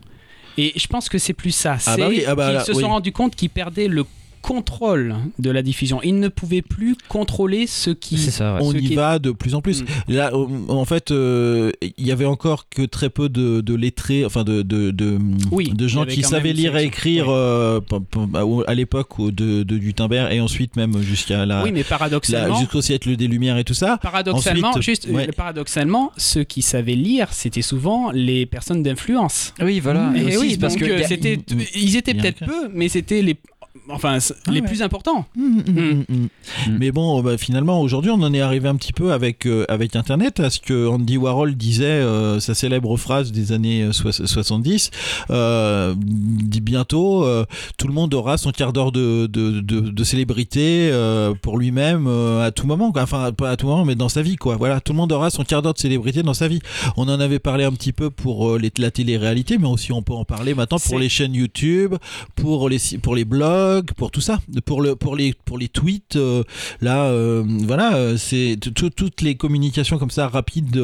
[0.57, 1.77] Et je pense que c'est plus ça.
[1.85, 4.05] Ah bah c'est ah bah qu'ils se sont rendus compte qu'ils perdaient le
[4.41, 6.01] contrôle de la diffusion.
[6.03, 8.17] Il ne pouvait plus contrôler ce qui.
[8.17, 9.83] Ça, On y va de plus en plus.
[9.83, 9.85] Mm.
[10.09, 14.43] Là, en fait, euh, il y avait encore que très peu de, de lettrés, enfin
[14.43, 15.19] de, de, de,
[15.51, 17.79] de gens qui savaient lire et écrire euh,
[18.67, 21.63] à l'époque de, de Gutenberg et ensuite même jusqu'à la.
[21.63, 22.59] Oui, mais paradoxalement.
[22.59, 23.97] Jusqu'au siècle des Lumières et tout ça.
[23.97, 29.53] Paradoxalement, juste, paradoxalement, ceux qui savaient lire, c'était souvent les personnes d'influence.
[29.61, 30.11] Oui, voilà.
[30.15, 31.39] Et, oui, parce que euh, c'était,
[31.75, 33.35] ils étaient peut-être peu, mais c'était les
[33.89, 35.25] enfin ah les plus importants.
[35.35, 36.27] Mmh, mmh, mmh,
[36.79, 39.95] Mais bon, bah, finalement, aujourd'hui, on en est arrivé un petit peu avec, euh, avec
[39.95, 44.91] Internet à ce que Andy Warhol disait, euh, sa célèbre phrase des années 70,
[45.29, 47.25] euh, dit bientôt,
[47.77, 50.91] tout le monde aura son quart d'heure de, de, de, célébrité
[51.41, 54.55] pour lui-même à tout moment, enfin pas à tout moment, mais dans sa vie, quoi.
[54.57, 56.59] Voilà, tout le monde aura son quart d'heure de célébrité dans sa vie.
[56.97, 60.13] On en avait parlé un petit peu pour les, la télé-réalité, mais aussi on peut
[60.13, 61.95] en parler maintenant pour les chaînes YouTube,
[62.35, 63.60] pour les, pour les blogs
[63.97, 66.15] pour tout ça, pour, le, pour, les, pour les tweets.
[66.15, 66.43] Euh,
[66.81, 70.81] là, euh, voilà, euh, c'est toutes les communications comme ça rapides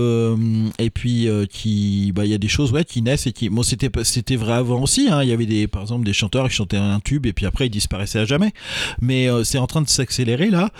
[0.79, 3.63] et puis qui, bah, il y a des choses ouais, qui naissent et qui, bon,
[3.63, 5.07] c'était vrai avant aussi.
[5.09, 5.23] Hein.
[5.23, 7.67] il y avait des, par exemple, des chanteurs qui chantaient un tube et puis après
[7.67, 8.53] ils disparaissaient à jamais.
[9.01, 10.71] Mais c'est en train de s'accélérer là.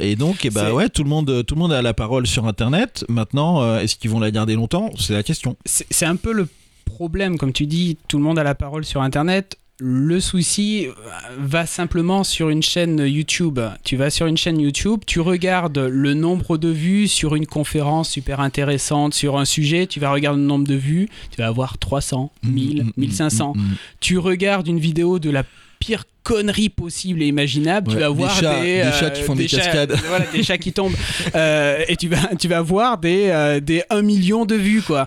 [0.00, 2.26] et donc, et eh bah, ouais, tout le monde, tout le monde a la parole
[2.26, 3.04] sur Internet.
[3.08, 4.90] Maintenant, est-ce qu'ils vont la garder longtemps?
[4.98, 5.56] C'est la question.
[5.64, 6.48] C'est un peu le
[6.84, 9.58] problème, comme tu dis, tout le monde a la parole sur Internet.
[9.84, 10.92] Le souci euh,
[11.40, 13.58] va simplement sur une chaîne YouTube.
[13.82, 18.08] Tu vas sur une chaîne YouTube, tu regardes le nombre de vues sur une conférence
[18.08, 21.78] super intéressante sur un sujet, tu vas regarder le nombre de vues, tu vas avoir
[21.78, 23.54] 300, 1000, 1500.
[23.98, 25.42] Tu regardes une vidéo de la
[25.82, 27.90] pire conneries possibles et imaginables.
[27.90, 29.96] tu vas voir des, chats, qui font des, cascades.
[30.06, 30.94] voilà, des chats qui tombent.
[31.34, 35.06] Euh, et tu vas, tu vas voir des, euh, des 1 million de vues, quoi.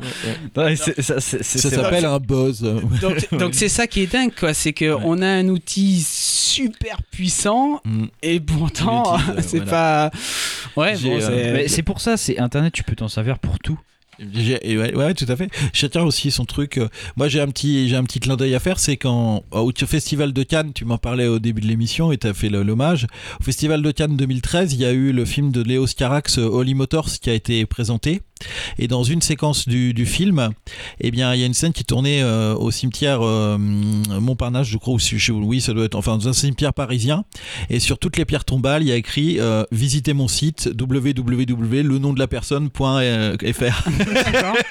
[0.55, 2.61] ça, s'appelle un buzz.
[3.31, 4.53] Donc, c'est ça qui est dingue, quoi.
[4.53, 8.05] C'est qu'on a un outil super puissant mm.
[8.23, 10.09] et pourtant c'est pas.
[10.75, 10.95] Ouais,
[11.67, 13.79] c'est pour ça, c'est Internet, tu peux t'en servir pour tout.
[14.19, 15.49] Ouais, tout à fait.
[15.73, 16.77] Chacun aussi son truc.
[16.77, 18.79] Euh, moi, j'ai un petit, j'ai un petit clin d'œil à faire.
[18.79, 22.27] C'est quand au Festival de Cannes, tu m'en parlais au début de l'émission et tu
[22.27, 23.07] as fait l'hommage.
[23.39, 26.45] Au Festival de Cannes 2013, il y a eu le film de Léo Scarax, euh,
[26.45, 28.21] Holly Motors, qui a été présenté.
[28.77, 30.49] Et dans une séquence du, du film,
[30.99, 34.95] eh bien, il y a une scène qui tournait euh, au cimetière Montparnasse, je crois,
[34.95, 34.99] ou
[35.43, 37.23] oui, ça doit être, enfin, dans un cimetière parisien.
[37.69, 39.39] Et sur toutes les pierres tombales, il y a écrit
[39.71, 41.55] visitez mon site www
[41.85, 42.79] le nom de la personne.fr.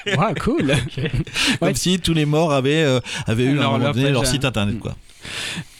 [0.05, 0.33] D'accord.
[0.41, 0.73] cool.
[1.59, 4.79] Comme si tous les morts avaient, euh, avaient eu leur, leur, site internet.
[4.79, 4.95] Quoi.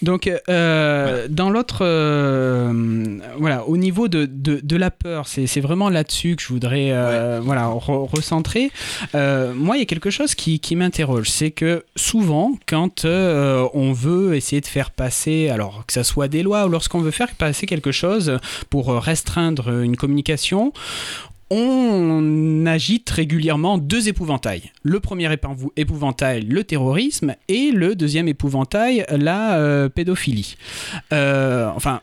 [0.02, 6.36] Donc, euh, dans l'autre, euh, voilà, au niveau de, de, la peur, c'est vraiment là-dessus
[6.36, 6.92] que je voudrais
[7.42, 8.72] voilà, recentrer.
[9.14, 14.36] moi, il y a quelque chose qui, qui m'interroge, c'est que souvent, quand on veut
[14.36, 17.66] essayer de faire passer, alors que ça soit des lois ou lorsqu'on veut faire passer
[17.66, 18.40] quelque chose
[18.70, 20.74] pour restreindre une communication,
[21.50, 24.72] on agite régulièrement deux épouvantails.
[24.84, 25.30] Le premier
[25.76, 30.56] épouvantail, le terrorisme, et le deuxième épouvantail, la euh, pédophilie.
[31.14, 32.02] Euh, enfin,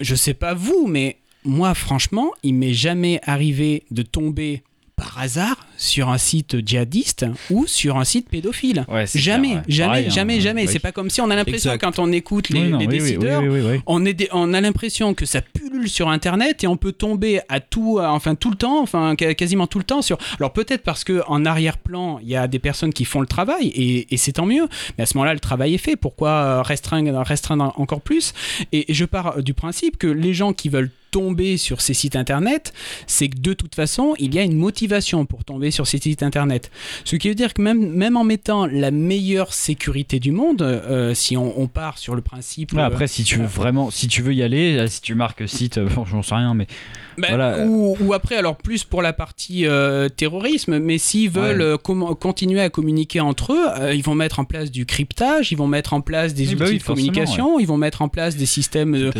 [0.00, 4.62] je sais pas vous, mais moi, franchement, il m'est jamais arrivé de tomber
[4.96, 8.86] par hasard sur un site djihadiste ou sur un site pédophile.
[9.14, 12.86] jamais, jamais, jamais, jamais, C'est pas comme si on a l'impression quand on écoute les,
[12.86, 13.42] décideurs,
[13.86, 17.58] on, est on a l'impression que ça pullule sur Internet et on peut tomber à
[17.58, 20.18] tout, enfin tout le temps, enfin quasiment tout le temps sur.
[20.38, 23.68] Alors peut-être parce que en arrière-plan il y a des personnes qui font le travail
[23.74, 24.68] et, c'est tant mieux.
[24.96, 25.96] Mais à ce moment-là le travail est fait.
[25.96, 28.34] Pourquoi restreindre, restreindre encore plus?
[28.70, 32.72] Et je pars du principe que les gens qui veulent tomber sur ces sites internet,
[33.06, 36.24] c'est que de toute façon, il y a une motivation pour tomber sur ces sites
[36.24, 36.72] internet.
[37.04, 41.14] Ce qui veut dire que même, même en mettant la meilleure sécurité du monde, euh,
[41.14, 42.76] si on, part sur le principe.
[42.76, 45.88] après, si tu veux vraiment, si tu veux y aller, si tu marques site, euh,
[46.10, 46.66] j'en sais rien, mais
[47.18, 52.60] ben, ou, après, alors plus pour la partie euh, terrorisme, mais s'ils veulent euh, continuer
[52.60, 55.92] à communiquer entre eux, euh, ils vont mettre en place du cryptage, ils vont mettre
[55.92, 59.10] en place des bah outils de communication, ils vont mettre en place des systèmes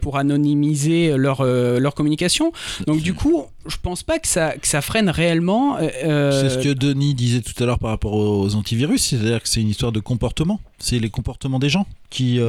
[0.00, 2.52] pour anonymiser leur, leur communication.
[2.86, 5.78] Donc du coup, je pense pas que ça, que ça freine réellement.
[5.78, 9.60] C'est ce que Denis disait tout à l'heure par rapport aux antivirus, c'est-à-dire que c'est
[9.60, 10.60] une histoire de comportement.
[10.78, 12.40] C'est les comportements des gens qui,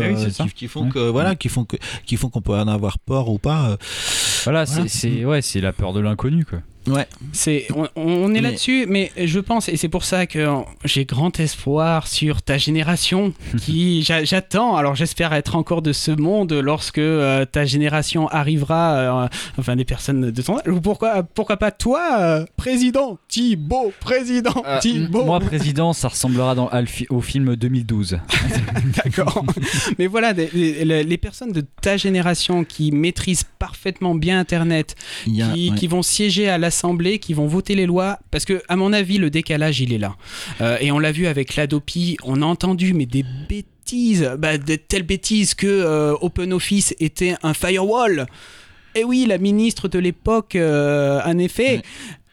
[0.56, 3.38] qui, font que voilà, qui font que qui font qu'on peut en avoir peur ou
[3.38, 3.78] pas.
[4.44, 6.60] Voilà, c'est ouais, c'est la peur de l'inconnu quoi.
[6.88, 7.06] Ouais.
[7.32, 10.48] C'est, on, est là-dessus, mais je pense, et c'est pour ça que
[10.84, 14.76] j'ai grand espoir sur ta génération, qui j'attends.
[14.76, 18.94] Alors j'espère être encore de ce monde lorsque euh, ta génération arrivera,
[19.24, 19.28] euh,
[19.60, 20.68] enfin des personnes de ton âge.
[20.68, 25.26] Ou pourquoi, pourquoi pas toi, euh, président Thibaut, président Thibaut.
[25.26, 26.70] Moi, président, ça ressemblera dans,
[27.10, 28.20] au film 2012.
[29.06, 29.46] D'accord.
[30.00, 34.96] mais voilà, les, personnes de ta génération qui maîtrisent parfaitement bien Internet,
[35.26, 36.71] qui, qui vont siéger à la
[37.20, 40.16] qui vont voter les lois, parce que à mon avis, le décalage, il est là.
[40.62, 44.76] Euh, et on l'a vu avec l'Adopi, on a entendu, mais des bêtises, bah, de
[44.76, 48.26] telles bêtises que euh, OpenOffice était un firewall.
[48.96, 51.82] Et oui, la ministre de l'époque, euh, en effet,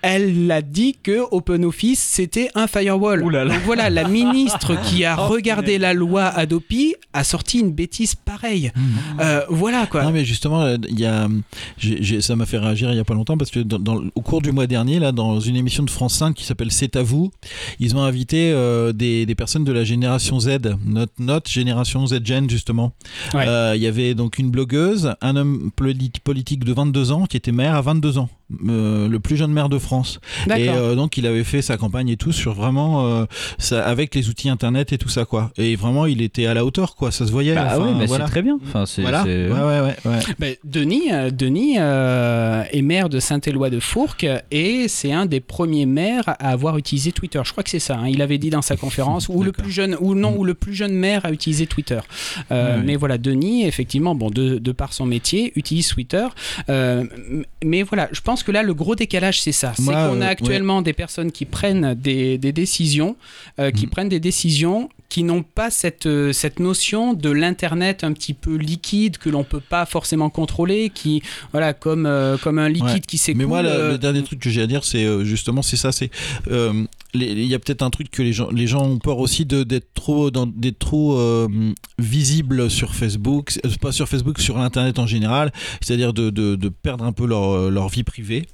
[0.03, 3.23] elle a dit que OpenOffice c'était un firewall.
[3.23, 8.15] Donc voilà, la ministre qui a oh, regardé la loi Adopi a sorti une bêtise
[8.15, 8.71] pareille.
[8.75, 8.81] Mmh.
[9.21, 10.05] Euh, voilà quoi.
[10.05, 11.29] Non mais justement, il y a,
[12.21, 14.53] ça m'a fait réagir il y a pas longtemps parce que dans, au cours du
[14.53, 17.31] mois dernier, là, dans une émission de France 5 qui s'appelle C'est à vous,
[17.81, 22.21] ils ont invité euh, des, des, personnes de la génération Z, notre, notre génération Z
[22.25, 22.93] Gen justement.
[23.35, 27.53] Euh, il y avait donc une blogueuse, un homme politique de 22 ans qui était
[27.53, 28.29] maire à 22 ans.
[28.67, 30.21] Euh, le plus jeune maire de France.
[30.47, 33.27] Et euh, donc il avait fait sa campagne et tout sur vraiment euh,
[33.59, 35.51] ça, avec les outils internet et tout ça quoi.
[35.59, 37.55] Et vraiment il était à la hauteur quoi, ça se voyait.
[37.55, 38.59] Ah oui, mais c'est très bien.
[38.67, 39.25] Enfin, c'est, voilà.
[39.25, 45.27] Ouais, ouais, ouais, bah, Denis, Denis est maire de Saint-Éloi de Fourques et c'est un
[45.27, 47.43] des premiers maires à avoir utilisé Twitter.
[47.45, 47.99] Je crois que c'est ça.
[47.99, 48.09] Hein.
[48.09, 50.73] Il avait dit dans sa conférence ou le plus jeune ou non ou le plus
[50.73, 52.01] jeune maire a utilisé Twitter.
[52.51, 56.27] mais voilà, Denis effectivement bon de, de par son métier utilise Twitter.
[56.67, 59.73] mais voilà, je pense que là, le gros décalage, c'est ça.
[59.77, 63.17] C'est qu'on a actuellement des personnes qui prennent des, décisions,
[63.59, 63.91] euh, qui mm.
[63.91, 68.57] prennent des décisions qui n'ont pas cette, euh, cette notion de l'internet un petit peu
[68.57, 73.17] liquide que l'on peut pas forcément contrôler qui voilà comme euh, comme un liquide qui
[73.17, 76.11] s'écoule mais moi le, dernier truc que j'ai à dire c'est justement c'est ça c'est
[77.15, 79.95] il y a peut-être un truc que les gens, les gens ont peur aussi d'être
[79.95, 81.49] trop, d'être trop euh,
[81.99, 87.05] visibles sur Facebook, euh, pas sur Facebook, sur l'internet en général, c'est-à-dire de, de, perdre
[87.05, 88.47] un peu leur, leur vie privée,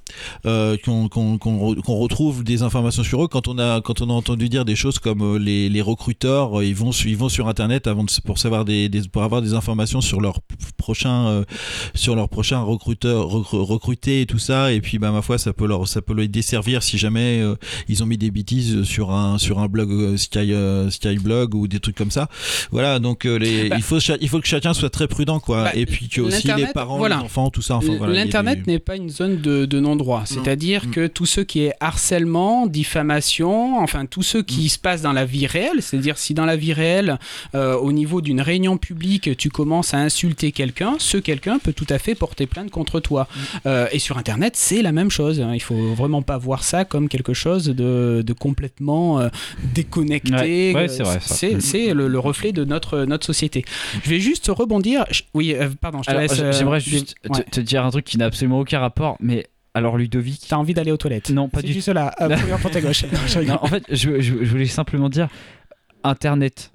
[0.45, 4.63] euh, qu'on retrouve des informations sur eux quand on a quand on a entendu dire
[4.63, 8.11] des choses comme euh, les, les recruteurs, ils vont ils vont sur internet avant de,
[8.23, 10.39] pour savoir des, pour avoir des informations sur leur
[10.77, 11.43] prochain
[11.93, 15.67] sur leur prochain recruteur recruté et tout ça, et puis bah ma foi ça peut
[15.67, 17.43] leur ça peut leur desservir si jamais
[17.87, 21.79] ils ont mis des sur un sur un blog euh, Sky euh, Skyblog ou des
[21.79, 22.29] trucs comme ça.
[22.71, 23.75] Voilà, donc euh, les, bah.
[23.77, 25.65] il faut il faut que chacun soit très prudent quoi.
[25.65, 27.75] Bah, et puis que aussi les parents, les enfants, tout ça.
[27.75, 30.23] Enfin, L'internet n'est pas une zone de, de non-droit.
[30.25, 30.91] C'est-à-dire mm.
[30.91, 34.69] que tout ce qui est harcèlement, diffamation, enfin tout ce qui mm.
[34.69, 37.19] se passe dans la vie réelle, c'est-à-dire si dans la vie réelle,
[37.53, 41.99] au niveau d'une réunion publique, tu commences à insulter quelqu'un, ce quelqu'un peut tout à
[41.99, 43.27] fait porter plainte contre toi.
[43.65, 43.69] Mm.
[43.91, 45.39] et sur Internet, c'est la même chose.
[45.41, 45.51] Hein.
[45.53, 49.29] Il faut vraiment pas voir ça comme quelque chose de, de complètement euh,
[49.73, 50.73] déconnecté.
[50.73, 51.61] Ouais, c'est.
[51.61, 53.65] C'est le, reflet de notre, notre société.
[54.03, 55.05] Je vais juste rebondir.
[55.33, 56.39] Oui, euh, pardon, je te laisse.
[56.39, 57.15] Euh, j'aimerais juste
[57.51, 60.45] te, dire un truc qui n'a absolument aucun rapport, mais alors Ludovic.
[60.47, 61.73] T'as envie d'aller aux toilettes Non, pas du tout.
[61.73, 62.13] juste là,
[62.61, 63.03] pour ta gauche.
[63.61, 65.27] en fait, je, je, voulais simplement dire
[66.03, 66.71] Internet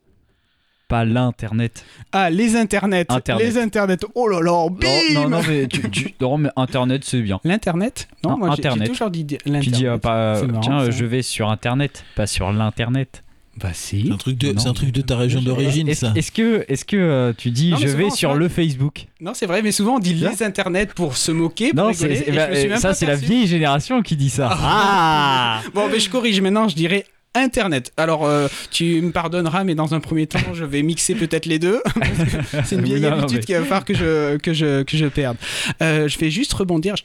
[0.91, 1.85] pas l'internet.
[2.11, 3.07] Ah, les internets.
[3.39, 4.05] Les internets.
[4.17, 7.41] Oh là là, bim Non, non, mais, tu, non, mais internet, c'est bien.
[7.45, 9.63] L'internet Non, moi j'ai toujours dit l'internet.
[9.63, 13.23] Tu dis euh, pas, tiens, je vais sur internet, pas sur l'internet.
[13.57, 14.05] Bah si.
[14.07, 16.13] C'est un truc de, un truc de ta région d'origine, ça.
[16.17, 19.07] Est-ce que, est-ce que euh, tu dis je vais sur le Facebook?
[19.21, 21.71] Non, c'est vrai, mais souvent on dit les internets pour se moquer.
[21.71, 24.49] Pour non, rigoler, bah, ça c'est la vieille génération qui dit ça.
[24.51, 25.61] Ah.
[25.75, 27.05] bon, mais je corrige maintenant, je dirais
[27.37, 27.93] Internet.
[27.97, 31.61] Alors, euh, tu me pardonneras, mais dans un premier temps, je vais mixer peut-être les
[31.61, 31.81] deux.
[32.65, 35.37] C'est une vieille habitude qu'il va falloir que je, que je, que je perde.
[35.81, 36.97] Euh, je vais juste rebondir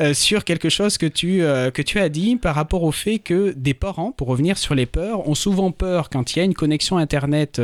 [0.00, 3.52] euh, sur quelque chose que tu, que tu as dit par rapport au fait que
[3.54, 6.54] des parents, pour revenir sur les peurs, ont souvent peur quand il y a une
[6.54, 7.60] connexion Internet,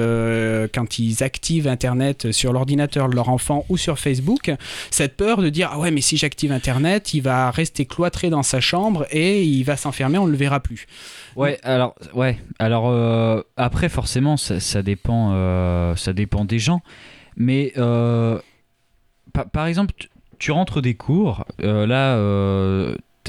[0.75, 4.53] quand ils activent Internet sur l'ordinateur de leur enfant ou sur Facebook,
[4.91, 8.43] cette peur de dire Ah ouais, mais si j'active Internet, il va rester cloîtré dans
[8.43, 10.87] sa chambre et il va s'enfermer, on ne le verra plus.
[11.37, 12.39] Ouais, alors, ouais.
[12.61, 16.81] euh, après, forcément, ça, dépend, euh, ça dépend des gens.
[17.37, 18.41] Mais euh,
[19.53, 19.93] par exemple,
[20.39, 22.17] tu, rentres des cours, là,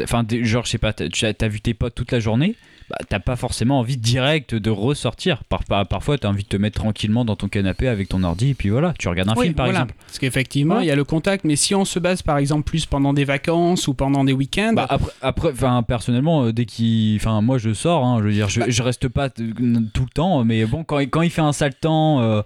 [0.02, 2.56] enfin, genre, je sais pas, tu as vu tes potes toute la journée
[2.90, 5.44] bah, t'as pas forcément envie direct de ressortir.
[5.44, 8.54] Par, parfois, t'as envie de te mettre tranquillement dans ton canapé avec ton ordi, et
[8.54, 9.94] puis voilà, tu regardes un film par exemple.
[10.06, 12.86] Parce qu'effectivement, il y a le contact, mais si on se base par exemple plus
[12.86, 14.74] pendant des vacances ou pendant des week-ends.
[14.74, 15.54] Bah, après, après
[15.88, 17.18] personnellement, euh, dès qu'il.
[17.18, 20.14] Enfin, moi je sors, hein, je veux dire, je, bah je, reste pas tout le
[20.14, 22.42] temps, mais bon, quand, quand il fait un sale temps, euh,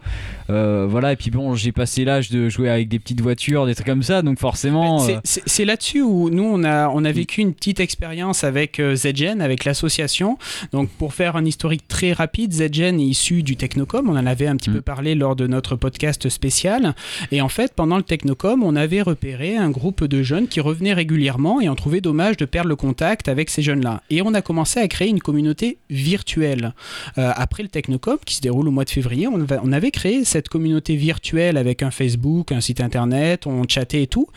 [0.49, 3.75] euh, voilà, et puis bon, j'ai passé l'âge de jouer avec des petites voitures, des
[3.75, 5.05] trucs comme ça, donc forcément.
[5.23, 9.65] C'est là-dessus où nous, on a, on a vécu une petite expérience avec ZGen, avec
[9.65, 10.30] l'association
[10.71, 14.47] donc pour faire un historique très rapide, ZGen est issu du Technocom, on en avait
[14.47, 14.73] un petit mm.
[14.73, 16.95] peu parlé lors de notre podcast spécial.
[17.31, 20.93] Et en fait, pendant le Technocom, on avait repéré un groupe de jeunes qui revenaient
[20.93, 24.01] régulièrement et on trouvait dommage de perdre le contact avec ces jeunes-là.
[24.09, 26.73] Et on a commencé à créer une communauté virtuelle.
[27.17, 30.23] Euh, après le Technocom, qui se déroule au mois de février, on, on avait créé
[30.25, 34.27] cette communauté virtuelle avec un Facebook, un site internet, on chattait et tout.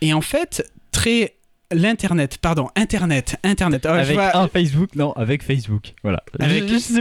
[0.00, 1.34] Et en fait, très
[1.70, 3.86] L'internet, pardon, internet, internet.
[3.86, 6.22] Oh, avec un Facebook, non, avec Facebook, voilà.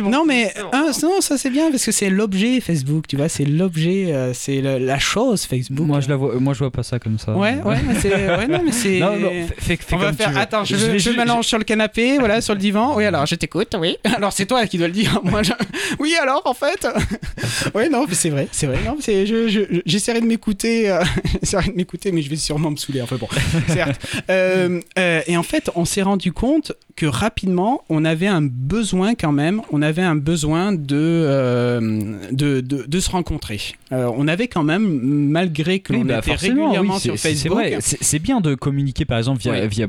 [0.04, 0.54] Non mais
[1.02, 4.60] non, ça c'est bien parce que c'est l'objet Facebook, tu vois, c'est l'objet, euh, c'est
[4.60, 5.88] la chose Facebook.
[5.88, 7.32] Moi je la vois, moi je vois pas ça comme ça.
[7.32, 9.00] Ouais, ouais, mais c'est, ouais, non mais c'est.
[9.00, 10.38] Non, non, fais, fais On va faire.
[10.38, 12.94] Attends, je, je, je, m'allonge sur le canapé, voilà, sur le divan.
[12.98, 13.96] Oui, alors je t'écoute, oui.
[14.18, 15.22] Alors c'est toi qui dois le dire.
[15.24, 15.44] Moi,
[16.00, 16.86] oui, alors en fait.
[17.74, 18.80] oui, non, c'est vrai, c'est vrai.
[18.86, 19.26] Non, c'est,
[19.86, 21.02] j'essaierai de m'écouter, euh,
[21.42, 23.02] j'essaierai de m'écouter, mais je vais sûrement me saouler.
[23.02, 23.30] Enfin bon,
[23.68, 24.06] certes.
[24.30, 28.42] Euh, euh, euh, et en fait, on s'est rendu compte que rapidement, on avait un
[28.42, 33.62] besoin quand même, on avait un besoin de, euh, de, de, se rencontrer.
[33.92, 35.00] on avait quand même,
[35.30, 37.62] malgré que l'on bah, était régulièrement sur Facebook...
[37.80, 39.88] C'est bien de communiquer par exemple via, via,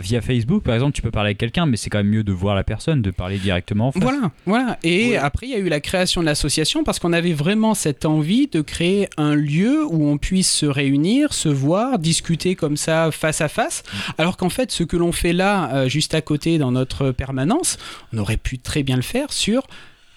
[0.00, 2.32] via, Facebook, par exemple, tu peux parler avec quelqu'un, mais c'est quand même mieux de
[2.32, 3.88] voir la personne, de parler directement.
[3.88, 4.78] En Voilà, voilà.
[4.82, 8.04] Et après, il y a eu la création de l'association parce qu'on avait vraiment cette
[8.04, 13.10] envie de créer un lieu où on puisse se réunir, se voir, discuter comme ça
[13.10, 13.82] face à face.
[14.18, 17.78] Alors qu'en fait, ce que l'on fait là, euh, juste à côté dans notre permanence,
[18.12, 19.66] on aurait pu très bien le faire sur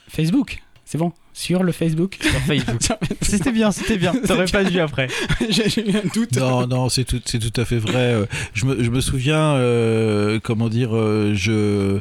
[0.07, 0.63] Facebook.
[0.85, 2.17] C'est bon sur le Facebook.
[2.21, 2.81] Sur Facebook.
[3.21, 4.13] c'était bien, c'était bien.
[4.27, 5.07] T'aurais pas dû après.
[5.49, 6.37] J'ai eu un doute.
[6.37, 8.13] Non, non, c'est tout, c'est tout à fait vrai.
[8.13, 11.99] Euh, je me, je me souviens, euh, comment dire, je,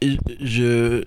[0.00, 1.04] je,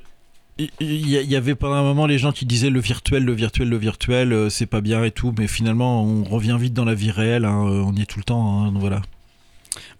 [0.79, 3.77] il y, avait pendant un moment les gens qui disaient le virtuel, le virtuel, le
[3.77, 7.45] virtuel, c'est pas bien et tout, mais finalement on revient vite dans la vie réelle.
[7.45, 8.65] Hein, on y est tout le temps.
[8.65, 9.01] Hein, voilà.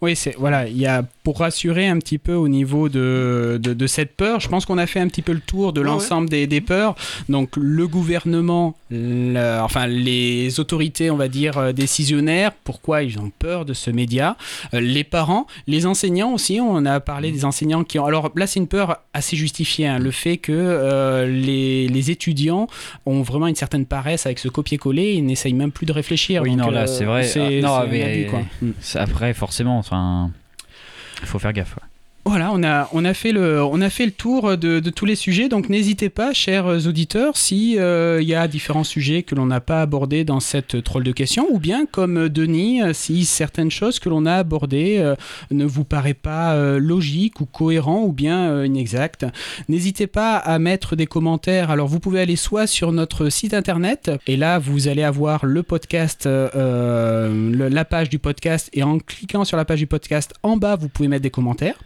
[0.00, 3.86] Oui, c'est voilà, il y a pour rassurer un petit peu au niveau de, de,
[3.86, 4.40] cette peur.
[4.40, 6.94] Je pense qu'on a fait un petit peu le tour de l'ensemble des, des, peurs.
[7.28, 13.66] Donc le gouvernement, enfin les autorités, on va dire euh, décisionnaires, pourquoi ils ont peur
[13.66, 14.38] de ce média,
[14.72, 16.60] euh, les parents, les enseignants aussi.
[16.62, 18.06] On a parlé des enseignants qui ont.
[18.06, 22.68] Alors là, c'est une peur assez justifiée, hein, le fait que euh, les, les, étudiants
[23.04, 26.40] ont vraiment une certaine paresse avec ce copier-coller, ils n'essayent même plus de réfléchir.
[26.40, 27.24] Oui, non, là, c'est vrai.
[27.24, 28.40] C'est, ah, non, mais, quoi.
[28.94, 30.30] Après, forcément, enfin,
[31.20, 31.78] il faut faire gaffe.
[32.28, 35.14] Voilà, on a, on, a fait le, on a fait le tour de, tous les
[35.14, 39.46] sujets, donc n'hésitez pas, chers auditeurs, s'il il euh, y a différents sujets que l'on
[39.46, 43.98] n'a pas abordés dans cette troll de questions, ou bien comme Denis, si certaines choses
[43.98, 45.14] que l'on a abordées euh,
[45.50, 49.24] ne vous paraissent pas euh, logiques ou cohérents ou bien inexactes,
[49.70, 51.70] n'hésitez pas à mettre des commentaires.
[51.70, 55.62] Alors vous pouvez aller soit sur notre site internet, et là vous allez avoir le
[55.62, 60.76] podcast, la page du podcast, et en cliquant sur la page du podcast, en bas
[60.76, 61.78] vous pouvez mettre des commentaires.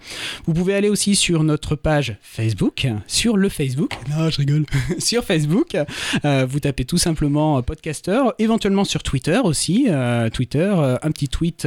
[0.46, 3.92] Vous pouvez aller aussi sur notre page Facebook, sur le Facebook.
[4.10, 4.64] Non, je rigole.
[4.98, 5.76] sur Facebook,
[6.24, 9.86] euh, vous tapez tout simplement euh, podcaster, éventuellement sur Twitter aussi.
[9.88, 10.72] Euh, Twitter,
[11.02, 11.66] un petit tweet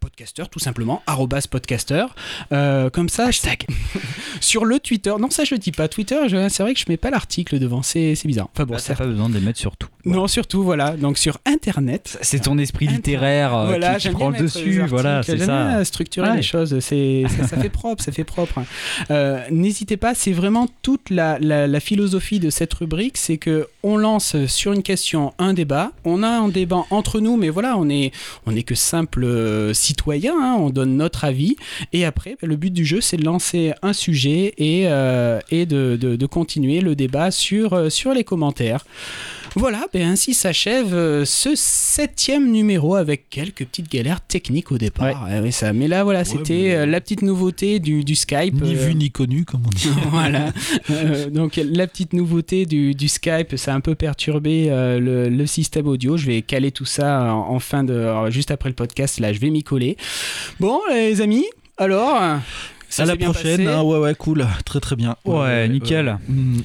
[0.00, 2.06] podcaster, tout simplement, arrobas podcaster.
[2.50, 3.66] comme ça, hashtag.
[4.40, 5.88] sur le Twitter, non, ça je le dis pas.
[5.88, 6.16] Twitter,
[6.48, 8.48] c'est vrai que je mets pas l'article devant, c'est bizarre.
[8.54, 9.88] Enfin bon, ça pas besoin de les mettre sur tout.
[10.04, 10.96] Non, surtout, voilà.
[10.96, 12.18] Donc sur Internet.
[12.22, 14.82] C'est ton esprit littéraire voilà, qui, prend le dessus.
[14.86, 15.84] Voilà, c'est ça.
[15.84, 16.78] structurer les choses.
[16.80, 18.62] C'est ça fait propre, ça fait propre.
[19.10, 21.38] Euh, n'hésitez pas, c'est vraiment toute la,
[21.80, 26.28] philosophie de cette rubrique, c'est que on lance sur une question un débat, on a
[26.28, 28.12] un débat entre nous, mais voilà, on est,
[28.46, 31.56] on est que simple euh, citoyen, hein, on donne notre avis,
[31.92, 35.96] et après, le but du jeu, c'est de lancer un sujet et, euh, et de,
[35.96, 38.84] de, continuer le débat sur, sur les commentaires.
[39.56, 45.28] Voilà, ben ainsi s'achève euh, ce septième numéro avec quelques petites galères techniques au départ.
[45.44, 48.54] Eh ça, mais là, voilà, c'était euh, la petite nouveauté du, Skype.
[48.54, 49.88] Ni vu euh, ni connu, comme on dit.
[50.10, 50.52] voilà.
[51.30, 56.16] donc, la petite nouveauté du, Skype, ça a un peu perturbé le, système audio.
[56.16, 58.30] Je vais caler tout ça en, fin de.
[58.30, 59.96] juste après le podcast, là, je vais m'y coller.
[60.60, 61.46] Bon, les amis,
[61.76, 62.20] alors.
[62.88, 63.66] Ça à la prochaine.
[63.68, 64.46] Ah ouais, ouais, cool.
[64.64, 65.16] Très, très bien.
[65.24, 66.18] Ouais, nickel.
[66.28, 66.60] Mm.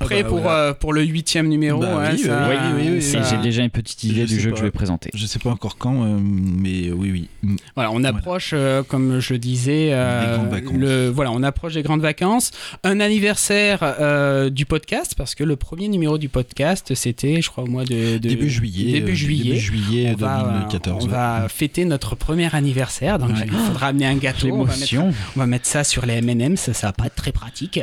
[0.00, 1.80] Prêt ah bah pour, euh, pour le huitième numéro.
[1.80, 5.10] Bah oui, oui, oui, J'ai déjà une petite idée du jeu que je vais présenter.
[5.12, 7.56] Je sais pas encore quand, euh, mais oui, oui.
[7.74, 12.50] Voilà, on approche, euh, comme je le disais, le, voilà, on approche des grandes vacances.
[12.82, 17.68] Un anniversaire du podcast, parce que le premier numéro du podcast, c'était, je crois, au
[17.68, 18.92] mois de, début juillet.
[18.92, 19.54] Début juillet.
[19.54, 21.04] Début juillet on 2014.
[21.04, 24.48] on va fêter notre premier anniversaire, donc il faudra amener un gâteau.
[24.50, 24.94] On va, mettre,
[25.36, 27.80] on va, mettre, ça sur les M&M, ça, ça va pas être très pratique,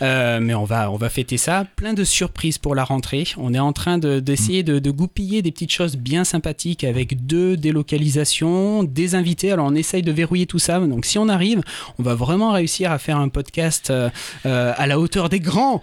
[0.00, 3.24] mais on va, on va fêter ça plein de surprises pour la rentrée.
[3.36, 8.82] On est en train d'essayer de, goupiller des petites choses bien sympathiques avec deux délocalisations,
[8.82, 9.52] des invités.
[9.52, 10.80] Alors on essaye de verrouiller tout ça.
[10.80, 11.62] Donc si on arrive,
[11.98, 14.10] on va vraiment réussir à faire un podcast euh,
[14.46, 15.80] euh, à la hauteur des grands.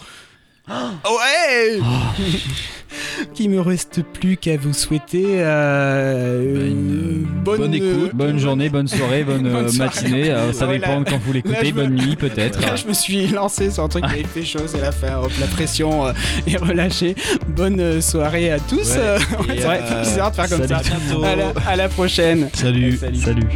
[0.69, 2.21] Ouais oh.
[3.33, 8.87] Qui me reste plus qu'à vous souhaiter euh, bah, une, bonne, écoute, bonne journée, bonne
[8.87, 10.29] soirée, bonne, euh, matinée.
[10.29, 11.71] Euh, ça dépend quand vous l'écoutez.
[11.71, 12.59] Bonne nuit peut-être.
[12.77, 15.17] je me suis lancé sur un truc qui avait fait chaud et la fin.
[15.17, 16.13] Hop, la pression
[16.45, 17.15] est relâchée.
[17.47, 18.95] Bonne soirée à tous.
[18.95, 19.57] Ouais,
[19.87, 20.81] c'est bizarre de faire comme ça.
[21.23, 22.49] À la, à la prochaine.
[22.53, 22.97] Salut.
[22.97, 23.17] salut.
[23.17, 23.47] salut.